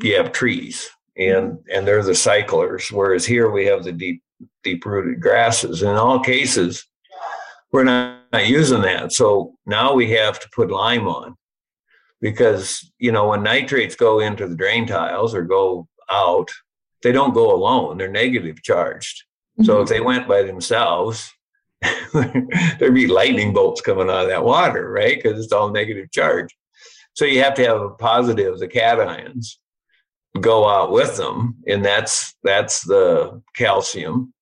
you 0.03 0.17
have 0.17 0.33
trees 0.33 0.89
and 1.17 1.59
and 1.73 1.87
they're 1.87 2.03
the 2.03 2.15
cyclers, 2.15 2.91
whereas 2.91 3.27
here 3.27 3.51
we 3.51 3.67
have 3.67 3.85
the 3.85 3.93
deep 3.93 4.23
deep 4.63 4.85
rooted 4.85 5.21
grasses. 5.21 5.83
In 5.83 5.89
all 5.89 6.21
cases, 6.21 6.87
we're 7.73 7.85
not, 7.85 8.21
not 8.33 8.47
using 8.47 8.83
that. 8.83 9.13
So 9.13 9.55
now 9.67 9.95
we 9.95 10.11
have 10.13 10.41
to 10.41 10.49
put 10.55 10.71
lime 10.71 11.07
on 11.07 11.37
because 12.21 12.91
you 12.99 13.13
know 13.13 13.29
when 13.29 13.43
nitrates 13.43 13.97
go 13.97 14.21
into 14.21 14.47
the 14.47 14.57
drain 14.57 14.87
tiles 14.87 15.35
or 15.35 15.43
go 15.43 15.89
out, 16.11 16.51
they 17.03 17.13
don't 17.13 17.35
go 17.35 17.55
alone. 17.55 17.99
They're 17.99 18.11
negative 18.11 18.63
charged. 18.63 19.25
Mm-hmm. 19.59 19.65
So 19.65 19.81
if 19.83 19.89
they 19.89 20.01
went 20.01 20.29
by 20.29 20.43
themselves, 20.43 21.33
there'd 22.13 22.95
be 22.95 23.07
lightning 23.07 23.53
bolts 23.53 23.81
coming 23.81 24.11
out 24.11 24.23
of 24.23 24.29
that 24.29 24.45
water, 24.45 24.91
right? 24.91 25.21
Because 25.21 25.43
it's 25.43 25.53
all 25.53 25.71
negative 25.71 26.11
charge. 26.11 26.55
So 27.15 27.25
you 27.25 27.43
have 27.43 27.55
to 27.55 27.65
have 27.65 27.81
a 27.81 27.91
positive, 27.91 28.59
the 28.59 28.69
cations, 28.69 29.57
go 30.41 30.69
out 30.69 30.93
with 30.93 31.17
them, 31.17 31.57
and 31.67 31.85
that's 31.85 32.35
that's 32.45 32.83
the 32.83 33.43
calcium 33.57 34.33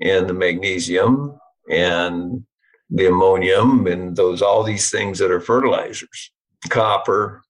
and 0.00 0.28
the 0.28 0.34
magnesium 0.34 1.38
and 1.70 2.44
the 2.90 3.06
ammonium 3.06 3.86
and 3.86 4.16
those 4.16 4.42
all 4.42 4.62
these 4.62 4.90
things 4.90 5.18
that 5.18 5.30
are 5.30 5.40
fertilizers, 5.40 6.32
copper, 6.70 7.41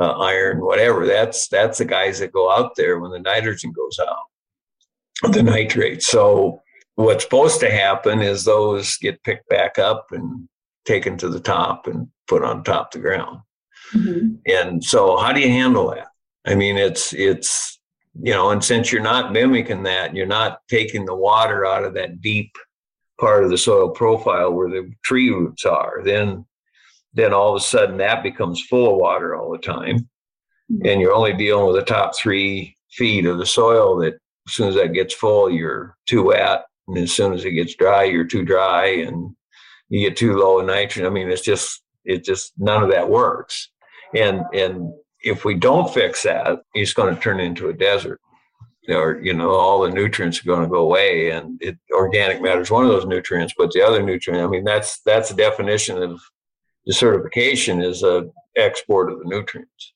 uh, 0.00 0.12
iron, 0.18 0.60
whatever. 0.60 1.06
That's 1.06 1.48
that's 1.48 1.78
the 1.78 1.84
guys 1.84 2.18
that 2.18 2.32
go 2.32 2.50
out 2.50 2.74
there 2.76 2.98
when 2.98 3.10
the 3.10 3.18
nitrogen 3.18 3.72
goes 3.72 3.98
out, 4.00 5.32
the 5.32 5.42
nitrates. 5.42 6.06
So 6.06 6.62
what's 6.96 7.24
supposed 7.24 7.60
to 7.60 7.70
happen 7.70 8.22
is 8.22 8.44
those 8.44 8.96
get 8.98 9.22
picked 9.24 9.48
back 9.48 9.78
up 9.78 10.06
and 10.10 10.48
taken 10.84 11.16
to 11.18 11.28
the 11.28 11.40
top 11.40 11.86
and 11.86 12.08
put 12.28 12.42
on 12.42 12.64
top 12.64 12.94
of 12.94 13.02
the 13.02 13.08
ground. 13.08 13.40
Mm-hmm. 13.92 14.34
And 14.46 14.82
so, 14.82 15.16
how 15.16 15.32
do 15.32 15.40
you 15.40 15.48
handle 15.48 15.90
that? 15.90 16.08
I 16.46 16.54
mean, 16.54 16.76
it's 16.76 17.12
it's 17.12 17.78
you 18.22 18.32
know, 18.32 18.50
and 18.50 18.62
since 18.62 18.92
you're 18.92 19.02
not 19.02 19.32
mimicking 19.32 19.82
that, 19.84 20.14
you're 20.14 20.26
not 20.26 20.60
taking 20.68 21.04
the 21.04 21.14
water 21.14 21.66
out 21.66 21.84
of 21.84 21.94
that 21.94 22.20
deep 22.20 22.50
part 23.20 23.44
of 23.44 23.50
the 23.50 23.58
soil 23.58 23.90
profile 23.90 24.52
where 24.52 24.68
the 24.68 24.92
tree 25.04 25.30
roots 25.30 25.64
are, 25.64 26.02
then 26.04 26.44
then 27.14 27.32
all 27.32 27.54
of 27.54 27.56
a 27.56 27.64
sudden 27.64 27.96
that 27.98 28.22
becomes 28.22 28.64
full 28.66 28.92
of 28.92 28.96
water 28.96 29.34
all 29.34 29.50
the 29.50 29.58
time. 29.58 30.08
Mm-hmm. 30.70 30.86
And 30.86 31.00
you're 31.00 31.14
only 31.14 31.32
dealing 31.32 31.66
with 31.66 31.76
the 31.76 31.84
top 31.84 32.16
three 32.16 32.76
feet 32.90 33.26
of 33.26 33.38
the 33.38 33.46
soil 33.46 33.96
that 33.98 34.14
as 34.46 34.52
soon 34.52 34.68
as 34.68 34.74
that 34.74 34.92
gets 34.92 35.14
full, 35.14 35.50
you're 35.50 35.96
too 36.06 36.24
wet. 36.24 36.64
And 36.88 36.98
as 36.98 37.12
soon 37.12 37.32
as 37.32 37.44
it 37.44 37.52
gets 37.52 37.74
dry, 37.76 38.04
you're 38.04 38.26
too 38.26 38.44
dry 38.44 38.86
and 38.86 39.34
you 39.88 40.08
get 40.08 40.16
too 40.16 40.36
low 40.36 40.60
in 40.60 40.66
nitrogen. 40.66 41.06
I 41.06 41.10
mean, 41.10 41.30
it's 41.30 41.42
just, 41.42 41.82
it 42.04 42.24
just, 42.24 42.52
none 42.58 42.82
of 42.82 42.90
that 42.90 43.08
works. 43.08 43.70
And, 44.14 44.42
and 44.52 44.92
if 45.22 45.44
we 45.44 45.54
don't 45.54 45.92
fix 45.92 46.24
that, 46.24 46.58
it's 46.74 46.92
going 46.92 47.14
to 47.14 47.20
turn 47.20 47.40
into 47.40 47.68
a 47.68 47.72
desert 47.72 48.20
or 48.88 49.20
you 49.22 49.32
know 49.32 49.50
all 49.50 49.82
the 49.82 49.90
nutrients 49.90 50.40
are 50.40 50.46
going 50.46 50.62
to 50.62 50.68
go 50.68 50.80
away 50.80 51.30
and 51.30 51.58
it, 51.62 51.78
organic 51.94 52.42
matter 52.42 52.60
is 52.60 52.70
one 52.70 52.84
of 52.84 52.90
those 52.90 53.06
nutrients 53.06 53.54
but 53.56 53.70
the 53.72 53.80
other 53.80 54.02
nutrient 54.02 54.44
i 54.44 54.46
mean 54.46 54.64
that's 54.64 55.00
that's 55.06 55.30
the 55.30 55.34
definition 55.34 56.02
of 56.02 56.20
desertification 56.88 57.84
is 57.84 58.02
a 58.02 58.28
export 58.56 59.10
of 59.10 59.18
the 59.18 59.28
nutrients. 59.28 59.92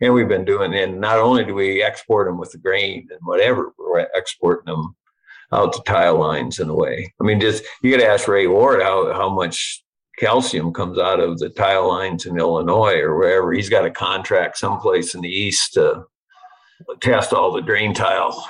And 0.00 0.14
we've 0.14 0.28
been 0.28 0.44
doing, 0.44 0.74
and 0.74 1.00
not 1.00 1.18
only 1.18 1.44
do 1.44 1.54
we 1.54 1.82
export 1.82 2.26
them 2.26 2.38
with 2.38 2.50
the 2.52 2.58
grain 2.58 3.06
and 3.10 3.20
whatever, 3.22 3.72
we're 3.78 4.06
exporting 4.14 4.72
them 4.72 4.96
out 5.52 5.72
to 5.74 5.82
tile 5.82 6.18
lines 6.18 6.58
in 6.58 6.68
a 6.68 6.74
way. 6.74 7.12
I 7.20 7.24
mean, 7.24 7.40
just 7.40 7.62
you 7.82 7.90
got 7.90 8.02
to 8.02 8.08
ask 8.08 8.26
Ray 8.26 8.46
Ward 8.46 8.82
how 8.82 9.12
how 9.12 9.28
much 9.28 9.84
calcium 10.18 10.72
comes 10.72 10.98
out 10.98 11.20
of 11.20 11.38
the 11.38 11.50
tile 11.50 11.88
lines 11.88 12.26
in 12.26 12.38
Illinois 12.38 12.98
or 12.98 13.16
wherever. 13.16 13.52
He's 13.52 13.68
got 13.68 13.84
a 13.84 13.90
contract 13.90 14.58
someplace 14.58 15.14
in 15.14 15.20
the 15.20 15.28
east 15.28 15.74
to 15.74 16.04
test 17.00 17.32
all 17.32 17.52
the 17.52 17.62
drain 17.62 17.94
tile 17.94 18.46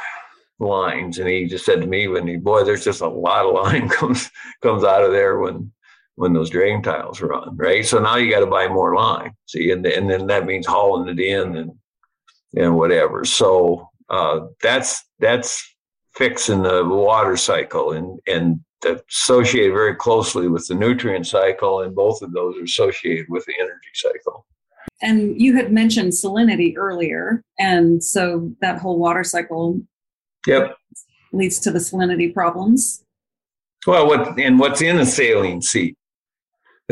lines, 0.58 1.18
and 1.18 1.28
he 1.28 1.46
just 1.46 1.64
said 1.64 1.80
to 1.80 1.86
me, 1.86 2.08
"When 2.08 2.26
he 2.26 2.36
boy, 2.36 2.64
there's 2.64 2.84
just 2.84 3.00
a 3.00 3.08
lot 3.08 3.46
of 3.46 3.54
line 3.54 3.88
comes 3.98 4.30
comes 4.62 4.84
out 4.84 5.04
of 5.04 5.10
there 5.10 5.38
when 5.38 5.72
when 6.16 6.32
those 6.32 6.50
drain 6.50 6.82
tiles 6.82 7.20
run, 7.20 7.56
right? 7.56 7.84
So 7.84 7.98
now 7.98 8.16
you 8.16 8.30
got 8.30 8.40
to 8.40 8.46
buy 8.46 8.68
more 8.68 8.94
line, 8.94 9.32
see, 9.46 9.70
and 9.70 9.84
and 9.86 10.10
then 10.10 10.26
that 10.26 10.46
means 10.46 10.66
hauling 10.66 11.08
it 11.08 11.20
in 11.20 11.56
and 11.56 11.72
and 12.54 12.76
whatever. 12.76 13.24
So 13.24 13.88
uh, 14.10 14.40
that's 14.62 15.02
that's 15.18 15.74
fixing 16.14 16.62
the 16.62 16.84
water 16.84 17.36
cycle 17.36 17.92
and 17.92 18.20
and 18.26 18.60
associated 18.84 19.72
very 19.72 19.94
closely 19.94 20.48
with 20.48 20.66
the 20.66 20.74
nutrient 20.74 21.26
cycle, 21.26 21.82
and 21.82 21.94
both 21.94 22.20
of 22.22 22.32
those 22.32 22.56
are 22.58 22.64
associated 22.64 23.26
with 23.28 23.44
the 23.46 23.54
energy 23.58 23.90
cycle. 23.94 24.46
And 25.00 25.40
you 25.40 25.56
had 25.56 25.72
mentioned 25.72 26.12
salinity 26.12 26.74
earlier, 26.76 27.42
and 27.58 28.02
so 28.02 28.52
that 28.60 28.78
whole 28.78 28.98
water 28.98 29.24
cycle, 29.24 29.80
yep, 30.46 30.76
leads 31.32 31.58
to 31.60 31.70
the 31.70 31.78
salinity 31.78 32.32
problems. 32.32 33.04
Well, 33.86 34.06
what 34.06 34.38
and 34.38 34.58
what's 34.58 34.82
in 34.82 34.98
a 34.98 35.06
saline 35.06 35.62
seep? 35.62 35.96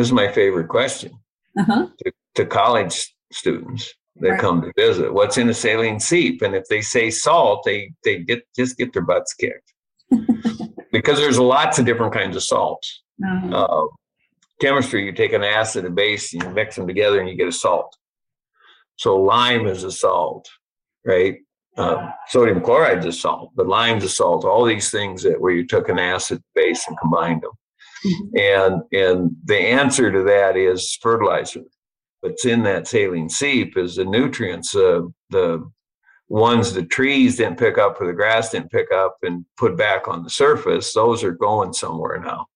This 0.00 0.06
is 0.06 0.12
my 0.14 0.32
favorite 0.32 0.68
question 0.68 1.12
uh-huh. 1.58 1.88
to, 1.98 2.12
to, 2.36 2.46
college 2.46 3.14
students 3.32 3.92
that 4.16 4.30
right. 4.30 4.40
come 4.40 4.62
to 4.62 4.72
visit. 4.74 5.12
What's 5.12 5.36
in 5.36 5.50
a 5.50 5.52
saline 5.52 6.00
seep? 6.00 6.40
And 6.40 6.54
if 6.54 6.64
they 6.70 6.80
say 6.80 7.10
salt, 7.10 7.64
they 7.66 7.92
they 8.02 8.20
get 8.20 8.42
just 8.56 8.78
get 8.78 8.94
their 8.94 9.02
butts 9.02 9.34
kicked 9.34 9.74
because 10.90 11.18
there's 11.18 11.38
lots 11.38 11.78
of 11.78 11.84
different 11.84 12.14
kinds 12.14 12.34
of 12.34 12.42
salts. 12.42 13.02
Uh-huh. 13.22 13.54
Uh, 13.54 13.86
chemistry, 14.58 15.04
you 15.04 15.12
take 15.12 15.34
an 15.34 15.44
acid 15.44 15.84
and 15.84 15.94
base, 15.94 16.32
and 16.32 16.44
you 16.44 16.48
mix 16.48 16.76
them 16.76 16.86
together, 16.86 17.20
and 17.20 17.28
you 17.28 17.36
get 17.36 17.48
a 17.48 17.52
salt. 17.52 17.94
So 18.96 19.20
lime 19.20 19.66
is 19.66 19.84
a 19.84 19.92
salt, 19.92 20.48
right? 21.04 21.40
Uh, 21.76 22.08
sodium 22.28 22.62
chloride 22.62 23.00
is 23.00 23.04
a 23.04 23.12
salt, 23.12 23.50
but 23.54 23.66
lime's 23.66 24.04
a 24.04 24.08
salt. 24.08 24.46
All 24.46 24.64
these 24.64 24.90
things 24.90 25.22
that 25.24 25.38
where 25.38 25.52
you 25.52 25.66
took 25.66 25.90
an 25.90 25.98
acid 25.98 26.42
base 26.54 26.88
and 26.88 26.98
combined 26.98 27.42
them. 27.42 27.52
Mm-hmm. 28.04 28.36
And 28.36 28.82
and 28.92 29.30
the 29.44 29.58
answer 29.58 30.10
to 30.10 30.22
that 30.24 30.56
is 30.56 30.98
fertilizer. 31.00 31.62
What's 32.20 32.44
in 32.44 32.62
that 32.64 32.86
saline 32.86 33.28
seep 33.28 33.76
is 33.76 33.96
the 33.96 34.04
nutrients, 34.04 34.74
uh, 34.74 35.02
the 35.30 35.70
ones 36.28 36.72
the 36.72 36.84
trees 36.84 37.36
didn't 37.36 37.58
pick 37.58 37.78
up 37.78 38.00
or 38.00 38.06
the 38.06 38.12
grass 38.12 38.50
didn't 38.50 38.70
pick 38.70 38.92
up 38.92 39.16
and 39.22 39.44
put 39.56 39.76
back 39.76 40.06
on 40.06 40.22
the 40.22 40.30
surface, 40.30 40.92
those 40.92 41.24
are 41.24 41.32
going 41.32 41.72
somewhere 41.72 42.20
now. 42.20 42.46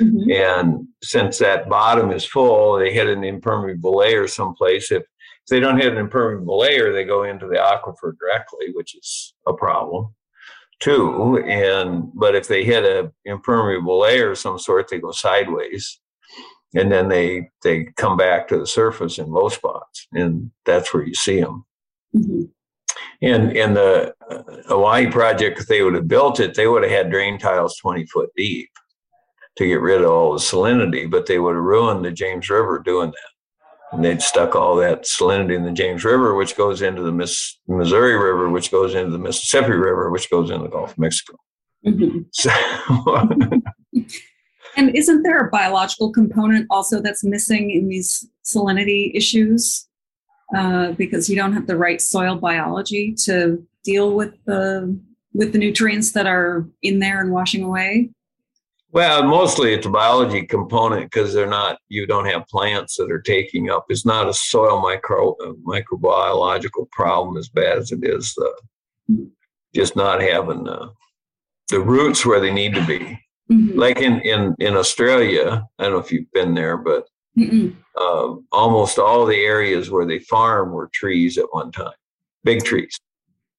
Mm-hmm. 0.00 0.30
And 0.30 0.88
since 1.02 1.38
that 1.38 1.68
bottom 1.68 2.10
is 2.12 2.24
full, 2.24 2.78
they 2.78 2.92
hit 2.92 3.08
an 3.08 3.22
impermeable 3.22 3.96
layer 3.96 4.26
someplace. 4.26 4.90
If, 4.90 5.02
if 5.02 5.48
they 5.48 5.60
don't 5.60 5.80
hit 5.80 5.92
an 5.92 5.98
impermeable 5.98 6.58
layer, 6.58 6.92
they 6.92 7.04
go 7.04 7.24
into 7.24 7.46
the 7.46 7.56
aquifer 7.56 8.14
directly, 8.18 8.72
which 8.72 8.96
is 8.96 9.34
a 9.46 9.52
problem 9.52 10.14
too. 10.80 11.42
And 11.46 12.10
but 12.14 12.34
if 12.34 12.48
they 12.48 12.64
hit 12.64 12.84
a 12.84 13.12
impermeable 13.24 14.00
layer 14.00 14.32
of 14.32 14.38
some 14.38 14.58
sort, 14.58 14.88
they 14.88 14.98
go 14.98 15.12
sideways, 15.12 16.00
and 16.74 16.90
then 16.90 17.08
they 17.08 17.50
they 17.62 17.84
come 17.96 18.16
back 18.16 18.48
to 18.48 18.58
the 18.58 18.66
surface 18.66 19.18
in 19.18 19.30
low 19.30 19.48
spots, 19.48 20.08
and 20.12 20.50
that's 20.64 20.92
where 20.92 21.04
you 21.04 21.14
see 21.14 21.40
them. 21.40 21.64
Mm-hmm. 22.14 22.44
And 23.22 23.56
in 23.56 23.74
the 23.74 24.14
Oahe 24.68 25.10
project, 25.10 25.60
if 25.60 25.66
they 25.66 25.82
would 25.82 25.94
have 25.94 26.08
built 26.08 26.40
it, 26.40 26.54
they 26.54 26.66
would 26.66 26.82
have 26.82 26.90
had 26.90 27.10
drain 27.10 27.38
tiles 27.38 27.76
twenty 27.76 28.06
foot 28.06 28.30
deep 28.36 28.70
to 29.56 29.66
get 29.66 29.80
rid 29.80 30.02
of 30.02 30.10
all 30.10 30.32
the 30.32 30.38
salinity, 30.38 31.10
but 31.10 31.26
they 31.26 31.38
would 31.38 31.54
have 31.54 31.64
ruined 31.64 32.04
the 32.04 32.10
James 32.10 32.48
River 32.48 32.78
doing 32.78 33.10
that 33.10 33.29
and 33.92 34.04
they'd 34.04 34.22
stuck 34.22 34.54
all 34.54 34.76
that 34.76 35.04
salinity 35.04 35.56
in 35.56 35.64
the 35.64 35.72
James 35.72 36.04
River, 36.04 36.34
which 36.34 36.56
goes 36.56 36.82
into 36.82 37.02
the 37.02 37.12
Miss, 37.12 37.58
Missouri 37.66 38.14
River, 38.14 38.48
which 38.48 38.70
goes 38.70 38.94
into 38.94 39.10
the 39.10 39.18
Mississippi 39.18 39.72
River, 39.72 40.10
which 40.10 40.30
goes 40.30 40.50
into 40.50 40.64
the 40.64 40.70
Gulf 40.70 40.92
of 40.92 40.98
Mexico. 40.98 41.36
Mm-hmm. 41.84 42.20
So, 42.32 42.50
and 44.76 44.94
isn't 44.94 45.22
there 45.22 45.38
a 45.38 45.50
biological 45.50 46.12
component 46.12 46.66
also 46.70 47.00
that's 47.00 47.24
missing 47.24 47.70
in 47.70 47.88
these 47.88 48.28
salinity 48.44 49.12
issues? 49.14 49.86
Uh, 50.54 50.90
because 50.92 51.30
you 51.30 51.36
don't 51.36 51.52
have 51.52 51.68
the 51.68 51.76
right 51.76 52.00
soil 52.00 52.34
biology 52.34 53.14
to 53.14 53.64
deal 53.84 54.14
with 54.16 54.34
the 54.46 54.98
with 55.32 55.52
the 55.52 55.58
nutrients 55.58 56.10
that 56.12 56.26
are 56.26 56.68
in 56.82 56.98
there 56.98 57.20
and 57.20 57.30
washing 57.30 57.62
away. 57.62 58.10
Well, 58.92 59.22
mostly 59.22 59.72
it's 59.72 59.86
a 59.86 59.90
biology 59.90 60.42
component 60.42 61.10
because 61.10 61.32
they're 61.32 61.46
not. 61.46 61.78
You 61.88 62.06
don't 62.06 62.26
have 62.26 62.46
plants 62.48 62.96
that 62.96 63.10
are 63.10 63.20
taking 63.20 63.70
up. 63.70 63.86
It's 63.88 64.04
not 64.04 64.28
a 64.28 64.34
soil 64.34 64.80
micro 64.80 65.36
uh, 65.36 65.52
microbiological 65.64 66.90
problem 66.90 67.36
as 67.36 67.48
bad 67.48 67.78
as 67.78 67.92
it 67.92 68.00
is 68.02 68.36
uh, 68.38 69.14
just 69.74 69.94
not 69.94 70.20
having 70.20 70.68
uh, 70.68 70.88
the 71.68 71.80
roots 71.80 72.26
where 72.26 72.40
they 72.40 72.52
need 72.52 72.74
to 72.74 72.84
be. 72.84 73.20
Mm-hmm. 73.50 73.78
Like 73.78 73.98
in 73.98 74.20
in 74.22 74.56
in 74.58 74.76
Australia, 74.76 75.64
I 75.78 75.82
don't 75.84 75.92
know 75.92 75.98
if 75.98 76.10
you've 76.10 76.32
been 76.32 76.54
there, 76.54 76.76
but 76.76 77.04
uh, 77.96 78.34
almost 78.50 78.98
all 78.98 79.24
the 79.24 79.38
areas 79.38 79.88
where 79.88 80.06
they 80.06 80.18
farm 80.18 80.72
were 80.72 80.90
trees 80.92 81.38
at 81.38 81.46
one 81.52 81.70
time, 81.70 81.92
big 82.42 82.64
trees. 82.64 82.98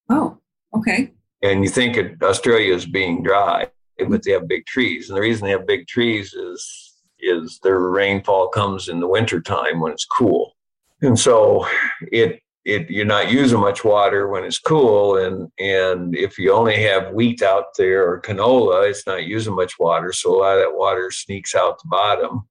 Oh, 0.10 0.38
okay. 0.76 1.12
And 1.42 1.64
you 1.64 1.70
think 1.70 2.22
Australia 2.22 2.76
is 2.76 2.86
being 2.86 3.24
dry 3.24 3.70
but 4.08 4.24
they 4.24 4.32
have 4.32 4.48
big 4.48 4.66
trees. 4.66 5.10
And 5.10 5.18
the 5.18 5.22
reason 5.22 5.46
they 5.46 5.52
have 5.52 5.68
big 5.68 5.88
trees 5.88 6.34
is 6.34 6.88
is 7.20 7.60
their 7.62 7.80
rainfall 7.80 8.50
comes 8.50 8.90
in 8.90 9.00
the 9.00 9.08
wintertime 9.08 9.80
when 9.80 9.92
it's 9.92 10.06
cool. 10.06 10.56
And 11.02 11.18
so 11.18 11.68
it 12.12 12.42
it 12.66 12.90
you're 12.90 13.06
not 13.06 13.32
using 13.32 13.60
much 13.60 13.84
water 13.84 14.28
when 14.28 14.44
it's 14.44 14.60
cool 14.60 15.18
and 15.18 15.52
and 15.60 16.16
if 16.16 16.38
you 16.38 16.54
only 16.54 16.82
have 16.84 17.14
wheat 17.14 17.42
out 17.42 17.66
there 17.78 18.08
or 18.08 18.22
canola, 18.22 18.90
it's 18.90 19.08
not 19.08 19.26
using 19.26 19.56
much 19.56 19.80
water. 19.80 20.14
So 20.14 20.36
a 20.36 20.38
lot 20.38 20.58
of 20.58 20.64
that 20.64 20.78
water 20.78 21.12
sneaks 21.12 21.56
out 21.56 21.80
the 21.82 21.90
bottom 21.90 22.48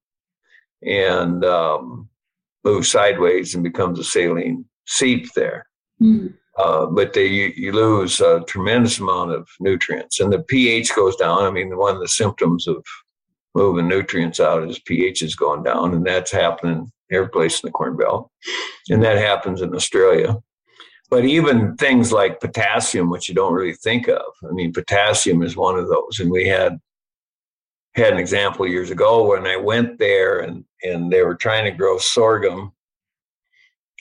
and 0.82 1.44
um, 1.44 2.08
moves 2.64 2.90
sideways 2.90 3.54
and 3.54 3.62
becomes 3.62 3.98
a 3.98 4.04
saline 4.04 4.64
seep 4.86 5.32
there. 5.34 5.66
Mm. 6.02 6.34
Uh, 6.58 6.86
but 6.86 7.12
they, 7.12 7.26
you, 7.26 7.52
you, 7.56 7.72
lose 7.72 8.20
a 8.20 8.42
tremendous 8.46 8.98
amount 8.98 9.30
of 9.30 9.48
nutrients, 9.60 10.20
and 10.20 10.32
the 10.32 10.42
pH 10.42 10.94
goes 10.94 11.16
down. 11.16 11.44
I 11.44 11.50
mean, 11.50 11.76
one 11.76 11.94
of 11.94 12.00
the 12.00 12.08
symptoms 12.08 12.66
of 12.66 12.84
moving 13.54 13.88
nutrients 13.88 14.40
out 14.40 14.68
is 14.68 14.78
pH 14.80 15.22
is 15.22 15.36
going 15.36 15.62
down, 15.62 15.94
and 15.94 16.04
that's 16.04 16.32
happening 16.32 16.90
every 17.10 17.28
place 17.28 17.62
in 17.62 17.68
the 17.68 17.72
Corn 17.72 17.96
Belt, 17.96 18.30
and 18.88 19.02
that 19.02 19.18
happens 19.18 19.62
in 19.62 19.74
Australia. 19.74 20.36
But 21.08 21.24
even 21.24 21.76
things 21.76 22.12
like 22.12 22.40
potassium, 22.40 23.10
which 23.10 23.28
you 23.28 23.34
don't 23.34 23.54
really 23.54 23.74
think 23.74 24.08
of, 24.08 24.22
I 24.48 24.52
mean, 24.52 24.72
potassium 24.72 25.42
is 25.42 25.56
one 25.56 25.78
of 25.78 25.88
those, 25.88 26.18
and 26.20 26.30
we 26.30 26.46
had 26.46 26.78
had 27.94 28.12
an 28.12 28.18
example 28.18 28.66
years 28.66 28.90
ago 28.90 29.26
when 29.26 29.46
I 29.46 29.56
went 29.56 29.98
there 29.98 30.40
and 30.40 30.64
and 30.82 31.12
they 31.12 31.22
were 31.22 31.34
trying 31.34 31.64
to 31.64 31.76
grow 31.76 31.98
sorghum 31.98 32.72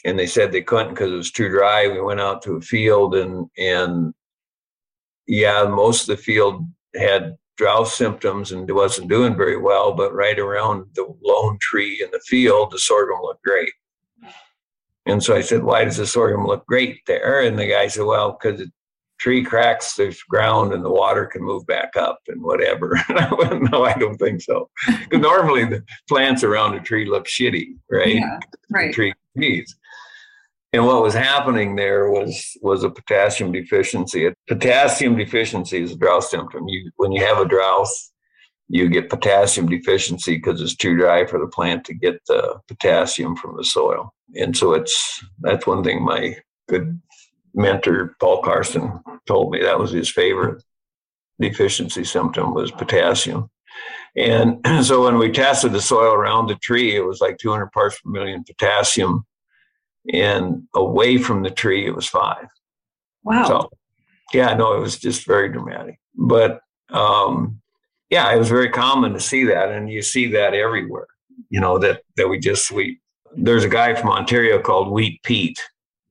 and 0.06 0.18
they 0.18 0.28
said 0.28 0.52
they 0.52 0.62
couldn't 0.62 0.90
because 0.90 1.12
it 1.12 1.16
was 1.16 1.32
too 1.32 1.50
dry. 1.50 1.88
We 1.88 2.02
went 2.02 2.22
out 2.22 2.42
to 2.44 2.56
a 2.56 2.62
field 2.62 3.16
and 3.16 3.50
and 3.58 4.14
yeah, 5.28 5.64
most 5.66 6.10
of 6.10 6.18
the 6.18 6.24
field 6.24 6.66
had 6.96 7.38
drought 7.58 7.88
symptoms 7.88 8.52
and 8.52 8.70
wasn't 8.72 9.10
doing 9.10 9.36
very 9.36 9.58
well. 9.58 9.94
But 9.94 10.14
right 10.14 10.40
around 10.40 10.88
the 10.96 11.06
lone 11.22 11.58
tree 11.62 12.02
in 12.02 12.10
the 12.12 12.22
field, 12.22 12.72
the 12.72 12.80
sorghum 12.80 13.20
looked 13.22 13.44
great. 13.44 13.72
And 15.06 15.24
so 15.24 15.36
I 15.36 15.42
said, 15.42 15.64
"Why 15.64 15.84
does 15.84 15.98
the 15.98 16.08
sorghum 16.08 16.46
look 16.46 16.66
great 16.66 17.02
there?" 17.06 17.42
And 17.42 17.58
the 17.58 17.68
guy 17.68 17.88
said, 17.88 18.06
"Well, 18.06 18.38
because 18.40 18.60
the 18.60 18.72
tree 19.20 19.44
cracks 19.44 19.96
the 19.96 20.16
ground 20.30 20.74
and 20.74 20.86
the 20.86 20.90
water 20.90 21.26
can 21.26 21.44
move 21.44 21.66
back 21.68 21.96
up 21.96 22.20
and 22.28 22.42
whatever." 22.42 22.96
And 23.10 23.20
I 23.20 23.34
went, 23.34 23.72
"No, 23.72 23.84
I 23.86 23.94
don't 23.94 24.18
think 24.18 24.42
so." 24.42 24.70
Because 24.88 25.20
normally 25.20 25.66
the 25.66 25.84
plants 26.08 26.44
around 26.44 26.76
a 26.76 26.80
tree 26.80 27.06
look 27.06 27.28
shitty, 27.28 27.76
right? 27.92 28.16
Yeah, 28.16 28.40
right. 28.72 28.88
The 28.88 28.94
tree 28.94 29.14
needs 29.36 29.76
and 30.72 30.86
what 30.86 31.02
was 31.02 31.14
happening 31.14 31.76
there 31.76 32.12
was 32.12 32.58
was 32.62 32.84
a 32.84 32.90
potassium 32.90 33.52
deficiency. 33.52 34.28
A 34.28 34.34
potassium 34.48 35.18
deficiency 35.18 35.82
is 35.82 35.92
a 35.94 35.98
drought 35.98 36.24
symptom. 36.24 36.68
You 36.68 36.92
when 36.98 37.12
you 37.12 37.26
have 37.26 37.40
a 37.40 37.46
drought, 37.46 37.88
you 38.68 38.88
get 38.88 39.10
potassium 39.10 39.68
deficiency 39.68 40.36
because 40.36 40.62
it's 40.62 40.76
too 40.76 40.96
dry 40.96 41.26
for 41.26 41.40
the 41.40 41.48
plant 41.48 41.86
to 41.86 41.94
get 41.94 42.22
the 42.28 42.60
potassium 42.68 43.36
from 43.36 43.58
the 43.58 43.64
soil. 43.64 44.14
And 44.36 44.56
so 44.56 44.74
it's 44.74 45.24
that's 45.40 45.66
one 45.66 45.84
thing 45.84 46.04
my 46.04 46.36
good 46.68 47.02
mentor 47.56 48.16
Paul 48.20 48.44
Carson 48.44 49.00
told 49.26 49.52
me 49.52 49.64
that 49.64 49.80
was 49.80 49.92
his 49.92 50.10
favorite 50.10 50.62
deficiency 51.40 52.04
symptom 52.04 52.54
was 52.54 52.70
potassium. 52.70 53.50
And 54.16 54.60
so 54.84 55.04
when 55.04 55.18
we 55.18 55.32
tested 55.32 55.74
the 55.74 55.82
soil 55.82 56.14
around 56.14 56.48
the 56.48 56.56
tree, 56.56 56.96
it 56.96 57.06
was 57.06 57.22
like 57.22 57.40
200 57.40 57.72
parts 57.72 58.00
per 58.00 58.12
million 58.12 58.44
potassium 58.44 59.26
and 60.14 60.64
away 60.76 61.18
from 61.18 61.44
the 61.44 61.50
tree 61.50 61.86
it 61.86 61.96
was 61.96 62.08
five. 62.08 62.48
Wow. 63.24 63.46
So 63.46 63.70
yeah, 64.34 64.54
no, 64.54 64.76
it 64.76 64.80
was 64.80 64.98
just 64.98 65.26
very 65.26 65.50
dramatic. 65.50 66.00
But 66.16 66.62
um, 66.90 67.62
yeah, 68.10 68.34
it 68.34 68.38
was 68.38 68.50
very 68.50 68.70
common 68.70 69.14
to 69.14 69.20
see 69.20 69.44
that, 69.46 69.70
and 69.70 69.90
you 69.90 70.02
see 70.02 70.28
that 70.32 70.54
everywhere. 70.54 71.08
You 71.50 71.62
know 71.62 71.78
that 71.80 72.02
that 72.18 72.28
we 72.28 72.40
just 72.40 72.72
we 72.72 73.00
there's 73.36 73.64
a 73.64 73.70
guy 73.70 73.96
from 73.96 74.10
Ontario 74.10 74.60
called 74.60 74.92
Wheat 74.92 75.22
Pete. 75.24 75.60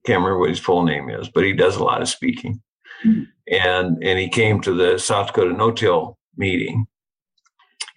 Can't 0.07 0.19
remember 0.19 0.39
what 0.39 0.51
his 0.51 0.61
full 0.61 0.85
name 0.85 1.11
is, 1.11 1.29
but 1.29 1.45
he 1.45 1.53
does 1.53 1.77
a 1.77 1.85
lot 1.85 2.03
of 2.03 2.09
speaking. 2.09 2.63
Mm-hmm. 3.05 3.23
And 3.53 4.03
and 4.03 4.19
he 4.19 4.29
came 4.29 4.61
to 4.63 4.75
the 4.75 4.99
South 4.99 5.29
Dakota 5.29 5.53
No-Till 5.53 6.19
meeting, 6.37 6.87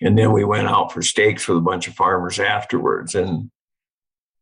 and 0.02 0.18
then 0.18 0.32
we 0.32 0.44
went 0.44 0.68
out 0.68 0.92
for 0.92 1.02
steaks 1.02 1.48
with 1.48 1.58
a 1.58 1.62
bunch 1.62 1.88
of 1.88 1.94
farmers 1.94 2.40
afterwards. 2.40 3.16
And 3.16 3.52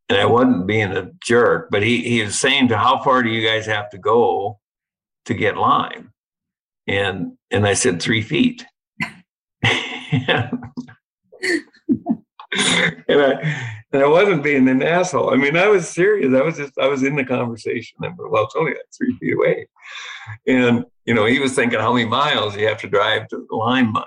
and 0.09 0.17
I 0.17 0.25
wasn't 0.25 0.67
being 0.67 0.91
a 0.91 1.11
jerk, 1.23 1.69
but 1.69 1.83
he, 1.83 2.01
he 2.01 2.23
was 2.23 2.37
saying 2.37 2.69
to 2.69 2.77
how 2.77 3.01
far 3.03 3.21
do 3.21 3.29
you 3.29 3.47
guys 3.47 3.65
have 3.67 3.89
to 3.91 3.97
go 3.97 4.59
to 5.25 5.33
get 5.33 5.55
lime? 5.55 6.11
And 6.87 7.37
and 7.51 7.67
I 7.67 7.75
said 7.75 8.01
three 8.01 8.23
feet. 8.23 8.65
and 9.61 10.49
I 13.07 13.75
and 13.91 14.03
I 14.03 14.07
wasn't 14.07 14.43
being 14.43 14.67
an 14.67 14.81
asshole. 14.81 15.33
I 15.33 15.37
mean, 15.37 15.55
I 15.55 15.67
was 15.67 15.87
serious. 15.87 16.33
I 16.33 16.41
was 16.41 16.57
just 16.57 16.77
I 16.79 16.87
was 16.87 17.03
in 17.03 17.15
the 17.15 17.23
conversation. 17.23 17.97
And 18.01 18.15
well, 18.17 18.45
it's 18.45 18.55
only 18.55 18.71
like 18.71 18.81
three 18.97 19.15
feet 19.19 19.35
away. 19.35 19.67
And 20.47 20.85
you 21.05 21.13
know, 21.13 21.25
he 21.25 21.39
was 21.39 21.53
thinking 21.53 21.79
how 21.79 21.93
many 21.93 22.07
miles 22.07 22.55
you 22.55 22.67
have 22.67 22.81
to 22.81 22.89
drive 22.89 23.27
to 23.27 23.45
the 23.47 23.55
lime 23.55 23.93
mine. 23.93 24.05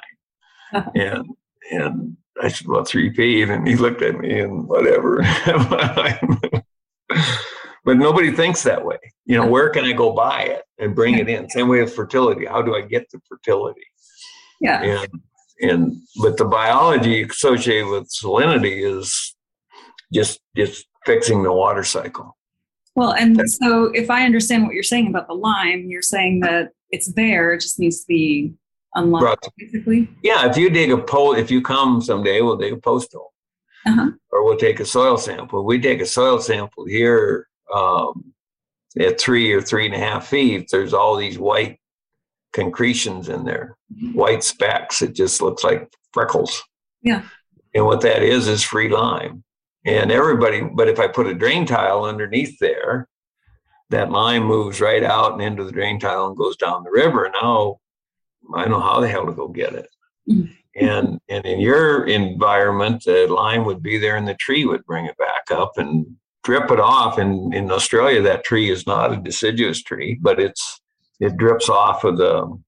And 0.94 1.26
and 1.70 2.16
I 2.40 2.48
said, 2.48 2.66
well, 2.66 2.84
three 2.84 3.12
feet. 3.12 3.48
And 3.48 3.66
he 3.66 3.76
looked 3.76 4.02
at 4.02 4.18
me 4.18 4.40
and 4.40 4.66
whatever. 4.66 5.22
but 7.84 7.96
nobody 7.96 8.32
thinks 8.32 8.62
that 8.62 8.84
way. 8.84 8.98
You 9.24 9.36
know, 9.36 9.46
where 9.46 9.70
can 9.70 9.84
I 9.84 9.92
go 9.92 10.12
buy 10.12 10.42
it 10.42 10.62
and 10.78 10.94
bring 10.94 11.18
it 11.18 11.28
in? 11.28 11.48
Same 11.50 11.68
way 11.68 11.82
with 11.82 11.94
fertility. 11.94 12.46
How 12.46 12.62
do 12.62 12.74
I 12.74 12.82
get 12.82 13.10
the 13.10 13.20
fertility? 13.28 13.82
Yeah. 14.60 14.82
And, 14.82 15.08
and 15.60 15.96
but 16.22 16.36
the 16.36 16.44
biology 16.44 17.22
associated 17.22 17.88
with 17.88 18.08
salinity 18.08 18.84
is 18.84 19.36
just 20.12 20.40
just 20.56 20.86
fixing 21.04 21.42
the 21.42 21.52
water 21.52 21.84
cycle. 21.84 22.36
Well, 22.94 23.12
and 23.12 23.40
so 23.50 23.86
if 23.94 24.10
I 24.10 24.24
understand 24.24 24.64
what 24.64 24.74
you're 24.74 24.82
saying 24.82 25.08
about 25.08 25.26
the 25.26 25.34
lime, 25.34 25.86
you're 25.88 26.02
saying 26.02 26.40
that 26.40 26.70
it's 26.90 27.12
there, 27.14 27.54
it 27.54 27.60
just 27.60 27.78
needs 27.78 28.00
to 28.00 28.06
be 28.06 28.52
unlocked, 28.94 29.50
basically? 29.56 30.08
Yeah, 30.22 30.48
if 30.48 30.56
you 30.56 30.70
dig 30.70 30.90
a 30.90 30.98
post, 30.98 31.38
if 31.38 31.50
you 31.50 31.62
come 31.62 32.00
someday, 32.00 32.40
we'll 32.40 32.56
dig 32.56 32.72
a 32.72 32.78
post 32.78 33.12
hole. 33.12 33.32
Uh-huh. 33.86 34.10
Or 34.30 34.44
we'll 34.44 34.56
take 34.56 34.80
a 34.80 34.84
soil 34.84 35.16
sample. 35.16 35.64
We 35.64 35.80
take 35.80 36.00
a 36.00 36.06
soil 36.06 36.38
sample 36.40 36.84
here 36.86 37.48
um, 37.74 38.32
at 38.98 39.20
three 39.20 39.52
or 39.52 39.62
three 39.62 39.86
and 39.86 39.94
a 39.94 39.98
half 39.98 40.28
feet, 40.28 40.68
there's 40.70 40.94
all 40.94 41.16
these 41.16 41.38
white 41.38 41.78
concretions 42.52 43.28
in 43.28 43.44
there, 43.44 43.76
white 44.12 44.44
specks. 44.44 45.02
It 45.02 45.14
just 45.14 45.40
looks 45.40 45.64
like 45.64 45.90
freckles. 46.12 46.62
Yeah. 47.02 47.22
And 47.74 47.86
what 47.86 48.02
that 48.02 48.22
is 48.22 48.48
is 48.48 48.62
free 48.62 48.88
lime. 48.88 49.44
And 49.84 50.12
everybody, 50.12 50.60
but 50.60 50.88
if 50.88 51.00
I 51.00 51.08
put 51.08 51.26
a 51.26 51.34
drain 51.34 51.66
tile 51.66 52.04
underneath 52.04 52.58
there, 52.58 53.08
that 53.90 54.10
lime 54.10 54.44
moves 54.44 54.80
right 54.80 55.02
out 55.02 55.32
and 55.32 55.42
into 55.42 55.64
the 55.64 55.72
drain 55.72 55.98
tile 55.98 56.26
and 56.26 56.36
goes 56.36 56.56
down 56.56 56.84
the 56.84 56.90
river. 56.90 57.30
Now 57.32 57.78
I 58.54 58.62
don't 58.62 58.72
know 58.72 58.80
how 58.80 59.00
the 59.00 59.08
hell 59.08 59.26
to 59.26 59.32
go 59.32 59.48
get 59.48 59.74
it. 59.74 59.88
Mm. 60.28 60.50
And 60.74 61.20
and 61.28 61.44
in 61.44 61.60
your 61.60 62.06
environment, 62.06 63.04
the 63.04 63.26
lime 63.26 63.64
would 63.64 63.82
be 63.82 63.98
there 63.98 64.16
and 64.16 64.26
the 64.26 64.34
tree 64.34 64.64
would 64.64 64.84
bring 64.86 65.06
it 65.06 65.16
back 65.18 65.50
up 65.50 65.72
and 65.76 66.06
drip 66.44 66.70
it 66.70 66.80
off. 66.80 67.18
And 67.18 67.54
in 67.54 67.70
Australia, 67.70 68.22
that 68.22 68.44
tree 68.44 68.70
is 68.70 68.86
not 68.86 69.12
a 69.12 69.16
deciduous 69.16 69.82
tree, 69.82 70.18
but 70.20 70.40
it's 70.40 70.80
it 71.20 71.36
drips 71.36 71.68
off 71.68 72.04
of 72.04 72.16
the 72.16 72.58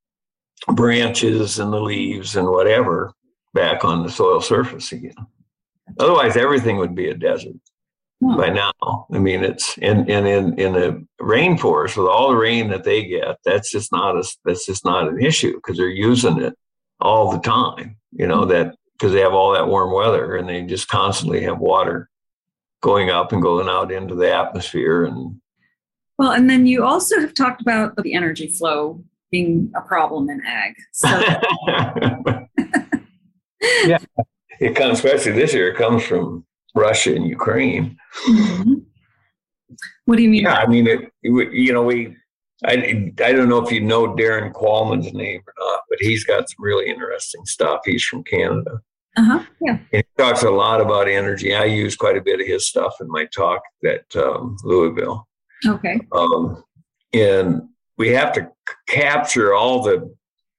branches 0.68 1.58
and 1.58 1.72
the 1.72 1.80
leaves 1.80 2.36
and 2.36 2.48
whatever 2.48 3.12
back 3.52 3.84
on 3.84 4.02
the 4.02 4.10
soil 4.10 4.40
surface 4.40 4.92
again. 4.92 5.14
Otherwise, 5.98 6.36
everything 6.36 6.76
would 6.76 6.94
be 6.94 7.08
a 7.08 7.14
desert 7.14 7.54
Huh. 8.26 8.36
by 8.36 8.50
now. 8.50 9.06
I 9.12 9.18
mean, 9.18 9.44
it's 9.44 9.76
in 9.78 10.08
in 10.08 10.26
in 10.26 10.58
in 10.58 10.76
a 10.76 11.22
rainforest 11.22 11.96
with 11.96 12.06
all 12.06 12.30
the 12.30 12.36
rain 12.36 12.68
that 12.68 12.84
they 12.84 13.04
get. 13.04 13.38
That's 13.44 13.70
just 13.70 13.92
not 13.92 14.16
a 14.16 14.24
that's 14.44 14.66
just 14.66 14.84
not 14.84 15.08
an 15.08 15.20
issue 15.20 15.54
because 15.56 15.76
they're 15.76 15.88
using 15.88 16.40
it 16.40 16.54
all 17.00 17.30
the 17.30 17.40
time. 17.40 17.96
You 18.12 18.26
know 18.26 18.44
hmm. 18.44 18.50
that 18.50 18.76
because 18.92 19.12
they 19.12 19.20
have 19.20 19.34
all 19.34 19.52
that 19.52 19.68
warm 19.68 19.92
weather 19.92 20.36
and 20.36 20.48
they 20.48 20.62
just 20.62 20.88
constantly 20.88 21.42
have 21.42 21.58
water 21.58 22.08
going 22.82 23.10
up 23.10 23.32
and 23.32 23.42
going 23.42 23.68
out 23.68 23.90
into 23.90 24.14
the 24.14 24.34
atmosphere 24.34 25.04
and 25.04 25.40
Well, 26.18 26.32
and 26.32 26.48
then 26.48 26.66
you 26.66 26.84
also 26.84 27.20
have 27.20 27.34
talked 27.34 27.60
about 27.60 27.96
the 28.02 28.14
energy 28.14 28.48
flow 28.48 29.02
being 29.30 29.72
a 29.74 29.80
problem 29.80 30.30
in 30.30 30.40
ag. 30.46 30.74
So, 30.92 31.08
yeah, 33.84 33.98
it 34.60 34.76
comes 34.76 34.98
especially 34.98 35.32
this 35.32 35.52
year. 35.52 35.68
It 35.68 35.76
comes 35.76 36.04
from 36.04 36.46
Russia 36.74 37.14
and 37.14 37.26
Ukraine. 37.26 37.96
Mhm. 38.28 38.82
what 40.04 40.16
do 40.16 40.22
you 40.22 40.28
mean? 40.30 40.42
Yeah, 40.42 40.54
I 40.56 40.66
mean, 40.66 40.86
it, 40.86 41.10
you 41.22 41.72
know, 41.72 41.82
we, 41.82 42.16
I, 42.64 43.12
I 43.24 43.32
don't 43.32 43.48
know 43.48 43.64
if 43.64 43.72
you 43.72 43.80
know 43.80 44.14
Darrin 44.14 44.52
Qualman's 44.52 45.12
name 45.12 45.40
or 45.46 45.54
not, 45.58 45.80
but 45.88 45.98
he's 46.00 46.24
got 46.24 46.48
some 46.48 46.62
really 46.64 46.88
interesting 46.88 47.44
stuff. 47.46 47.80
He's 47.84 48.04
from 48.04 48.22
Canada. 48.24 48.80
Uh 49.16 49.22
huh. 49.24 49.42
Yeah. 49.60 49.78
And 49.92 50.04
he 50.04 50.22
talks 50.22 50.42
a 50.42 50.50
lot 50.50 50.80
about 50.80 51.08
energy. 51.08 51.54
I 51.54 51.64
use 51.64 51.94
quite 51.96 52.16
a 52.16 52.20
bit 52.22 52.40
of 52.40 52.46
his 52.46 52.66
stuff 52.66 52.94
in 53.00 53.08
my 53.08 53.26
talk 53.26 53.62
at 53.86 54.04
um, 54.16 54.56
Louisville. 54.64 55.28
Okay. 55.66 56.00
Um, 56.12 56.62
and 57.12 57.62
we 57.96 58.08
have 58.10 58.32
to 58.32 58.40
c- 58.68 58.74
capture 58.88 59.54
all 59.54 59.82
the 59.82 60.12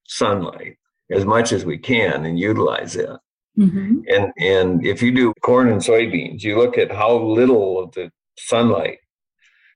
sunlight 0.06 0.78
as 1.10 1.24
much 1.24 1.52
as 1.52 1.64
we 1.64 1.76
can 1.78 2.24
and 2.24 2.38
utilize 2.38 2.96
it. 2.96 3.10
Hmm 3.56 4.00
And 4.08 4.32
and 4.38 4.86
if 4.86 5.02
you 5.02 5.12
do 5.12 5.32
corn 5.42 5.68
and 5.68 5.80
soybeans, 5.80 6.42
you 6.42 6.58
look 6.58 6.78
at 6.78 6.92
how 6.92 7.18
little 7.18 7.82
of 7.82 7.92
the 7.92 8.10
sunlight 8.38 8.98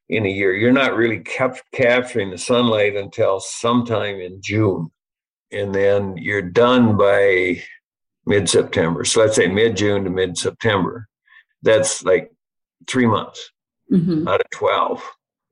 in 0.09 0.26
a 0.26 0.28
year. 0.28 0.55
You're 0.55 0.72
not 0.72 0.97
really 0.97 1.20
cap- 1.20 1.62
capturing 1.72 2.31
the 2.31 2.39
sunlight 2.39 2.97
until 2.97 3.41
sometime 3.41 4.20
in 4.20 4.41
June, 4.43 4.91
and 5.53 5.74
then 5.74 6.16
you're 6.16 6.43
done 6.43 6.97
by 6.97 7.62
mid-September. 8.26 9.05
So 9.05 9.20
let's 9.20 9.37
say 9.37 9.47
mid-June 9.47 10.05
to 10.05 10.11
mid-September. 10.11 11.09
That's 11.62 12.05
like 12.05 12.31
three 12.87 13.07
months 13.07 13.51
hmm 13.89 14.28
out 14.28 14.41
of 14.41 14.51
12 14.51 15.03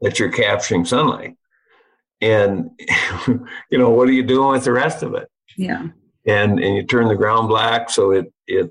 that 0.00 0.18
you're 0.18 0.30
capturing 0.30 0.84
sunlight. 0.84 1.34
And 2.20 2.70
you 3.70 3.78
know, 3.78 3.90
what 3.90 4.08
are 4.08 4.12
you 4.12 4.22
doing 4.22 4.52
with 4.52 4.64
the 4.64 4.72
rest 4.72 5.02
of 5.02 5.14
it? 5.14 5.28
Yeah. 5.56 5.88
And 6.28 6.60
and 6.60 6.76
you 6.76 6.84
turn 6.84 7.08
the 7.08 7.16
ground 7.16 7.48
black 7.48 7.90
so 7.90 8.12
it 8.12 8.32
it 8.46 8.70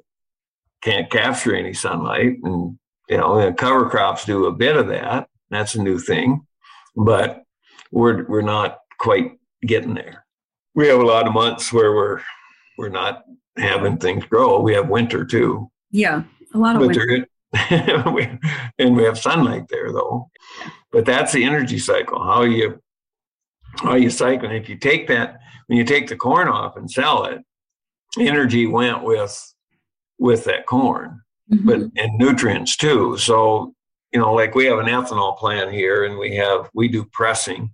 can't 0.81 1.09
capture 1.09 1.53
any 1.55 1.73
sunlight 1.73 2.37
and 2.43 2.77
you 3.09 3.17
know 3.17 3.39
and 3.39 3.57
cover 3.57 3.89
crops 3.89 4.23
do 4.23 4.45
a 4.45 4.53
bit 4.53 4.77
of 4.77 4.87
that. 4.87 5.27
That's 5.49 5.75
a 5.75 5.81
new 5.81 5.99
thing 5.99 6.47
but 6.97 7.43
we're 7.91 8.25
we're 8.25 8.41
not 8.41 8.79
quite 8.99 9.37
getting 9.61 9.93
there. 9.93 10.25
We 10.75 10.87
have 10.87 10.99
a 10.99 11.05
lot 11.05 11.27
of 11.27 11.33
months 11.33 11.71
where 11.71 11.93
we're 11.93 12.21
we're 12.77 12.89
not 12.89 13.23
having 13.57 13.97
things 13.97 14.25
grow. 14.25 14.59
We 14.59 14.73
have 14.73 14.89
winter 14.89 15.23
too. 15.23 15.71
Yeah. 15.91 16.23
A 16.53 16.57
lot 16.57 16.75
of 16.75 16.81
but 16.81 16.87
winter. 16.89 17.27
and 18.79 18.95
we 18.95 19.03
have 19.03 19.17
sunlight 19.17 19.67
there 19.69 19.91
though. 19.93 20.29
But 20.91 21.05
that's 21.05 21.31
the 21.31 21.43
energy 21.43 21.79
cycle 21.79 22.23
how 22.23 22.43
you 22.43 22.81
how 23.77 23.93
you 23.93 24.09
cycle. 24.09 24.51
If 24.51 24.67
you 24.67 24.77
take 24.77 25.07
that 25.07 25.37
when 25.67 25.77
you 25.77 25.85
take 25.85 26.07
the 26.07 26.15
corn 26.15 26.47
off 26.47 26.77
and 26.77 26.89
sell 26.89 27.25
it 27.25 27.41
energy 28.19 28.67
went 28.67 29.03
with 29.03 29.53
with 30.19 30.43
that 30.45 30.65
corn 30.65 31.21
Mhm. 31.51 31.65
but 31.65 31.79
and 32.01 32.17
nutrients 32.17 32.75
too 32.75 33.17
so 33.17 33.73
you 34.11 34.19
know 34.19 34.33
like 34.33 34.55
we 34.55 34.65
have 34.65 34.79
an 34.79 34.87
ethanol 34.87 35.37
plant 35.37 35.71
here 35.71 36.03
and 36.05 36.17
we 36.17 36.35
have 36.35 36.69
we 36.73 36.87
do 36.87 37.05
pressing 37.05 37.71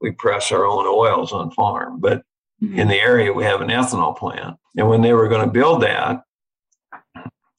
we 0.00 0.10
press 0.12 0.52
our 0.52 0.64
own 0.64 0.86
oils 0.86 1.32
on 1.32 1.50
farm 1.50 2.00
but 2.00 2.22
Mhm. 2.62 2.78
in 2.78 2.88
the 2.88 3.00
area 3.00 3.32
we 3.32 3.44
have 3.44 3.60
an 3.60 3.68
ethanol 3.68 4.16
plant 4.16 4.56
and 4.76 4.88
when 4.88 5.02
they 5.02 5.12
were 5.12 5.28
going 5.28 5.44
to 5.46 5.52
build 5.52 5.82
that 5.82 6.22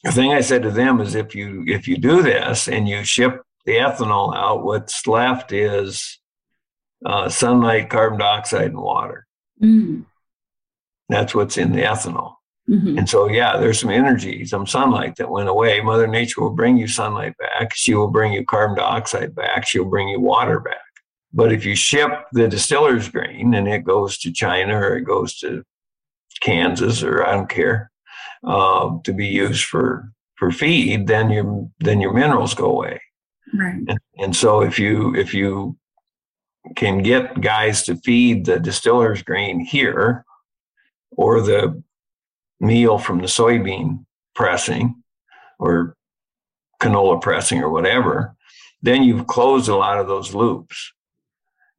the 0.04 0.12
thing 0.12 0.32
i 0.34 0.42
said 0.42 0.64
to 0.64 0.72
them 0.72 1.00
is 1.02 1.14
if 1.16 1.36
you 1.36 1.64
if 1.68 1.88
you 1.88 1.98
do 1.98 2.22
this 2.24 2.68
and 2.68 2.88
you 2.88 3.04
ship 3.04 3.44
the 3.66 3.74
ethanol 3.74 4.36
out 4.36 4.64
what's 4.64 5.06
left 5.06 5.52
is 5.52 6.20
uh, 7.06 7.30
sunlight 7.30 7.90
carbon 7.92 8.18
dioxide 8.18 8.72
and 8.72 8.80
water 8.82 9.26
Mm. 9.62 10.06
That's 11.10 11.34
what's 11.36 11.58
in 11.58 11.72
the 11.72 11.82
ethanol. 11.84 12.34
Mhm. 12.70 12.98
and 12.98 13.10
so 13.10 13.30
yeah 13.30 13.56
there's 13.56 13.80
some 13.80 13.90
energy 13.90 14.44
some 14.46 14.68
sunlight 14.68 15.16
that 15.16 15.30
went 15.32 15.48
away. 15.48 15.80
Mother 15.80 16.06
nature 16.08 16.42
will 16.42 16.50
bring 16.62 16.76
you 16.78 16.88
sunlight 16.88 17.34
back. 17.38 17.74
She 17.74 17.94
will 17.96 18.10
bring 18.10 18.34
you 18.34 18.44
carbon 18.46 18.76
dioxide 18.78 19.34
back. 19.34 19.66
She'll 19.66 19.86
bring 19.86 20.10
you 20.10 20.20
water 20.20 20.60
back. 20.60 20.82
But 21.34 21.54
if 21.54 21.64
you 21.66 21.76
ship 21.76 22.12
the 22.34 22.48
distiller's 22.50 23.08
grain 23.10 23.54
and 23.54 23.68
it 23.70 23.86
goes 23.86 24.18
to 24.20 24.34
china 24.34 24.76
or 24.78 24.98
it 24.98 25.04
goes 25.06 25.38
to 25.40 25.64
kansas 26.42 27.04
or 27.04 27.26
i 27.26 27.32
don't 27.32 27.50
care 27.50 27.90
uh, 28.46 28.90
to 29.06 29.14
be 29.14 29.28
used 29.28 29.64
for 29.66 30.12
for 30.36 30.52
feed 30.52 31.08
then 31.08 31.30
your 31.30 31.70
then 31.80 32.02
your 32.02 32.14
minerals 32.14 32.54
go 32.54 32.66
away. 32.66 33.02
Right. 33.58 33.76
and, 33.88 34.00
and 34.18 34.36
so 34.36 34.62
if 34.62 34.78
you 34.78 35.16
if 35.16 35.34
you 35.34 35.78
can 36.76 37.02
get 37.02 37.40
guys 37.40 37.84
to 37.84 37.96
feed 37.96 38.46
the 38.46 38.60
distiller's 38.60 39.24
grain 39.24 39.62
here 39.62 40.26
or 41.12 41.42
the 41.42 41.82
meal 42.60 42.98
from 42.98 43.20
the 43.20 43.28
soybean 43.28 44.06
pressing 44.36 45.04
or 45.60 45.96
canola 46.82 47.22
pressing 47.22 47.62
or 47.62 47.70
whatever, 47.70 48.36
then 48.82 49.04
you've 49.04 49.28
closed 49.28 49.70
a 49.70 49.76
lot 49.76 50.00
of 50.00 50.08
those 50.08 50.34
loops 50.34 50.94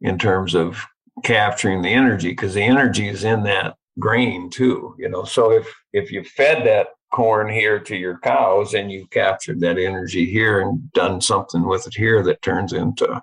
in 0.00 0.18
terms 0.18 0.54
of 0.54 0.84
capturing 1.24 1.82
the 1.82 1.88
energy 1.88 2.30
because 2.30 2.54
the 2.54 2.62
energy 2.62 3.08
is 3.08 3.24
in 3.24 3.42
that 3.42 3.76
grain 3.98 4.50
too, 4.50 4.94
you 4.98 5.08
know. 5.08 5.24
So 5.24 5.52
if 5.52 5.68
if 5.92 6.12
you 6.12 6.24
fed 6.24 6.66
that 6.66 6.88
corn 7.12 7.48
here 7.48 7.78
to 7.80 7.96
your 7.96 8.18
cows 8.18 8.74
and 8.74 8.92
you 8.92 9.06
captured 9.10 9.60
that 9.60 9.78
energy 9.78 10.26
here 10.26 10.60
and 10.60 10.92
done 10.92 11.20
something 11.20 11.66
with 11.66 11.86
it 11.86 11.94
here 11.94 12.22
that 12.22 12.42
turns 12.42 12.72
into 12.72 13.22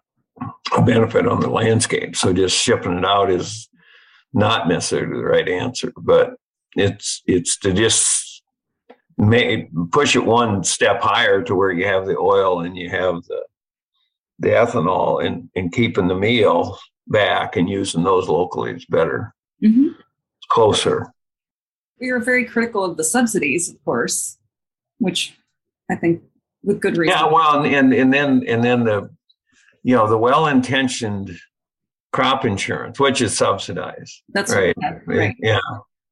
a 0.75 0.81
benefit 0.81 1.27
on 1.27 1.39
the 1.39 1.49
landscape. 1.49 2.15
So 2.15 2.33
just 2.33 2.57
shipping 2.57 2.97
it 2.97 3.05
out 3.05 3.29
is 3.29 3.69
not 4.35 4.67
necessarily 4.67 5.17
the 5.17 5.25
right 5.25 5.47
answer, 5.47 5.91
but 5.97 6.35
it's 6.75 7.23
it's 7.25 7.57
to 7.59 7.73
just 7.73 8.43
make 9.17 9.69
push 9.91 10.15
it 10.15 10.25
one 10.25 10.63
step 10.63 11.01
higher 11.01 11.41
to 11.41 11.55
where 11.55 11.71
you 11.71 11.87
have 11.87 12.05
the 12.05 12.17
oil 12.17 12.59
and 12.59 12.77
you 12.77 12.89
have 12.89 13.23
the 13.23 13.41
the 14.39 14.49
ethanol 14.49 15.25
and 15.25 15.49
and 15.55 15.71
keeping 15.71 16.09
the 16.09 16.15
meal 16.15 16.77
back 17.07 17.55
and 17.55 17.69
using 17.69 18.03
those 18.03 18.27
locally 18.27 18.73
is 18.73 18.85
better. 18.85 19.33
hmm 19.61 19.87
It's 19.87 20.47
closer. 20.49 21.07
We 21.99 22.09
are 22.09 22.19
very 22.19 22.43
critical 22.43 22.83
of 22.83 22.97
the 22.97 23.05
subsidies, 23.05 23.69
of 23.69 23.81
course, 23.85 24.37
which 24.97 25.37
I 25.89 25.95
think 25.95 26.21
with 26.61 26.81
good 26.81 26.97
reason. 26.97 27.17
Yeah, 27.17 27.31
well, 27.31 27.63
and, 27.63 27.73
and 27.73 27.93
and 27.93 28.13
then 28.13 28.43
and 28.45 28.61
then 28.61 28.83
the 28.83 29.09
you 29.83 29.95
know 29.95 30.09
the 30.09 30.17
well-intentioned 30.17 31.39
crop 32.15 32.45
insurance, 32.45 32.97
which 32.97 33.19
is 33.21 33.37
subsidized. 33.37 34.23
That's 34.29 34.53
right. 34.55 34.73
right. 35.05 35.35
Yeah. 35.39 35.59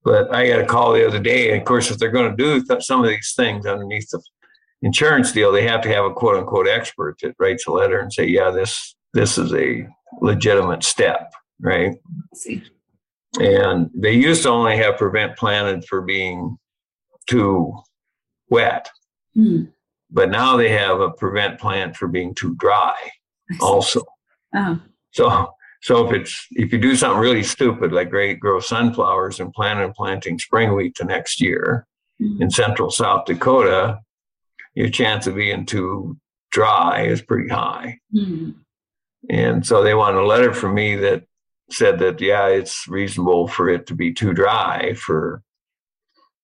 But 0.03 0.35
I 0.35 0.49
got 0.49 0.59
a 0.59 0.65
call 0.65 0.91
the 0.91 1.07
other 1.07 1.19
day. 1.19 1.51
And 1.51 1.61
of 1.61 1.65
course, 1.65 1.89
if 1.89 1.97
they're 1.97 2.11
going 2.11 2.35
to 2.35 2.35
do 2.35 2.81
some 2.81 3.01
of 3.01 3.07
these 3.07 3.33
things 3.37 3.65
underneath 3.65 4.09
the 4.09 4.21
insurance 4.81 5.31
deal, 5.31 5.53
they 5.53 5.65
have 5.65 5.79
to 5.83 5.87
have 5.89 6.03
a 6.03 6.13
quote 6.13 6.35
unquote 6.35 6.67
expert 6.67 7.15
that 7.21 7.35
writes 7.39 7.67
a 7.67 7.71
letter 7.71 7.99
and 7.99 8.11
say, 8.11 8.25
yeah, 8.25 8.51
this 8.51 8.95
this 9.13 9.37
is 9.37 9.53
a 9.53 9.87
legitimate 10.19 10.83
step, 10.83 11.31
right? 11.61 11.95
And 13.39 13.89
they 13.95 14.11
used 14.11 14.43
to 14.43 14.49
only 14.49 14.75
have 14.75 14.97
prevent 14.97 15.37
planted 15.37 15.85
for 15.85 16.01
being 16.01 16.57
too 17.29 17.73
wet, 18.49 18.89
Hmm. 19.35 19.63
but 20.11 20.29
now 20.29 20.57
they 20.57 20.69
have 20.69 20.99
a 20.99 21.11
prevent 21.11 21.59
plant 21.61 21.95
for 21.95 22.09
being 22.09 22.35
too 22.35 22.55
dry 22.55 22.93
also. 23.61 24.01
Uh-huh. 24.53 24.75
So 25.11 25.53
so 25.83 26.07
if 26.07 26.13
it's 26.13 26.47
if 26.51 26.71
you 26.73 26.79
do 26.79 26.95
something 26.95 27.19
really 27.19 27.43
stupid 27.43 27.91
like 27.91 28.09
great 28.09 28.39
grow 28.39 28.59
sunflowers 28.59 29.39
and 29.39 29.53
plan 29.53 29.77
on 29.77 29.93
planting 29.93 30.39
spring 30.39 30.73
wheat 30.75 30.95
the 30.97 31.05
next 31.05 31.39
year 31.41 31.85
Mhm. 32.21 32.41
in 32.41 32.49
central 32.51 32.89
South 32.91 33.25
Dakota, 33.25 33.99
your 34.75 34.89
chance 34.89 35.25
of 35.27 35.35
being 35.35 35.65
too 35.65 36.15
dry 36.51 37.01
is 37.07 37.21
pretty 37.23 37.49
high. 37.49 37.97
Mhm. 38.15 38.53
And 39.29 39.65
so 39.65 39.81
they 39.83 39.95
want 39.95 40.15
a 40.17 40.25
letter 40.25 40.53
from 40.53 40.75
me 40.75 40.95
that 40.97 41.23
said 41.71 41.97
that 41.99 42.21
yeah, 42.21 42.47
it's 42.47 42.87
reasonable 42.87 43.47
for 43.47 43.67
it 43.67 43.87
to 43.87 43.95
be 43.95 44.13
too 44.13 44.31
dry 44.33 44.93
for 44.93 45.41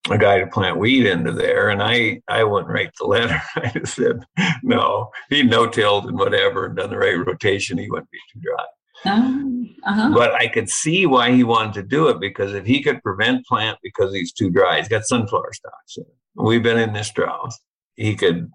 a 0.10 0.18
guy 0.18 0.40
to 0.40 0.48
plant 0.48 0.78
wheat 0.78 1.06
into 1.06 1.32
there. 1.32 1.70
And 1.70 1.84
I 1.84 2.22
I 2.28 2.44
wouldn't 2.44 2.72
write 2.74 2.92
the 2.98 3.06
letter. 3.06 3.40
I 3.56 3.70
just 3.70 3.96
said 3.96 4.24
no. 4.64 5.12
He 5.30 5.44
no-tilled 5.44 6.08
and 6.08 6.18
whatever 6.18 6.66
and 6.66 6.76
done 6.78 6.90
the 6.90 6.98
right 6.98 7.16
rotation. 7.26 7.78
He 7.78 7.90
wouldn't 7.92 8.10
be 8.12 8.20
too 8.34 8.40
dry. 8.42 8.66
Oh, 9.06 9.66
uh-huh. 9.86 10.12
But 10.14 10.34
I 10.34 10.48
could 10.48 10.70
see 10.70 11.06
why 11.06 11.32
he 11.32 11.44
wanted 11.44 11.74
to 11.76 11.84
do 11.84 12.10
it 12.10 12.20
because 12.20 12.54
if 12.54 12.66
he 12.66 12.84
could 12.84 13.02
prevent 13.02 13.46
plant 13.46 13.78
because 13.82 14.14
he's 14.14 14.34
too 14.34 14.50
dry, 14.50 14.78
he's 14.78 14.88
got 14.90 15.06
sunflower 15.06 15.54
stalks. 15.54 15.98
in 15.98 16.04
it. 16.04 16.16
We've 16.36 16.64
been 16.64 16.78
in 16.78 16.94
this 16.94 17.12
drought. 17.12 17.54
He 17.96 18.16
could 18.16 18.52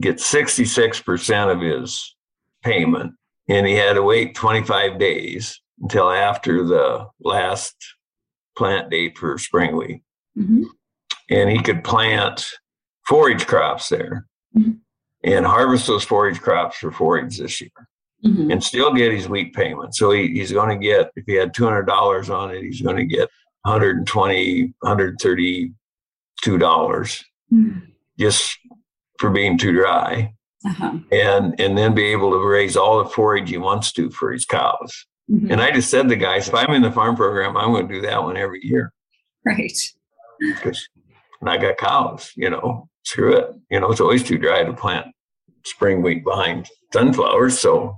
get 0.00 0.16
66% 0.16 1.52
of 1.52 1.60
his 1.60 2.14
payment 2.62 3.14
and 3.48 3.66
he 3.66 3.74
had 3.74 3.94
to 3.94 4.02
wait 4.02 4.34
25 4.34 4.98
days 4.98 5.60
until 5.80 6.10
after 6.10 6.64
the 6.64 7.06
last 7.20 7.74
plant 8.56 8.90
date 8.90 9.16
for 9.16 9.38
spring 9.38 9.76
wheat. 9.76 10.02
Mhm. 10.36 10.64
And 11.30 11.50
he 11.50 11.62
could 11.62 11.82
plant 11.84 12.46
forage 13.06 13.46
crops 13.46 13.88
there 13.88 14.26
Mhm. 14.56 14.80
and 15.24 15.46
harvest 15.46 15.86
those 15.86 16.04
forage 16.04 16.40
crops 16.40 16.76
for 16.78 16.90
forage 16.92 17.38
this 17.38 17.60
year 17.60 17.70
Mhm. 18.24 18.50
and 18.52 18.62
still 18.64 18.92
get 18.92 19.12
his 19.12 19.28
wheat 19.28 19.54
payment. 19.54 19.94
So 19.94 20.10
he, 20.10 20.28
he's 20.32 20.50
going 20.52 20.70
to 20.70 20.84
get, 20.84 21.12
if 21.14 21.24
he 21.26 21.34
had 21.34 21.54
$200 21.54 22.30
on 22.34 22.50
it, 22.52 22.62
he's 22.64 22.80
going 22.82 22.96
to 22.96 23.04
get 23.04 23.28
120, 23.62 24.74
132 24.80 26.58
dollars 26.58 27.24
Mhm. 27.52 27.82
just 28.18 28.58
for 29.18 29.30
being 29.30 29.56
too 29.58 29.72
dry, 29.72 30.32
Uh-huh. 30.66 30.98
and 31.12 31.58
and 31.60 31.76
then 31.78 31.94
be 31.94 32.04
able 32.06 32.30
to 32.32 32.44
raise 32.46 32.76
all 32.76 32.98
the 33.02 33.08
forage 33.10 33.50
he 33.50 33.56
wants 33.58 33.92
to 33.92 34.10
for 34.10 34.32
his 34.32 34.44
cows. 34.44 35.06
Mhm. 35.30 35.50
And 35.52 35.60
I 35.60 35.70
just 35.70 35.90
said 35.90 36.02
to 36.02 36.08
the 36.08 36.16
guys, 36.16 36.48
if 36.48 36.54
I'm 36.54 36.72
in 36.74 36.82
the 36.82 36.90
farm 36.92 37.16
program, 37.16 37.56
I'm 37.56 37.70
going 37.72 37.88
to 37.88 37.94
do 37.94 38.00
that 38.02 38.22
one 38.22 38.36
every 38.36 38.60
year 38.64 38.92
Right. 39.44 39.72
because 40.40 40.88
I 41.44 41.56
got 41.58 41.76
cows. 41.78 42.32
You 42.36 42.50
know, 42.50 42.88
screw 43.04 43.34
it. 43.36 43.50
You 43.70 43.80
know, 43.80 43.90
it's 43.90 44.00
always 44.00 44.22
too 44.24 44.38
dry 44.38 44.64
to 44.64 44.72
plant 44.72 45.06
spring 45.64 46.02
wheat 46.02 46.24
behind 46.24 46.68
sunflowers, 46.92 47.58
so 47.58 47.96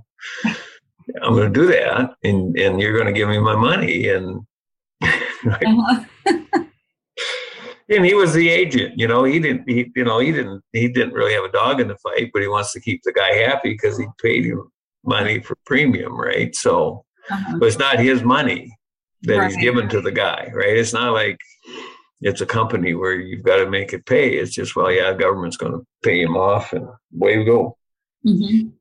I'm 1.21 1.33
going 1.33 1.51
to 1.51 1.59
do 1.59 1.67
that, 1.67 2.11
and 2.23 2.57
and 2.57 2.79
you're 2.79 2.93
going 2.93 3.07
to 3.11 3.17
give 3.17 3.27
me 3.29 3.39
my 3.39 3.55
money, 3.55 4.07
and 4.09 4.41
Uh-huh. 5.43 6.03
and 7.89 8.05
he 8.05 8.13
was 8.13 8.33
the 8.33 8.47
agent. 8.49 8.93
You 8.97 9.07
know, 9.07 9.23
he 9.23 9.39
didn't. 9.39 9.67
He 9.69 9.91
you 9.95 10.03
know 10.03 10.19
he 10.19 10.31
didn't. 10.31 10.61
He 10.71 10.87
didn't 10.87 11.13
really 11.13 11.33
have 11.33 11.43
a 11.43 11.51
dog 11.51 11.79
in 11.81 11.87
the 11.87 11.97
fight, 11.97 12.29
but 12.33 12.41
he 12.41 12.47
wants 12.47 12.71
to 12.73 12.79
keep 12.79 13.01
the 13.03 13.11
guy 13.13 13.33
happy 13.33 13.71
because 13.71 13.97
he 13.97 14.05
paid 14.21 14.45
him 14.45 14.61
money 15.03 15.39
for 15.41 15.57
premium, 15.65 16.13
right? 16.19 16.55
So, 16.55 17.03
Uh-huh. 17.31 17.57
but 17.59 17.65
it's 17.65 17.79
not 17.79 17.99
his 17.99 18.21
money 18.23 18.77
that 19.23 19.43
he's 19.47 19.57
given 19.57 19.89
to 19.89 20.01
the 20.01 20.11
guy, 20.11 20.49
right? 20.53 20.77
It's 20.77 20.93
not 20.93 21.13
like 21.13 21.37
it's 22.21 22.41
a 22.41 22.45
company 22.45 22.93
where 22.93 23.15
you've 23.15 23.43
got 23.43 23.57
to 23.57 23.69
make 23.69 23.93
it 23.93 24.05
pay. 24.05 24.35
It's 24.37 24.53
just 24.53 24.75
well, 24.75 24.91
yeah, 24.91 25.13
government's 25.13 25.57
going 25.57 25.73
to 25.73 25.83
pay 26.03 26.21
him 26.21 26.37
off, 26.37 26.71
and 26.73 26.87
away 27.15 27.37
we 27.39 27.45
go. 27.45 27.77
Mhm. 28.25 28.71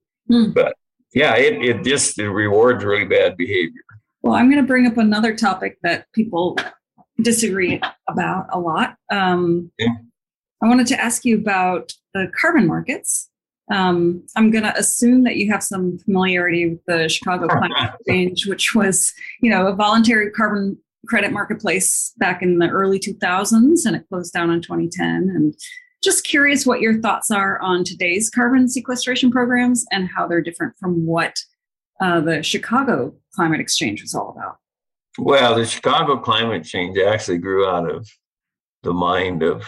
Yeah, 1.14 1.36
it 1.36 1.62
it 1.62 1.84
just 1.84 2.18
it 2.18 2.30
rewards 2.30 2.84
really 2.84 3.04
bad 3.04 3.36
behavior. 3.36 3.82
Well, 4.22 4.34
I'm 4.34 4.50
going 4.50 4.62
to 4.62 4.66
bring 4.66 4.86
up 4.86 4.98
another 4.98 5.34
topic 5.34 5.78
that 5.82 6.06
people 6.12 6.56
disagree 7.22 7.80
about 8.08 8.46
a 8.52 8.58
lot. 8.58 8.96
Um, 9.10 9.72
Yeah. 9.78 9.88
I 10.62 10.68
wanted 10.68 10.86
to 10.88 11.00
ask 11.00 11.24
you 11.24 11.38
about 11.38 11.92
the 12.12 12.30
carbon 12.38 12.66
markets. 12.66 13.30
Um, 13.72 14.26
I'm 14.36 14.50
going 14.50 14.64
to 14.64 14.76
assume 14.76 15.24
that 15.24 15.36
you 15.36 15.50
have 15.50 15.62
some 15.62 15.98
familiarity 16.00 16.70
with 16.70 16.84
the 16.86 17.08
Chicago 17.08 17.46
Climate 17.48 17.94
Exchange, 17.94 18.46
which 18.46 18.74
was, 18.74 19.12
you 19.40 19.50
know, 19.50 19.68
a 19.68 19.74
voluntary 19.74 20.30
carbon 20.30 20.76
credit 21.06 21.32
marketplace 21.32 22.12
back 22.18 22.42
in 22.42 22.58
the 22.58 22.68
early 22.68 22.98
2000s, 22.98 23.86
and 23.86 23.96
it 23.96 24.06
closed 24.10 24.34
down 24.34 24.50
in 24.50 24.60
2010. 24.60 25.30
And 25.34 25.54
just 26.02 26.24
curious 26.24 26.64
what 26.66 26.80
your 26.80 27.00
thoughts 27.00 27.30
are 27.30 27.60
on 27.60 27.84
today's 27.84 28.30
carbon 28.30 28.68
sequestration 28.68 29.30
programs 29.30 29.84
and 29.92 30.08
how 30.08 30.26
they're 30.26 30.40
different 30.40 30.74
from 30.78 31.04
what 31.04 31.36
uh, 32.00 32.20
the 32.20 32.42
Chicago 32.42 33.14
Climate 33.34 33.60
Exchange 33.60 34.00
was 34.02 34.14
all 34.14 34.30
about. 34.36 34.56
Well, 35.18 35.54
the 35.56 35.66
Chicago 35.66 36.16
climate 36.18 36.64
change 36.64 36.96
actually 36.98 37.38
grew 37.38 37.66
out 37.66 37.90
of 37.90 38.08
the 38.82 38.92
mind 38.92 39.42
of 39.42 39.64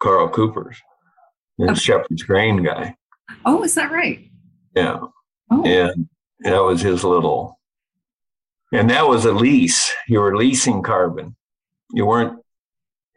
Karl 0.00 0.28
Kupers, 0.28 0.76
the 1.56 1.66
Okay. 1.70 1.74
Shepherd's 1.74 2.22
Grain 2.24 2.62
guy. 2.62 2.94
Oh, 3.46 3.62
is 3.64 3.74
that 3.76 3.90
right? 3.90 4.28
Yeah. 4.74 4.98
Oh, 5.50 5.64
And 5.64 6.08
that 6.40 6.62
was 6.62 6.82
his 6.82 7.02
little, 7.04 7.58
and 8.72 8.90
that 8.90 9.08
was 9.08 9.24
a 9.24 9.32
lease. 9.32 9.94
You 10.08 10.20
were 10.20 10.36
leasing 10.36 10.82
carbon. 10.82 11.34
You 11.92 12.04
weren't, 12.04 12.38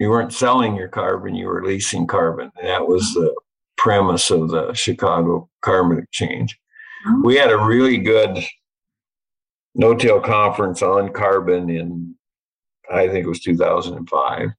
you 0.02 0.10
weren't 0.10 0.34
selling 0.34 0.76
your 0.76 0.88
carbon. 0.88 1.36
You 1.36 1.45
were 1.45 1.64
leasing 1.64 2.08
carbon. 2.08 2.52
And 2.58 2.68
that 2.68 2.88
was 2.88 3.14
the 3.14 3.36
premise 3.78 4.32
of 4.32 4.49
the 4.49 4.74
Chicago 4.74 5.47
Carbon 5.62 5.99
Exchange. 5.99 6.58
Oh. 7.06 7.22
We 7.24 7.36
had 7.36 7.52
a 7.52 7.64
really 7.64 7.99
good 7.99 8.43
no-till 9.76 10.20
conference 10.20 10.82
on 10.82 11.14
carbon 11.14 11.70
in, 11.70 12.16
I 12.91 13.10
think 13.10 13.28
it 13.28 13.30
was 13.30 13.41
2005 13.41 14.49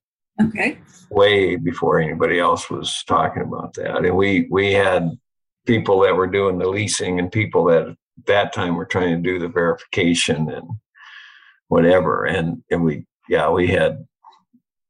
okay. 0.43 0.77
way 1.09 1.57
before 1.57 1.99
anybody 1.99 2.39
else 2.39 2.69
was 2.69 3.03
talking 3.05 3.43
about 3.43 3.73
that. 3.73 4.05
And 4.05 4.15
we 4.15 4.47
we 4.49 4.71
had 4.71 5.09
people 5.65 5.99
that 6.03 6.15
were 6.15 6.25
doing 6.25 6.57
the 6.57 6.69
leasing 6.69 7.19
and 7.19 7.29
people 7.29 7.65
that 7.65 7.89
at 7.89 7.97
that 8.27 8.53
time 8.53 8.77
were 8.77 8.85
trying 8.85 9.21
to 9.21 9.21
do 9.21 9.39
the 9.39 9.49
verification 9.49 10.49
and 10.49 10.69
whatever. 11.67 12.23
And 12.23 12.63
and 12.71 12.81
we 12.81 13.05
yeah, 13.27 13.49
we 13.49 13.67
had 13.67 14.05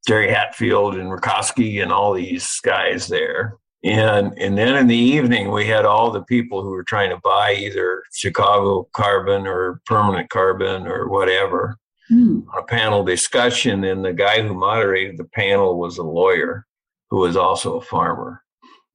Jerry 0.07 0.29
Hatfield 0.31 0.95
and 0.95 1.09
Reicosky 1.09 1.81
and 1.81 1.91
all 1.91 2.13
these 2.13 2.59
guys 2.61 3.07
there. 3.07 3.55
And 3.83 4.37
and 4.37 4.57
then 4.57 4.75
in 4.75 4.87
the 4.87 4.95
evening 4.95 5.51
we 5.51 5.67
had 5.67 5.85
all 5.85 6.11
the 6.11 6.23
people 6.23 6.61
who 6.61 6.69
were 6.69 6.83
trying 6.83 7.09
to 7.09 7.19
buy 7.23 7.53
either 7.53 8.03
Chicago 8.13 8.87
carbon 8.93 9.45
or 9.45 9.81
permanent 9.85 10.29
carbon 10.29 10.87
or 10.87 11.09
whatever 11.09 11.77
Hmm. 12.09 12.41
on 12.53 12.59
a 12.59 12.65
panel 12.65 13.03
discussion, 13.03 13.85
and 13.85 14.03
the 14.03 14.13
guy 14.13 14.41
who 14.41 14.53
moderated 14.53 15.17
the 15.17 15.23
panel 15.23 15.79
was 15.79 15.97
a 15.97 16.03
lawyer 16.03 16.65
who 17.09 17.19
was 17.19 17.37
also 17.37 17.77
a 17.77 17.81
farmer. 17.81 18.43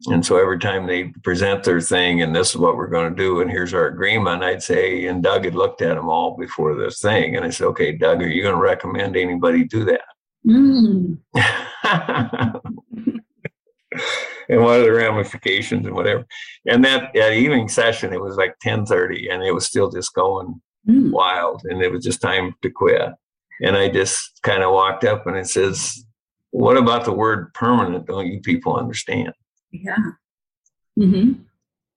And 0.07 0.25
so 0.25 0.37
every 0.37 0.59
time 0.59 0.87
they 0.87 1.13
present 1.25 1.65
their 1.65 1.81
thing, 1.81 2.23
and 2.23 2.37
this 2.37 2.51
is 2.51 2.59
what 2.59 2.77
we're 2.77 2.87
going 2.87 3.11
to 3.11 3.17
do, 3.17 3.41
and 3.41 3.51
here's 3.51 3.75
our 3.75 3.87
agreement, 3.87 4.45
I'd 4.45 4.63
say, 4.63 5.07
and 5.07 5.23
Doug 5.23 5.45
had 5.45 5.57
looked 5.57 5.83
at 5.83 5.97
them 5.97 6.09
all 6.09 6.37
before 6.37 6.77
this 6.77 7.01
thing, 7.01 7.35
and 7.35 7.45
I 7.45 7.51
said, 7.51 7.67
okay, 7.69 7.93
Doug, 7.93 8.23
are 8.23 8.29
you 8.29 8.43
going 8.43 8.55
to 8.55 8.61
recommend 8.61 9.17
anybody 9.17 9.65
do 9.65 9.85
that? 9.87 10.03
Hmm. 10.49 11.15
and 14.49 14.63
what 14.63 14.81
are 14.81 14.83
the 14.83 14.93
ramifications 14.93 15.87
and 15.87 15.95
whatever. 15.95 16.25
And 16.67 16.85
that, 16.85 17.11
that 17.15 17.33
evening 17.35 17.69
session, 17.69 18.13
it 18.13 18.21
was 18.21 18.37
like 18.37 18.57
1030 18.65 19.29
and 19.29 19.43
it 19.43 19.53
was 19.53 19.67
still 19.67 19.91
just 19.91 20.15
going 20.15 20.61
Hmm. 20.87 21.11
wild 21.11 21.63
and 21.65 21.83
it 21.83 21.93
was 21.93 22.03
just 22.03 22.23
time 22.23 22.55
to 22.63 22.71
quit. 22.71 23.11
And 23.63 23.77
I 23.77 23.91
just 23.91 24.41
kind 24.43 24.63
of 24.63 24.73
walked 24.73 25.05
up 25.05 25.27
and 25.27 25.37
it 25.37 25.47
says, 25.47 26.03
What 26.51 26.79
about 26.79 27.05
the 27.05 27.13
word 27.13 27.53
permanent? 27.53 28.07
Don't 28.07 28.27
you 28.27 28.41
people 28.41 28.75
understand? 28.77 29.33
Yeah. 29.71 29.97
hmm 30.97 31.33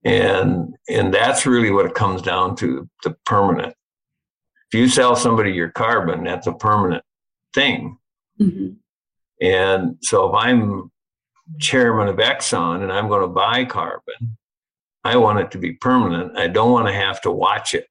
And 0.03 0.75
and 0.89 1.13
that's 1.13 1.45
really 1.45 1.71
what 1.71 1.85
it 1.85 1.93
comes 1.93 2.21
down 2.21 2.55
to, 2.57 2.89
the 3.03 3.15
permanent. 3.25 3.73
If 4.73 4.79
you 4.79 4.89
sell 4.89 5.15
somebody 5.15 5.51
your 5.51 5.69
carbon, 5.71 6.23
that's 6.25 6.47
a 6.47 6.53
permanent 6.53 7.03
thing. 7.53 7.97
Hmm 8.41 8.67
And 9.39 9.97
so 10.01 10.29
if 10.29 10.35
I'm 10.35 10.91
chairman 11.59 12.07
of 12.07 12.17
Exxon 12.17 12.83
and 12.83 12.91
I'm 12.91 13.07
going 13.07 13.21
to 13.21 13.27
buy 13.27 13.65
carbon, 13.65 14.37
I 15.03 15.17
want 15.17 15.39
it 15.39 15.51
to 15.51 15.57
be 15.57 15.73
permanent. 15.73 16.37
I 16.37 16.47
don't 16.47 16.71
want 16.71 16.87
to 16.87 16.93
have 16.93 17.21
to 17.21 17.31
watch 17.31 17.73
it. 17.73 17.87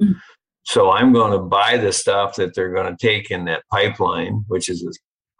Mm. 0.00 0.16
So 0.64 0.90
I'm 0.90 1.12
going 1.12 1.32
to 1.32 1.38
buy 1.38 1.76
the 1.76 1.92
stuff 1.92 2.36
that 2.36 2.54
they're 2.54 2.72
going 2.72 2.94
to 2.94 3.06
take 3.06 3.30
in 3.30 3.44
that 3.44 3.64
pipeline, 3.70 4.44
which 4.48 4.68
is 4.68 4.82
an 4.82 4.92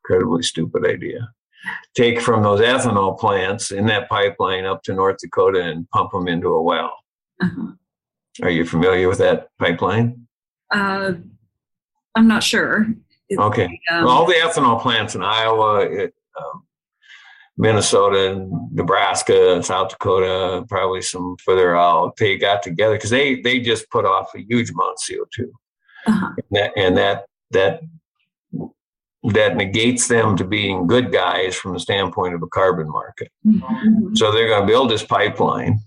incredibly 0.02 0.42
stupid 0.42 0.86
idea. 0.86 1.30
Take 1.96 2.20
from 2.20 2.42
those 2.42 2.60
ethanol 2.60 3.18
plants 3.18 3.70
in 3.70 3.86
that 3.86 4.08
pipeline 4.10 4.66
up 4.66 4.82
to 4.82 4.92
North 4.92 5.16
Dakota 5.22 5.62
and 5.62 5.88
pump 5.90 6.12
them 6.12 6.28
into 6.28 6.48
a 6.48 6.62
well. 6.62 6.92
Uh-huh. 7.42 7.72
Are 8.42 8.50
you 8.50 8.66
familiar 8.66 9.08
with 9.08 9.18
that 9.18 9.48
pipeline? 9.58 10.26
Uh, 10.70 11.12
I'm 12.14 12.28
not 12.28 12.42
sure. 12.42 12.86
Okay. 13.32 13.80
um, 13.90 14.06
all 14.06 14.26
the 14.26 14.34
ethanol 14.34 14.80
plants 14.80 15.14
in 15.14 15.22
Iowa, 15.22 15.80
it, 15.80 16.14
um, 16.38 16.64
Minnesota 17.56 18.32
and 18.32 18.72
Nebraska 18.72 19.54
and 19.54 19.64
South 19.64 19.90
Dakota, 19.90 20.64
probably 20.68 21.02
some 21.02 21.36
further 21.44 21.76
out, 21.76 22.16
they 22.16 22.36
got 22.36 22.62
together 22.62 22.94
because 22.94 23.10
they 23.10 23.40
they 23.40 23.60
just 23.60 23.88
put 23.90 24.04
off 24.04 24.34
a 24.34 24.42
huge 24.42 24.70
amount 24.70 24.92
of 24.92 25.16
CO 25.16 25.24
2 25.34 25.52
uh-huh. 26.06 26.32
and, 26.36 26.44
that, 26.50 26.72
and 26.76 26.96
that 26.96 27.24
that 27.52 27.80
that 29.32 29.56
negates 29.56 30.08
them 30.08 30.36
to 30.36 30.44
being 30.44 30.86
good 30.86 31.10
guys 31.10 31.56
from 31.56 31.72
the 31.72 31.80
standpoint 31.80 32.34
of 32.34 32.42
a 32.42 32.46
carbon 32.48 32.88
market. 32.88 33.30
Mm-hmm. 33.46 34.14
So 34.14 34.30
they're 34.30 34.48
going 34.48 34.62
to 34.62 34.66
build 34.66 34.90
this 34.90 35.02
pipeline, 35.02 35.80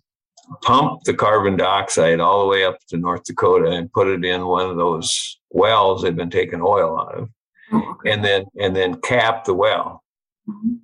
pump 0.63 1.03
the 1.03 1.13
carbon 1.13 1.55
dioxide 1.55 2.19
all 2.19 2.41
the 2.41 2.47
way 2.47 2.65
up 2.65 2.79
to 2.89 2.97
North 2.97 3.25
Dakota 3.25 3.69
and 3.69 3.91
put 3.91 4.07
it 4.07 4.25
in 4.25 4.47
one 4.47 4.67
of 4.67 4.77
those 4.77 5.36
wells 5.51 6.01
they've 6.01 6.15
been 6.15 6.29
taking 6.29 6.61
oil 6.61 6.99
out 6.99 7.15
of, 7.15 7.29
oh, 7.71 7.91
okay. 7.91 8.11
and 8.11 8.23
then 8.23 8.45
and 8.59 8.75
then 8.75 8.99
cap 9.01 9.45
the 9.45 9.53
well. 9.53 10.03
Mm-hmm. 10.47 10.75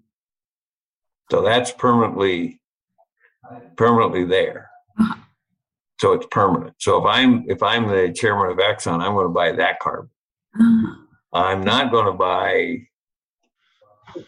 So 1.32 1.42
that's 1.42 1.72
permanently 1.72 2.62
permanently 3.76 4.26
there. 4.26 4.70
Uh-huh. 5.00 5.16
So 6.00 6.14
it's 6.14 6.28
permanent. 6.32 6.76
So 6.80 6.98
if 6.98 7.06
I'm 7.06 7.50
if 7.50 7.64
I'm 7.64 7.88
the 7.88 8.12
chairman 8.14 8.52
of 8.52 8.58
Exxon, 8.58 9.02
I'm 9.02 9.14
going 9.14 9.26
to 9.26 9.34
buy 9.34 9.52
that 9.54 9.80
carbon. 9.80 10.10
Uh-huh. 10.60 10.96
I'm 11.34 11.64
not 11.64 11.92
going 11.92 12.06
to 12.06 12.14
buy 12.14 12.88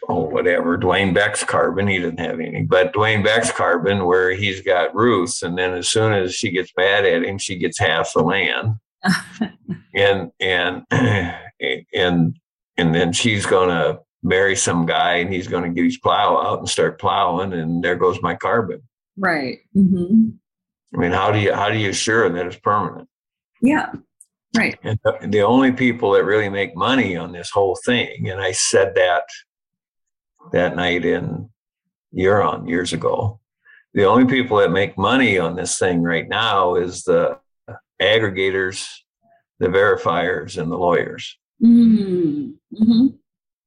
oh 0.09 0.21
whatever 0.21 0.77
Dwayne 0.77 1.13
Beck's 1.13 1.43
carbon. 1.43 1.87
He 1.87 1.99
doesn't 1.99 2.19
have 2.19 2.39
any, 2.39 2.63
but 2.63 2.93
Dwayne 2.93 3.23
Beck's 3.23 3.51
carbon 3.51 4.05
where 4.05 4.31
he's 4.31 4.61
got 4.61 4.95
Ruth, 4.95 5.43
and 5.43 5.57
then 5.57 5.73
as 5.73 5.89
soon 5.89 6.13
as 6.13 6.33
she 6.33 6.49
gets 6.49 6.71
mad 6.77 7.05
at 7.05 7.23
him, 7.23 7.37
she 7.37 7.57
gets 7.57 7.79
half 7.79 8.13
the 8.13 8.23
land, 8.23 8.75
and 9.95 10.31
and 10.39 10.83
and 10.91 12.37
and 12.77 12.95
then 12.95 13.13
she's 13.13 13.45
going 13.45 13.69
to 13.69 13.99
marry 14.23 14.55
some 14.55 14.85
guy, 14.85 15.15
and 15.15 15.31
he's 15.31 15.47
going 15.47 15.63
to 15.63 15.69
get 15.69 15.85
his 15.85 15.97
plow 15.97 16.37
out 16.37 16.59
and 16.59 16.69
start 16.69 16.99
plowing, 16.99 17.53
and 17.53 17.83
there 17.83 17.95
goes 17.95 18.21
my 18.21 18.35
carbon. 18.35 18.81
Right. 19.17 19.59
Mm-hmm. 19.75 20.29
I 20.95 20.97
mean, 20.97 21.11
how 21.11 21.31
do 21.31 21.39
you 21.39 21.53
how 21.53 21.69
do 21.69 21.77
you 21.77 21.89
assure 21.89 22.29
that 22.29 22.45
it's 22.45 22.59
permanent? 22.59 23.07
Yeah. 23.61 23.91
Right. 24.57 24.77
And 24.83 24.97
the, 25.03 25.27
the 25.27 25.41
only 25.41 25.73
people 25.73 26.11
that 26.11 26.23
really 26.23 26.49
make 26.49 26.75
money 26.75 27.17
on 27.17 27.31
this 27.33 27.49
whole 27.49 27.77
thing, 27.85 28.29
and 28.29 28.41
I 28.41 28.51
said 28.51 28.95
that 28.95 29.23
that 30.53 30.75
night 30.75 31.05
in 31.05 31.49
Huron 32.13 32.67
years 32.67 32.93
ago, 32.93 33.39
the 33.93 34.05
only 34.05 34.25
people 34.25 34.57
that 34.57 34.71
make 34.71 34.97
money 34.97 35.37
on 35.37 35.55
this 35.55 35.77
thing 35.77 36.01
right 36.01 36.27
now 36.27 36.75
is 36.75 37.03
the 37.03 37.37
aggregators, 38.01 38.87
the 39.59 39.67
verifiers, 39.67 40.61
and 40.61 40.71
the 40.71 40.77
lawyers. 40.77 41.37
Mm-hmm. 41.63 42.51
mm-hmm. 42.73 43.07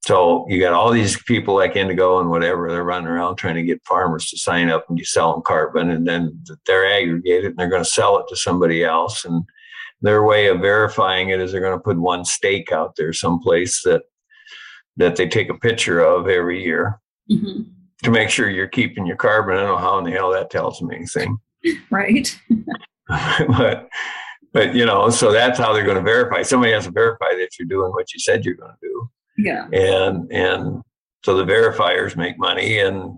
So 0.09 0.47
you 0.49 0.59
got 0.59 0.73
all 0.73 0.91
these 0.91 1.23
people 1.25 1.55
like 1.55 1.77
Indigo 1.77 2.19
and 2.19 2.31
whatever, 2.31 2.71
they're 2.71 2.83
running 2.83 3.09
around 3.09 3.37
trying 3.37 3.57
to 3.57 3.63
get 3.63 3.85
farmers 3.85 4.31
to 4.31 4.39
sign 4.39 4.71
up 4.71 4.87
and 4.89 4.99
you 4.99 5.05
sell 5.05 5.35
them 5.35 5.43
carbon 5.43 5.91
and 5.91 6.09
then 6.09 6.43
they're 6.65 6.91
aggregated 6.91 7.51
and 7.51 7.57
they're 7.59 7.69
going 7.69 7.85
to 7.85 7.91
sell 7.91 8.19
it 8.19 8.25
to 8.31 8.37
somebody 8.37 8.85
else. 8.85 9.27
And 9.27 9.45
their 10.01 10.23
way 10.23 10.47
of 10.47 10.61
verifying 10.61 11.29
it 11.29 11.41
is 11.41 11.53
they're 11.53 11.61
going 11.61 11.77
to 11.77 11.83
put 11.83 11.99
one 11.99 12.25
stake 12.25 12.73
out 12.73 12.95
there 12.97 13.13
someplace 13.13 13.83
that 13.83 14.03
that 14.97 15.17
they 15.17 15.29
take 15.29 15.51
a 15.51 15.59
picture 15.59 16.01
of 16.01 16.27
every 16.27 16.65
year 16.65 17.01
mm-hmm. 17.31 17.63
to 18.03 18.11
make 18.11 18.31
sure 18.31 18.49
you're 18.49 18.67
keeping 18.67 19.07
your 19.07 19.17
carbon. 19.17 19.57
I 19.57 19.61
don't 19.61 19.69
know 19.69 19.77
how 19.77 19.99
in 19.99 20.05
the 20.05 20.11
hell 20.11 20.33
that 20.33 20.51
tells 20.51 20.81
me 20.81 20.97
anything. 20.97 21.39
Right. 21.91 22.39
but 23.09 23.89
but 24.59 24.75
you 24.75 24.85
know, 24.85 25.09
so 25.09 25.31
that's 25.31 25.57
how 25.57 25.73
they're 25.73 25.85
going 25.85 25.97
to 25.97 26.03
verify. 26.03 26.43
Somebody 26.43 26.73
has 26.73 26.87
to 26.87 26.91
verify 26.91 27.31
that 27.31 27.51
you're 27.57 27.69
doing 27.69 27.93
what 27.93 28.13
you 28.13 28.19
said 28.19 28.45
you're 28.45 28.57
going 28.57 28.73
to 28.73 28.77
do. 28.83 29.11
Yeah. 29.37 29.69
And 29.73 30.33
and 30.33 30.83
so 31.25 31.37
the 31.37 31.45
verifiers 31.45 32.17
make 32.17 32.41
money 32.41 32.81
and 32.81 33.17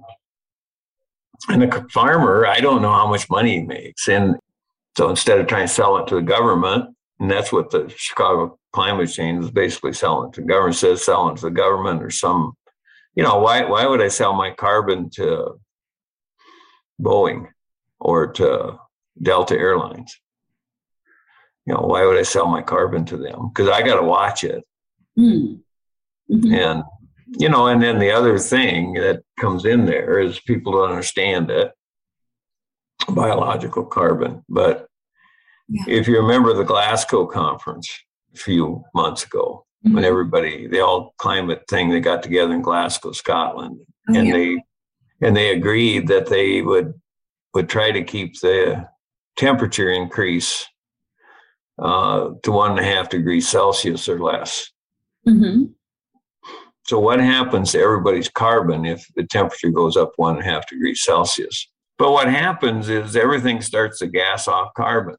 and 1.48 1.62
the 1.62 1.86
farmer, 1.90 2.46
I 2.46 2.60
don't 2.60 2.82
know 2.82 2.92
how 2.92 3.08
much 3.08 3.30
money 3.30 3.54
he 3.54 3.62
makes. 3.62 4.06
And 4.06 4.36
so 4.98 5.08
instead 5.08 5.38
of 5.38 5.46
trying 5.46 5.66
to 5.66 5.72
sell 5.72 5.96
it 5.96 6.06
to 6.08 6.16
the 6.16 6.20
government, 6.22 6.94
and 7.18 7.30
that's 7.30 7.50
what 7.50 7.70
the 7.70 7.90
Chicago 7.96 8.58
climate 8.74 9.10
change 9.10 9.42
is 9.42 9.50
basically 9.50 9.94
selling 9.94 10.32
to 10.32 10.42
the 10.42 10.46
government 10.46 10.76
says 10.76 11.02
selling 11.02 11.36
to 11.36 11.42
the 11.42 11.50
government 11.50 12.02
or 12.02 12.10
some, 12.10 12.52
you 13.14 13.22
know, 13.22 13.38
why 13.38 13.64
why 13.64 13.86
would 13.86 14.02
I 14.02 14.08
sell 14.08 14.34
my 14.34 14.50
carbon 14.50 15.08
to 15.14 15.58
Boeing 17.00 17.48
or 17.98 18.26
to 18.32 18.78
Delta 19.22 19.56
Airlines? 19.56 20.20
You 21.70 21.76
know, 21.76 21.82
why 21.82 22.04
would 22.04 22.18
I 22.18 22.22
sell 22.22 22.48
my 22.48 22.62
carbon 22.62 23.04
to 23.04 23.16
them? 23.16 23.48
Because 23.54 23.68
I 23.68 23.82
got 23.82 24.00
to 24.00 24.02
watch 24.02 24.42
it. 24.42 24.64
Mm. 25.16 25.60
Mm-hmm. 26.28 26.52
And 26.52 26.82
you 27.38 27.48
know, 27.48 27.68
and 27.68 27.80
then 27.80 28.00
the 28.00 28.10
other 28.10 28.40
thing 28.40 28.94
that 28.94 29.22
comes 29.38 29.64
in 29.64 29.86
there 29.86 30.18
is 30.18 30.40
people 30.40 30.72
don't 30.72 30.90
understand 30.90 31.48
it 31.48 31.70
biological 33.08 33.84
carbon. 33.84 34.44
But 34.48 34.88
yeah. 35.68 35.84
if 35.86 36.08
you 36.08 36.20
remember 36.20 36.54
the 36.54 36.64
Glasgow 36.64 37.24
conference 37.24 37.88
a 38.34 38.36
few 38.36 38.82
months 38.92 39.22
ago, 39.24 39.64
mm-hmm. 39.86 39.94
when 39.94 40.04
everybody, 40.04 40.66
the 40.66 40.80
all 40.80 41.14
climate 41.18 41.62
thing, 41.70 41.90
they 41.90 42.00
got 42.00 42.24
together 42.24 42.52
in 42.52 42.62
Glasgow, 42.62 43.12
Scotland, 43.12 43.78
oh, 44.08 44.18
and 44.18 44.26
yeah. 44.26 44.32
they 44.32 44.64
and 45.22 45.36
they 45.36 45.52
agreed 45.52 46.08
that 46.08 46.26
they 46.26 46.62
would 46.62 46.94
would 47.54 47.68
try 47.68 47.92
to 47.92 48.02
keep 48.02 48.40
the 48.40 48.88
temperature 49.36 49.90
increase 49.90 50.66
uh, 51.80 52.30
to 52.42 52.52
one 52.52 52.72
and 52.72 52.80
a 52.80 52.84
half 52.84 53.08
degrees 53.08 53.48
Celsius 53.48 54.08
or 54.08 54.20
less. 54.20 54.70
Mm-hmm. 55.26 55.64
So, 56.86 56.98
what 56.98 57.20
happens 57.20 57.72
to 57.72 57.80
everybody's 57.80 58.28
carbon 58.28 58.84
if 58.84 59.06
the 59.16 59.24
temperature 59.24 59.70
goes 59.70 59.96
up 59.96 60.12
one 60.16 60.36
and 60.36 60.44
a 60.44 60.50
half 60.50 60.68
degrees 60.68 61.02
Celsius? 61.02 61.68
But 61.98 62.12
what 62.12 62.28
happens 62.28 62.88
is 62.88 63.16
everything 63.16 63.60
starts 63.60 63.98
to 63.98 64.06
gas 64.06 64.48
off 64.48 64.72
carbon. 64.74 65.16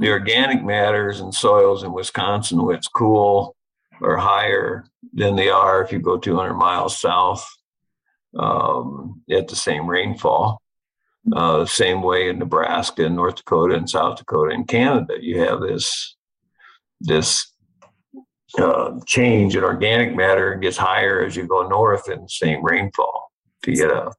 The 0.00 0.10
organic 0.10 0.64
matters 0.64 1.20
in 1.20 1.32
soils 1.32 1.82
in 1.84 1.92
Wisconsin, 1.92 2.62
where 2.62 2.76
it's 2.76 2.88
cool, 2.88 3.56
are 4.02 4.16
higher 4.16 4.84
than 5.12 5.36
they 5.36 5.48
are 5.48 5.82
if 5.82 5.92
you 5.92 5.98
go 5.98 6.18
200 6.18 6.54
miles 6.54 7.00
south 7.00 7.48
um, 8.38 9.22
at 9.30 9.48
the 9.48 9.56
same 9.56 9.86
rainfall. 9.86 10.60
Uh, 11.34 11.64
same 11.64 12.02
way 12.02 12.28
in 12.28 12.38
Nebraska 12.38 13.06
and 13.06 13.16
North 13.16 13.36
Dakota 13.36 13.74
and 13.74 13.88
South 13.88 14.18
Dakota 14.18 14.54
and 14.54 14.66
Canada, 14.66 15.14
you 15.20 15.40
have 15.40 15.60
this 15.60 16.16
this 17.00 17.52
uh, 18.58 18.92
change 19.06 19.54
in 19.54 19.62
organic 19.62 20.16
matter 20.16 20.54
gets 20.56 20.76
higher 20.76 21.24
as 21.24 21.36
you 21.36 21.46
go 21.46 21.68
north 21.68 22.08
in 22.08 22.22
the 22.22 22.28
same 22.28 22.64
rainfall 22.64 23.30
to 23.62 23.72
get 23.72 23.90
a 23.90 24.10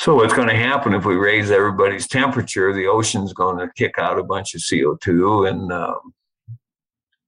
so 0.00 0.14
what's 0.14 0.32
going 0.32 0.48
to 0.48 0.56
happen 0.56 0.94
if 0.94 1.04
we 1.04 1.16
raise 1.16 1.50
everybody's 1.50 2.08
temperature? 2.08 2.72
The 2.72 2.86
ocean's 2.86 3.34
going 3.34 3.58
to 3.58 3.70
kick 3.76 3.98
out 3.98 4.18
a 4.18 4.24
bunch 4.24 4.54
of 4.54 4.62
CO2, 4.62 5.46
and 5.46 5.70
um, 5.70 6.14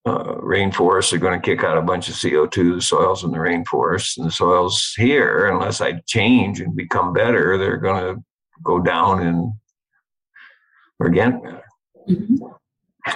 uh, 0.07 0.36
rainforests 0.36 1.12
are 1.12 1.18
going 1.18 1.38
to 1.38 1.44
kick 1.44 1.64
out 1.64 1.76
a 1.76 1.82
bunch 1.82 2.09
of 2.09 2.14
CO2. 2.14 2.76
The 2.76 2.80
soils 2.80 3.24
in 3.24 3.30
the 3.30 3.36
rainforests 3.36 4.16
and 4.16 4.26
the 4.26 4.30
soils 4.30 4.94
here, 4.96 5.48
unless 5.48 5.82
I 5.82 6.00
change 6.07 6.62
and 6.62 6.74
become 6.74 7.12
better, 7.12 7.59
they're 7.59 7.76
going 7.76 8.03
to 8.03 8.24
go 8.62 8.80
down 8.80 9.22
in 9.22 9.54
organic 11.00 11.42
matter. 11.42 11.64
Mm-hmm. 12.08 12.46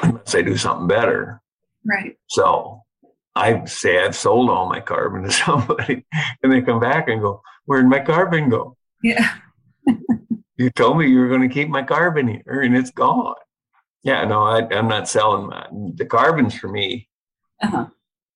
Unless 0.03 0.35
I 0.35 0.43
do 0.43 0.57
something 0.57 0.89
better. 0.89 1.41
Right. 1.85 2.17
So 2.29 2.83
I 3.35 3.65
say 3.67 4.03
I've 4.03 4.17
sold 4.17 4.51
all 4.51 4.69
my 4.69 4.81
carbon 4.81 5.23
to 5.23 5.31
somebody, 5.45 6.05
and 6.43 6.53
they 6.53 6.63
come 6.63 6.81
back 6.81 7.09
and 7.09 7.21
go, 7.21 7.43
"Where'd 7.67 7.87
my 7.87 8.01
carbon 8.01 8.49
go?" 8.49 8.77
Yeah 9.03 9.37
you 10.57 10.71
told 10.71 10.99
me 10.99 11.09
you 11.09 11.21
were 11.21 11.29
going 11.29 11.47
to 11.47 11.55
keep 11.55 11.69
my 11.69 11.83
carbon 11.83 12.29
here 12.29 12.63
and 12.63 12.77
it's 12.77 12.91
gone. 12.91 13.35
Yeah, 14.03 14.25
no, 14.25 14.43
I, 14.43 14.73
am 14.73 14.89
not 14.89 15.09
selling 15.09 15.51
that. 15.51 15.69
The 15.97 16.07
carbon's 16.07 16.55
for 16.55 16.69
me. 16.69 17.09
Uh-huh. 17.63 17.87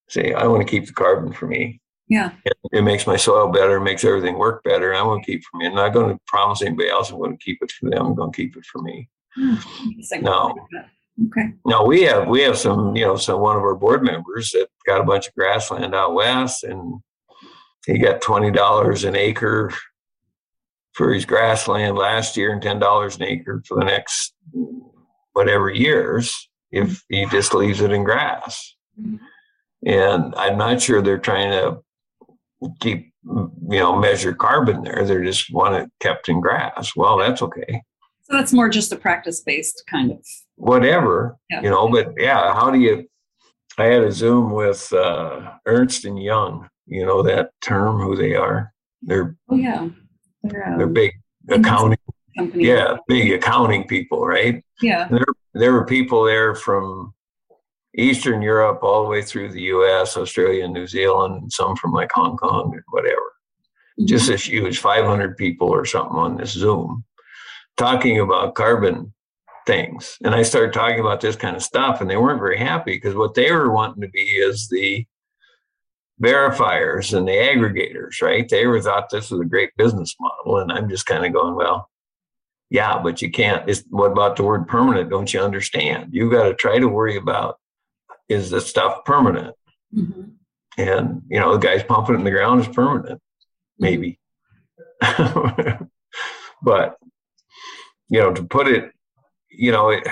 See, 0.08 0.34
I 0.34 0.46
want 0.46 0.66
to 0.66 0.70
keep 0.70 0.86
the 0.86 0.92
carbon 0.92 1.32
for 1.32 1.46
me. 1.46 1.79
Yeah. 2.10 2.32
It, 2.72 2.82
makes 2.82 3.06
my 3.06 3.16
soil 3.16 3.48
better, 3.48 3.80
makes 3.80 4.04
everything 4.04 4.36
work 4.36 4.64
better. 4.64 4.92
I 4.92 5.00
want 5.00 5.24
to 5.24 5.30
keep 5.30 5.44
for 5.44 5.58
me. 5.58 5.68
I'm 5.68 5.76
not 5.76 5.94
going 5.94 6.12
to 6.12 6.20
promise 6.26 6.60
anybody 6.60 6.90
else 6.90 7.10
I'm 7.10 7.18
going 7.18 7.38
to 7.38 7.42
keep 7.42 7.58
it 7.62 7.70
for 7.70 7.88
them. 7.88 8.04
I'm 8.04 8.14
going 8.16 8.32
to 8.32 8.36
keep 8.36 8.56
it 8.56 8.66
for 8.66 8.82
me. 8.82 9.08
Mm, 9.38 10.22
no. 10.22 10.52
Okay. 11.28 11.52
Now 11.64 11.84
we 11.84 12.02
have 12.02 12.26
we 12.26 12.40
have 12.42 12.58
some, 12.58 12.96
you 12.96 13.04
know, 13.04 13.16
some 13.16 13.40
one 13.40 13.56
of 13.56 13.62
our 13.62 13.76
board 13.76 14.02
members 14.02 14.50
that 14.50 14.68
got 14.86 15.00
a 15.00 15.04
bunch 15.04 15.28
of 15.28 15.34
grassland 15.34 15.94
out 15.94 16.14
west 16.14 16.64
and 16.64 17.00
he 17.86 17.98
got 17.98 18.20
twenty 18.20 18.50
dollars 18.50 19.04
an 19.04 19.14
acre 19.14 19.72
for 20.94 21.12
his 21.12 21.24
grassland 21.24 21.96
last 21.96 22.36
year 22.36 22.52
and 22.52 22.62
ten 22.62 22.80
dollars 22.80 23.16
an 23.16 23.22
acre 23.22 23.62
for 23.68 23.78
the 23.78 23.84
next 23.84 24.34
whatever 25.32 25.70
years 25.70 26.48
if 26.72 27.04
he 27.08 27.26
just 27.26 27.54
leaves 27.54 27.80
it 27.80 27.92
in 27.92 28.02
grass. 28.02 28.74
Mm-hmm. 29.00 29.16
And 29.86 30.34
I'm 30.36 30.58
not 30.58 30.82
sure 30.82 31.00
they're 31.00 31.18
trying 31.18 31.50
to 31.52 31.82
keep 32.80 33.12
you 33.24 33.50
know 33.68 33.98
measure 33.98 34.34
carbon 34.34 34.82
there. 34.82 35.04
They 35.04 35.22
just 35.24 35.52
want 35.52 35.74
it 35.74 35.90
kept 36.00 36.28
in 36.28 36.40
grass. 36.40 36.94
Well, 36.96 37.18
that's 37.18 37.42
okay. 37.42 37.82
So 38.22 38.36
that's 38.36 38.52
more 38.52 38.68
just 38.68 38.92
a 38.92 38.96
practice 38.96 39.40
based 39.40 39.82
kind 39.88 40.12
of 40.12 40.18
whatever 40.56 41.36
yeah. 41.50 41.62
you 41.62 41.70
know. 41.70 41.88
But 41.88 42.14
yeah, 42.16 42.54
how 42.54 42.70
do 42.70 42.78
you? 42.78 43.06
I 43.78 43.84
had 43.84 44.02
a 44.02 44.12
Zoom 44.12 44.52
with 44.52 44.92
uh, 44.92 45.52
Ernst 45.66 46.04
and 46.04 46.22
Young. 46.22 46.68
You 46.86 47.06
know 47.06 47.22
that 47.22 47.50
term, 47.60 48.00
who 48.00 48.16
they 48.16 48.34
are. 48.34 48.72
They're 49.02 49.36
Oh 49.48 49.56
yeah, 49.56 49.88
they're, 50.42 50.68
um, 50.68 50.78
they're 50.78 50.86
big 50.86 51.12
accounting. 51.48 51.98
Yeah, 52.54 52.96
big 53.08 53.32
accounting 53.32 53.86
people, 53.86 54.24
right? 54.24 54.62
Yeah. 54.80 55.08
There, 55.08 55.26
there 55.54 55.72
were 55.72 55.84
people 55.84 56.24
there 56.24 56.54
from 56.54 57.12
Eastern 57.96 58.40
Europe 58.42 58.80
all 58.82 59.02
the 59.02 59.08
way 59.08 59.22
through 59.22 59.50
the 59.50 59.62
U.S., 59.62 60.16
Australia, 60.16 60.68
New 60.68 60.86
Zealand, 60.86 61.42
and 61.42 61.52
some 61.52 61.76
from 61.76 61.92
like 61.92 62.10
Hong 62.12 62.36
Kong 62.36 62.72
and 62.72 62.82
whatever. 62.90 63.16
Mm-hmm. 63.16 64.06
Just 64.06 64.28
this 64.28 64.48
huge 64.48 64.78
500 64.78 65.36
people 65.36 65.68
or 65.68 65.84
something 65.84 66.16
on 66.16 66.36
this 66.36 66.52
Zoom 66.52 67.04
talking 67.76 68.20
about 68.20 68.54
carbon 68.54 69.12
things. 69.66 70.18
And 70.24 70.34
I 70.34 70.42
started 70.42 70.72
talking 70.72 71.00
about 71.00 71.20
this 71.20 71.36
kind 71.36 71.56
of 71.56 71.62
stuff, 71.62 72.00
and 72.00 72.10
they 72.10 72.16
weren't 72.16 72.40
very 72.40 72.58
happy 72.58 72.96
because 72.96 73.14
what 73.14 73.34
they 73.34 73.50
were 73.50 73.72
wanting 73.72 74.02
to 74.02 74.08
be 74.08 74.20
is 74.20 74.68
the 74.68 75.06
verifiers 76.22 77.16
and 77.16 77.26
the 77.26 77.32
aggregators, 77.32 78.20
right? 78.22 78.48
They 78.48 78.66
were 78.66 78.80
thought 78.80 79.08
this 79.10 79.30
was 79.30 79.40
a 79.40 79.46
great 79.46 79.70
business 79.76 80.14
model. 80.20 80.58
And 80.58 80.70
I'm 80.70 80.88
just 80.88 81.06
kind 81.06 81.24
of 81.24 81.32
going, 81.32 81.54
well, 81.54 81.88
yeah, 82.68 83.00
but 83.02 83.22
you 83.22 83.30
can't. 83.30 83.68
It's, 83.68 83.82
what 83.90 84.12
about 84.12 84.36
the 84.36 84.44
word 84.44 84.68
permanent? 84.68 85.10
Don't 85.10 85.32
you 85.32 85.40
understand? 85.40 86.10
You've 86.12 86.32
got 86.32 86.44
to 86.44 86.54
try 86.54 86.78
to 86.78 86.88
worry 86.88 87.16
about 87.16 87.59
is 88.30 88.50
the 88.50 88.60
stuff 88.60 89.04
permanent? 89.04 89.54
hmm 89.92 90.22
And, 90.78 91.22
you 91.28 91.40
know, 91.40 91.52
the 91.52 91.58
guy's 91.58 91.82
pumping 91.82 92.14
it 92.14 92.18
in 92.18 92.24
the 92.24 92.30
ground 92.30 92.60
is 92.60 92.68
permanent, 92.68 93.20
maybe. 93.78 94.18
but, 96.62 96.96
you 98.08 98.20
know, 98.20 98.32
to 98.32 98.44
put 98.44 98.68
it, 98.68 98.92
you 99.50 99.72
know, 99.72 99.90
it, 99.90 100.06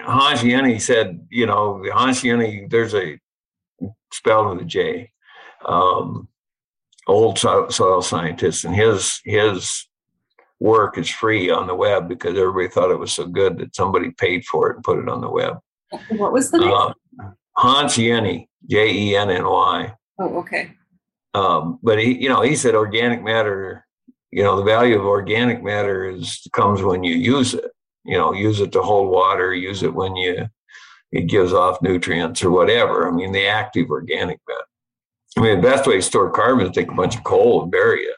Hans 0.00 0.42
Jenny 0.42 0.78
said, 0.78 1.26
you 1.30 1.46
know, 1.46 1.82
Hans 1.92 2.22
Jenny, 2.22 2.66
there's 2.68 2.94
a 2.94 3.18
spelled 4.12 4.50
with 4.50 4.64
a 4.64 4.68
J, 4.68 5.10
um, 5.64 6.28
old 7.06 7.38
soil, 7.38 7.70
soil 7.70 8.02
scientist, 8.02 8.64
and 8.64 8.74
his 8.74 9.20
his 9.24 9.86
work 10.58 10.98
is 10.98 11.10
free 11.10 11.50
on 11.50 11.66
the 11.66 11.74
web 11.74 12.08
because 12.08 12.36
everybody 12.36 12.68
thought 12.68 12.90
it 12.90 12.98
was 12.98 13.12
so 13.12 13.26
good 13.26 13.58
that 13.58 13.76
somebody 13.76 14.10
paid 14.10 14.44
for 14.44 14.70
it 14.70 14.76
and 14.76 14.84
put 14.84 14.98
it 14.98 15.08
on 15.08 15.20
the 15.20 15.30
web. 15.30 15.58
What 16.08 16.32
was 16.32 16.50
the 16.50 16.58
name? 16.58 16.72
Uh, 16.72 16.92
Hans 17.56 17.96
Jenny, 17.96 18.48
J 18.68 18.92
E 18.92 19.16
N 19.16 19.30
N 19.30 19.44
Y. 19.44 19.92
oh, 20.18 20.38
okay. 20.38 20.72
Um, 21.34 21.78
but 21.82 21.98
he, 21.98 22.14
you 22.22 22.28
know, 22.28 22.42
he 22.42 22.56
said 22.56 22.74
organic 22.74 23.22
matter. 23.22 23.86
You 24.30 24.42
know, 24.42 24.56
the 24.56 24.64
value 24.64 24.98
of 24.98 25.04
organic 25.04 25.62
matter 25.62 26.08
is 26.08 26.46
comes 26.52 26.82
when 26.82 27.04
you 27.04 27.14
use 27.14 27.54
it. 27.54 27.70
You 28.04 28.16
know, 28.16 28.32
use 28.32 28.60
it 28.60 28.72
to 28.72 28.82
hold 28.82 29.10
water. 29.10 29.54
Use 29.54 29.82
it 29.82 29.94
when 29.94 30.16
you 30.16 30.48
it 31.12 31.28
gives 31.28 31.52
off 31.52 31.82
nutrients 31.82 32.42
or 32.42 32.50
whatever. 32.50 33.08
I 33.08 33.10
mean, 33.10 33.32
the 33.32 33.46
active 33.46 33.90
organic 33.90 34.40
matter. 34.48 34.60
I 35.38 35.40
mean, 35.42 35.60
the 35.60 35.68
best 35.68 35.86
way 35.86 35.96
to 35.96 36.02
store 36.02 36.30
carbon 36.30 36.66
is 36.66 36.72
take 36.72 36.90
a 36.90 36.94
bunch 36.94 37.16
of 37.16 37.24
coal 37.24 37.62
and 37.62 37.70
bury 37.70 38.02
it. 38.02 38.16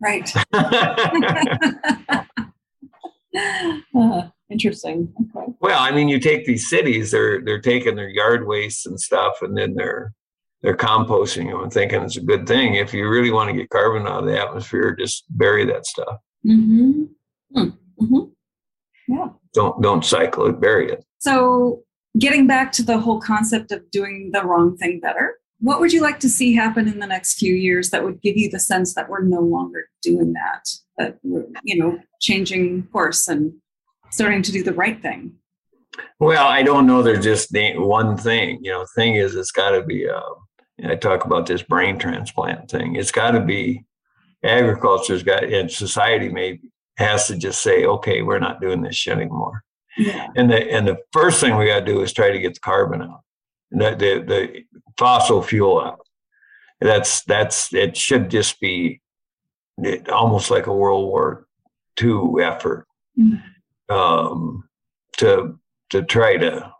Right. 0.00 0.30
Uh, 0.52 2.24
interesting. 4.50 5.12
Okay. 5.36 5.52
well, 5.60 5.80
I 5.80 5.90
mean, 5.90 6.08
you 6.08 6.18
take 6.18 6.44
these 6.44 6.68
cities; 6.68 7.10
they're 7.10 7.40
they're 7.42 7.60
taking 7.60 7.96
their 7.96 8.08
yard 8.08 8.46
waste 8.46 8.86
and 8.86 9.00
stuff, 9.00 9.42
and 9.42 9.56
then 9.56 9.74
they're 9.74 10.12
they're 10.62 10.76
composting 10.76 11.50
them 11.50 11.62
and 11.62 11.72
thinking 11.72 12.02
it's 12.02 12.16
a 12.16 12.22
good 12.22 12.46
thing. 12.46 12.74
If 12.74 12.92
you 12.92 13.08
really 13.08 13.30
want 13.30 13.50
to 13.50 13.56
get 13.56 13.70
carbon 13.70 14.06
out 14.06 14.20
of 14.20 14.26
the 14.26 14.40
atmosphere, 14.40 14.96
just 14.98 15.24
bury 15.30 15.64
that 15.66 15.86
stuff. 15.86 16.18
Mm-hmm. 16.46 17.04
Mm-hmm. 17.56 18.18
Yeah. 19.08 19.28
Don't 19.54 19.80
don't 19.82 20.04
cycle 20.04 20.46
it, 20.46 20.60
bury 20.60 20.90
it. 20.90 21.04
So, 21.18 21.82
getting 22.18 22.46
back 22.46 22.72
to 22.72 22.82
the 22.82 22.98
whole 22.98 23.20
concept 23.20 23.72
of 23.72 23.90
doing 23.90 24.30
the 24.32 24.44
wrong 24.44 24.76
thing 24.76 25.00
better, 25.00 25.36
what 25.60 25.80
would 25.80 25.92
you 25.92 26.00
like 26.00 26.20
to 26.20 26.28
see 26.28 26.54
happen 26.54 26.86
in 26.86 27.00
the 27.00 27.06
next 27.06 27.38
few 27.38 27.54
years 27.54 27.90
that 27.90 28.04
would 28.04 28.20
give 28.22 28.36
you 28.36 28.50
the 28.50 28.60
sense 28.60 28.94
that 28.94 29.08
we're 29.08 29.22
no 29.22 29.40
longer 29.40 29.88
doing 30.02 30.32
that, 30.34 30.68
that 30.98 31.18
we're, 31.22 31.46
you 31.64 31.76
know, 31.76 31.98
changing 32.20 32.84
course 32.92 33.26
and 33.28 33.52
starting 34.10 34.42
to 34.42 34.52
do 34.52 34.62
the 34.62 34.72
right 34.72 35.00
thing? 35.00 35.34
Well, 36.20 36.46
I 36.46 36.62
don't 36.62 36.86
know. 36.86 37.02
There's 37.02 37.24
just 37.24 37.50
one 37.52 38.16
thing. 38.16 38.60
You 38.62 38.70
know, 38.72 38.86
thing 38.94 39.16
is, 39.16 39.34
it's 39.34 39.50
got 39.50 39.70
to 39.70 39.82
be. 39.82 40.08
Uh, 40.08 40.20
I 40.84 40.94
talk 40.94 41.24
about 41.24 41.46
this 41.46 41.62
brain 41.62 41.98
transplant 41.98 42.70
thing. 42.70 42.96
It's 42.96 43.10
got 43.10 43.32
to 43.32 43.40
be 43.40 43.84
agriculture's 44.44 45.24
got 45.24 45.42
and 45.44 45.70
society 45.70 46.28
maybe 46.28 46.70
has 46.96 47.26
to 47.26 47.36
just 47.36 47.62
say, 47.62 47.84
okay, 47.84 48.22
we're 48.22 48.38
not 48.38 48.60
doing 48.60 48.82
this 48.82 48.94
shit 48.94 49.16
anymore. 49.16 49.64
Yeah. 49.96 50.28
And 50.36 50.48
the 50.50 50.70
and 50.70 50.86
the 50.86 50.98
first 51.12 51.40
thing 51.40 51.56
we 51.56 51.66
got 51.66 51.80
to 51.80 51.84
do 51.84 52.02
is 52.02 52.12
try 52.12 52.30
to 52.30 52.38
get 52.38 52.54
the 52.54 52.60
carbon 52.60 53.02
out, 53.02 53.22
the 53.72 53.90
the, 53.90 54.24
the 54.26 54.64
fossil 54.96 55.42
fuel 55.42 55.80
out. 55.80 56.06
That's 56.80 57.24
that's 57.24 57.74
it 57.74 57.96
should 57.96 58.30
just 58.30 58.60
be 58.60 59.00
it, 59.78 60.08
almost 60.08 60.52
like 60.52 60.66
a 60.68 60.72
World 60.72 61.08
War 61.08 61.46
II 62.00 62.42
effort 62.42 62.86
Mhm. 63.18 63.42
Um, 63.88 64.68
to 65.18 65.58
to 65.90 66.02
try 66.02 66.36
to 66.36 66.72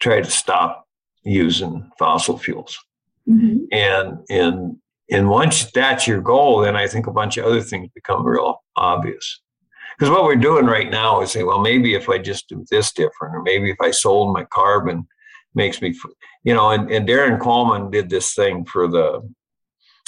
try 0.00 0.20
to 0.20 0.30
stop 0.30 0.86
using 1.24 1.90
fossil 1.98 2.38
fuels. 2.38 2.78
Mm-hmm. 3.28 3.64
And 3.72 4.18
and 4.30 4.76
and 5.10 5.28
once 5.28 5.70
that's 5.72 6.06
your 6.06 6.20
goal, 6.20 6.60
then 6.60 6.76
I 6.76 6.86
think 6.86 7.06
a 7.06 7.12
bunch 7.12 7.36
of 7.36 7.44
other 7.44 7.60
things 7.60 7.90
become 7.94 8.24
real 8.24 8.62
obvious. 8.76 9.40
Because 9.98 10.10
what 10.10 10.24
we're 10.24 10.36
doing 10.36 10.66
right 10.66 10.90
now 10.90 11.22
is 11.22 11.30
saying, 11.30 11.46
well, 11.46 11.60
maybe 11.60 11.94
if 11.94 12.08
I 12.08 12.18
just 12.18 12.48
do 12.48 12.64
this 12.70 12.92
different, 12.92 13.34
or 13.34 13.42
maybe 13.42 13.70
if 13.70 13.80
I 13.80 13.90
sold 13.90 14.34
my 14.34 14.44
carbon, 14.44 15.06
makes 15.54 15.80
me, 15.80 15.94
you 16.44 16.52
know. 16.52 16.70
And, 16.70 16.90
and 16.90 17.06
Darrin 17.06 17.38
Qualman 17.38 17.90
did 17.90 18.10
this 18.10 18.34
thing 18.34 18.66
for 18.66 18.88
the 18.88 19.22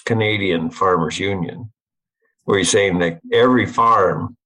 Canadian 0.04 0.70
Farmers 0.70 1.18
Union, 1.18 1.72
where 2.44 2.58
he's 2.58 2.70
saying 2.70 2.98
that 2.98 3.20
every 3.32 3.66
farm, 3.66 4.36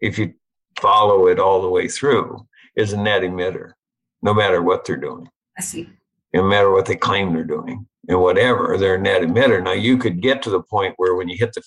if 0.00 0.18
you 0.18 0.34
follow 0.80 1.26
it 1.28 1.38
all 1.38 1.62
the 1.62 1.68
way 1.68 1.88
through, 1.88 2.46
is 2.76 2.92
a 2.92 2.96
net 2.96 3.22
emitter, 3.22 3.72
no 4.22 4.34
matter 4.34 4.62
what 4.62 4.84
they're 4.84 4.96
doing 4.96 5.28
I 5.58 5.62
see. 5.62 5.88
no 6.32 6.42
matter 6.42 6.70
what 6.72 6.86
they 6.86 6.96
claim 6.96 7.32
they're 7.32 7.44
doing 7.44 7.86
and 8.08 8.20
whatever 8.20 8.76
they're 8.78 8.96
a 8.96 9.00
net 9.00 9.22
emitter 9.22 9.62
now 9.62 9.72
you 9.72 9.96
could 9.96 10.20
get 10.20 10.42
to 10.42 10.50
the 10.50 10.62
point 10.62 10.94
where 10.96 11.14
when 11.14 11.28
you 11.28 11.36
hit 11.38 11.52
the 11.54 11.62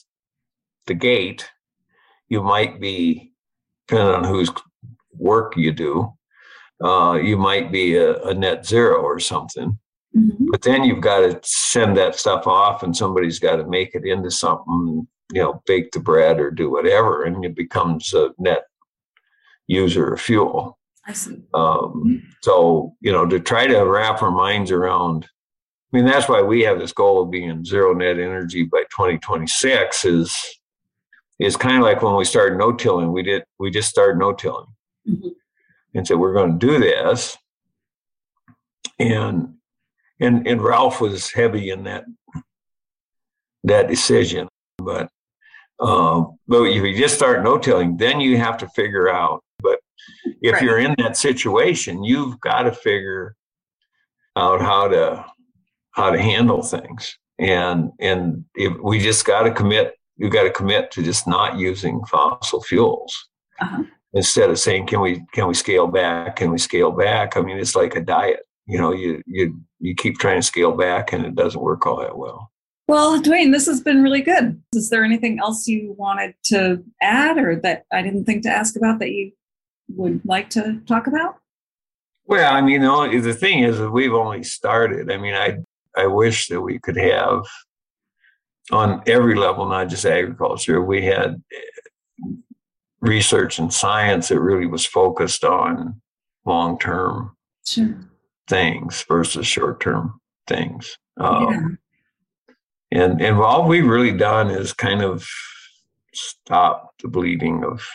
the 0.88 0.94
gate 0.94 1.50
you 2.30 2.42
might 2.44 2.80
be 2.82 3.32
depending 3.88 4.14
on 4.16 4.24
whose 4.24 4.52
work 5.14 5.56
you 5.56 5.72
do 5.72 6.12
uh, 6.84 7.14
you 7.14 7.38
might 7.38 7.72
be 7.72 7.96
a, 7.96 8.22
a 8.24 8.34
net 8.34 8.66
zero 8.66 9.02
or 9.02 9.20
something 9.20 9.78
Mhm. 10.16 10.48
but 10.52 10.62
then 10.62 10.84
you've 10.86 11.02
got 11.02 11.20
to 11.20 11.38
send 11.44 11.96
that 11.98 12.16
stuff 12.16 12.48
off 12.48 12.82
and 12.82 12.96
somebody's 12.96 13.40
got 13.40 13.58
to 13.58 13.68
make 13.68 13.94
it 13.94 14.06
into 14.06 14.32
something 14.32 15.06
you 15.34 15.42
know 15.42 15.62
bake 15.66 15.92
the 15.92 16.00
bread 16.00 16.40
or 16.40 16.50
do 16.50 16.70
whatever 16.72 17.24
and 17.24 17.44
it 17.44 17.56
becomes 17.56 18.14
a 18.14 18.30
net 18.38 18.64
user 19.68 20.14
of 20.14 20.22
fuel 20.22 20.78
I 21.06 21.14
see. 21.14 21.42
um, 21.54 22.24
so, 22.42 22.96
you 23.02 23.12
know, 23.12 23.26
to 23.26 23.40
try 23.40 23.68
to 23.68 23.82
wrap 23.84 24.22
our 24.22 24.32
minds 24.32 24.72
around, 24.72 25.26
I 25.94 25.98
mean, 25.98 26.06
that's 26.06 26.28
why 26.28 26.42
we 26.42 26.62
have 26.64 26.80
this 26.80 26.92
goal 26.94 27.22
of 27.22 27.32
being 27.32 27.64
zero 27.64 27.94
net 27.94 28.20
energy 28.20 28.64
by 28.64 28.80
2026 28.92 30.04
is, 30.06 30.38
is 31.40 31.56
kind 31.56 31.78
of 31.78 31.84
like 31.84 32.02
when 32.02 32.16
we 32.16 32.26
started 32.26 32.58
no 32.58 32.74
tilling, 32.74 33.12
we 33.14 33.24
did, 33.24 33.44
we 33.60 33.72
just 33.72 33.90
started 33.90 34.18
no 34.20 34.34
tilling 34.34 34.66
Mhm. 35.08 35.32
and 35.96 36.06
said, 36.08 36.18
we're 36.18 36.34
going 36.34 36.60
to 36.60 36.66
do 36.68 36.78
this. 36.80 37.38
And, 39.00 39.54
and, 40.20 40.48
and 40.48 40.62
Ralph 40.62 41.00
was 41.00 41.32
heavy 41.32 41.70
in 41.70 41.84
that, 41.84 42.06
that 43.64 43.88
decision, 43.88 44.48
but, 44.78 45.10
um, 45.80 46.38
but 46.48 46.64
if 46.64 46.84
you 46.84 46.96
just 46.98 47.16
start 47.16 47.44
no 47.44 47.58
tilling, 47.58 47.98
then 47.98 48.20
you 48.20 48.38
have 48.38 48.58
to 48.60 48.68
figure 48.70 49.10
out, 49.10 49.44
but 49.60 49.80
if 50.42 50.54
Right. 50.54 50.64
you're 50.64 50.80
in 50.80 50.96
that 50.98 51.18
situation, 51.18 52.04
you've 52.04 52.40
got 52.40 52.64
to 52.64 52.72
figure 52.72 53.36
out 54.36 54.62
how 54.62 54.88
to 54.88 55.26
how 55.92 56.12
to 56.12 56.22
handle 56.22 56.62
things. 56.62 57.18
And 57.40 57.92
and 58.00 58.46
if 58.56 58.74
we 58.82 59.00
just 59.00 59.26
got 59.26 59.44
to 59.44 59.52
commit, 59.52 59.96
you 60.16 60.30
got 60.30 60.44
to 60.44 60.52
commit 60.52 60.92
to 60.92 61.04
just 61.04 61.28
not 61.28 61.58
using 61.58 62.04
fossil 62.06 62.62
fuels 62.64 63.14
Uh-huh. 63.62 63.84
instead 64.14 64.50
of 64.50 64.60
saying, 64.60 64.88
can 64.88 65.02
we 65.02 65.24
can 65.34 65.48
we 65.48 65.54
scale 65.54 65.88
back? 65.88 66.36
Can 66.38 66.52
we 66.52 66.58
scale 66.60 66.92
back? 66.92 67.36
I 67.38 67.42
mean, 67.42 67.58
it's 67.58 67.76
like 67.76 67.96
a 67.96 68.02
diet. 68.02 68.40
You 68.68 68.78
know, 68.80 68.92
you 68.94 69.22
you 69.26 69.60
you 69.80 69.96
keep 69.96 70.18
trying 70.20 70.40
to 70.40 70.46
scale 70.46 70.72
back, 70.72 71.14
and 71.14 71.26
it 71.26 71.36
doesn't 71.36 71.62
work 71.62 71.86
all 71.88 71.98
that 72.02 72.18
well. 72.18 72.52
Well, 72.88 73.22
Dwayne, 73.22 73.52
this 73.52 73.66
has 73.66 73.82
been 73.82 74.02
really 74.02 74.22
good. 74.22 74.62
Is 74.74 74.90
there 74.90 75.04
anything 75.04 75.40
else 75.40 75.68
you 75.68 75.94
wanted 75.98 76.36
to 76.46 76.84
add 77.02 77.38
or 77.38 77.58
that 77.58 77.84
I 77.92 78.02
didn't 78.02 78.24
think 78.26 78.44
to 78.44 78.50
ask 78.50 78.78
about 78.78 79.00
that 79.00 79.12
you 79.12 79.34
would 79.90 80.22
like 80.24 80.50
to 80.52 80.80
talk 80.88 81.08
about? 81.08 81.36
Well, 82.26 82.54
I 82.54 82.62
mean, 82.62 82.82
the, 82.82 82.88
only, 82.88 83.20
the 83.20 83.34
thing 83.34 83.64
is 83.64 83.78
that 83.78 83.92
we've 83.92 84.14
only 84.14 84.44
started. 84.44 85.12
I 85.12 85.18
mean, 85.18 85.34
I 85.34 85.58
I 85.98 86.06
wish 86.06 86.48
that 86.48 86.62
we 86.62 86.78
could 86.80 86.98
have 86.98 87.44
on 88.72 89.02
every 89.08 89.36
level, 89.36 89.68
not 89.68 89.90
just 89.90 90.06
agriculture, 90.06 90.82
we 90.82 91.06
had 91.06 91.42
eh, 91.54 92.32
research 93.02 93.60
and 93.60 93.74
science 93.74 94.28
that 94.28 94.40
really 94.40 94.68
was 94.68 94.86
focused 94.86 95.44
on 95.44 96.00
long 96.46 96.78
term 96.78 97.36
Sure. 97.66 97.98
things 98.48 99.04
versus 99.08 99.48
short 99.48 99.80
term 99.80 100.20
things. 100.48 100.98
Um, 101.18 101.80
And 102.92 103.22
and 103.22 103.38
all 103.38 103.68
we've 103.68 103.86
really 103.86 104.16
done 104.16 104.50
is 104.50 104.74
kind 104.74 105.02
of 105.02 105.28
stop 106.14 106.94
the 107.02 107.08
bleeding 107.08 107.64
of 107.64 107.86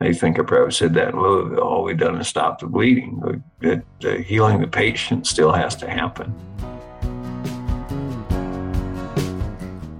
I 0.00 0.12
think 0.12 0.38
I 0.38 0.42
probably 0.42 0.70
said 0.70 0.94
that 0.94 1.14
in 1.14 1.20
Louisville. 1.20 1.60
All 1.60 1.82
we've 1.82 1.98
done 1.98 2.20
is 2.20 2.28
stop 2.28 2.60
the 2.60 2.66
bleeding. 2.66 3.20
The, 3.60 3.82
the 4.00 4.18
healing 4.22 4.60
the 4.60 4.68
patient 4.68 5.26
still 5.26 5.50
has 5.50 5.74
to 5.76 5.90
happen. 5.90 6.32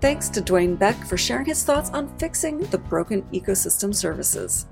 Thanks 0.00 0.28
to 0.28 0.40
Dwayne 0.40 0.78
Beck 0.78 0.96
for 1.04 1.16
sharing 1.16 1.46
his 1.46 1.64
thoughts 1.64 1.90
on 1.90 2.16
fixing 2.18 2.60
the 2.60 2.78
broken 2.78 3.22
ecosystem 3.32 3.92
services. 3.92 4.66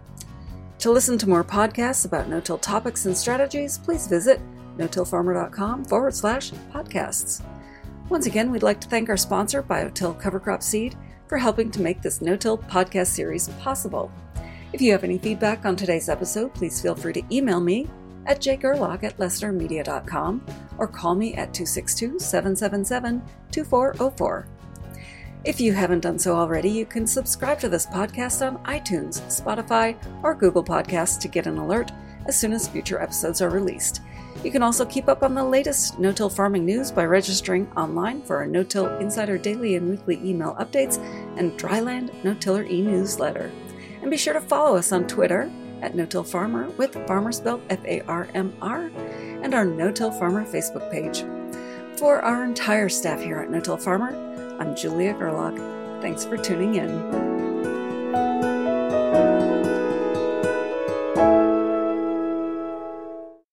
To 0.78 0.92
listen 0.92 1.18
to 1.18 1.28
more 1.28 1.42
podcasts 1.42 2.06
about 2.06 2.28
no-till 2.28 2.58
topics 2.58 3.06
and 3.06 3.16
strategies, 3.16 3.78
please 3.78 4.06
visit 4.06 4.40
no-tillfarmer.com 4.78 5.86
forward 5.86 6.14
slash 6.14 6.52
podcasts. 6.72 7.42
Once 8.08 8.26
again, 8.26 8.52
we'd 8.52 8.62
like 8.62 8.80
to 8.80 8.88
thank 8.88 9.08
our 9.08 9.16
sponsor, 9.16 9.62
BioTill 9.62 10.20
Cover 10.20 10.38
Crop 10.38 10.62
Seed, 10.62 10.96
for 11.26 11.38
helping 11.38 11.72
to 11.72 11.82
make 11.82 12.00
this 12.00 12.20
no-till 12.20 12.58
podcast 12.58 13.08
series 13.08 13.48
possible. 13.60 14.12
If 14.72 14.80
you 14.80 14.92
have 14.92 15.02
any 15.02 15.18
feedback 15.18 15.64
on 15.64 15.74
today's 15.74 16.08
episode, 16.08 16.54
please 16.54 16.80
feel 16.80 16.94
free 16.94 17.12
to 17.14 17.22
email 17.34 17.58
me 17.58 17.88
at 18.26 18.40
jgerlach 18.40 19.02
at 19.02 19.16
lessitermedia.com 19.18 20.44
or 20.78 20.86
call 20.86 21.14
me 21.16 21.34
at 21.34 21.52
262 21.52 22.18
777 22.18 23.22
2404. 23.50 24.46
If 25.44 25.60
you 25.60 25.72
haven't 25.72 26.00
done 26.00 26.18
so 26.18 26.34
already, 26.34 26.70
you 26.70 26.86
can 26.86 27.06
subscribe 27.06 27.58
to 27.60 27.68
this 27.68 27.86
podcast 27.86 28.46
on 28.46 28.62
iTunes, 28.64 29.20
Spotify, 29.22 29.96
or 30.22 30.34
Google 30.34 30.64
Podcasts 30.64 31.20
to 31.20 31.28
get 31.28 31.46
an 31.46 31.58
alert 31.58 31.90
as 32.26 32.36
soon 32.36 32.52
as 32.52 32.68
future 32.68 33.00
episodes 33.00 33.40
are 33.40 33.50
released. 33.50 34.00
You 34.44 34.52
can 34.52 34.62
also 34.62 34.84
keep 34.84 35.08
up 35.08 35.22
on 35.22 35.34
the 35.34 35.42
latest 35.42 35.98
no 35.98 36.12
till 36.12 36.30
farming 36.30 36.64
news 36.64 36.92
by 36.92 37.04
registering 37.04 37.70
online 37.76 38.22
for 38.22 38.36
our 38.36 38.46
No 38.46 38.62
Till 38.62 38.86
Insider 38.98 39.38
daily 39.38 39.74
and 39.74 39.90
weekly 39.90 40.20
email 40.24 40.56
updates 40.60 40.98
and 41.36 41.58
Dryland 41.58 42.12
No 42.22 42.32
Tiller 42.34 42.64
e 42.64 42.80
newsletter. 42.80 43.50
And 44.02 44.10
be 44.10 44.16
sure 44.16 44.34
to 44.34 44.40
follow 44.40 44.76
us 44.76 44.92
on 44.92 45.08
Twitter 45.08 45.50
at 45.82 45.96
No 45.96 46.06
Till 46.06 46.22
Farmer 46.22 46.68
with 46.70 46.94
farmer 47.06 47.32
spelled 47.32 47.62
F 47.70 47.84
A 47.84 48.02
R 48.02 48.28
M 48.34 48.54
R 48.62 48.90
and 49.42 49.52
our 49.52 49.64
No 49.64 49.90
Till 49.90 50.12
Farmer 50.12 50.44
Facebook 50.44 50.90
page. 50.92 51.24
For 51.98 52.20
our 52.20 52.44
entire 52.44 52.88
staff 52.88 53.20
here 53.20 53.38
at 53.38 53.50
No 53.50 53.58
Till 53.58 53.76
Farmer, 53.76 54.14
I'm 54.60 54.76
Julia 54.76 55.14
Gerlach. 55.14 55.56
Thanks 56.00 56.24
for 56.24 56.36
tuning 56.36 56.76
in. 56.76 57.35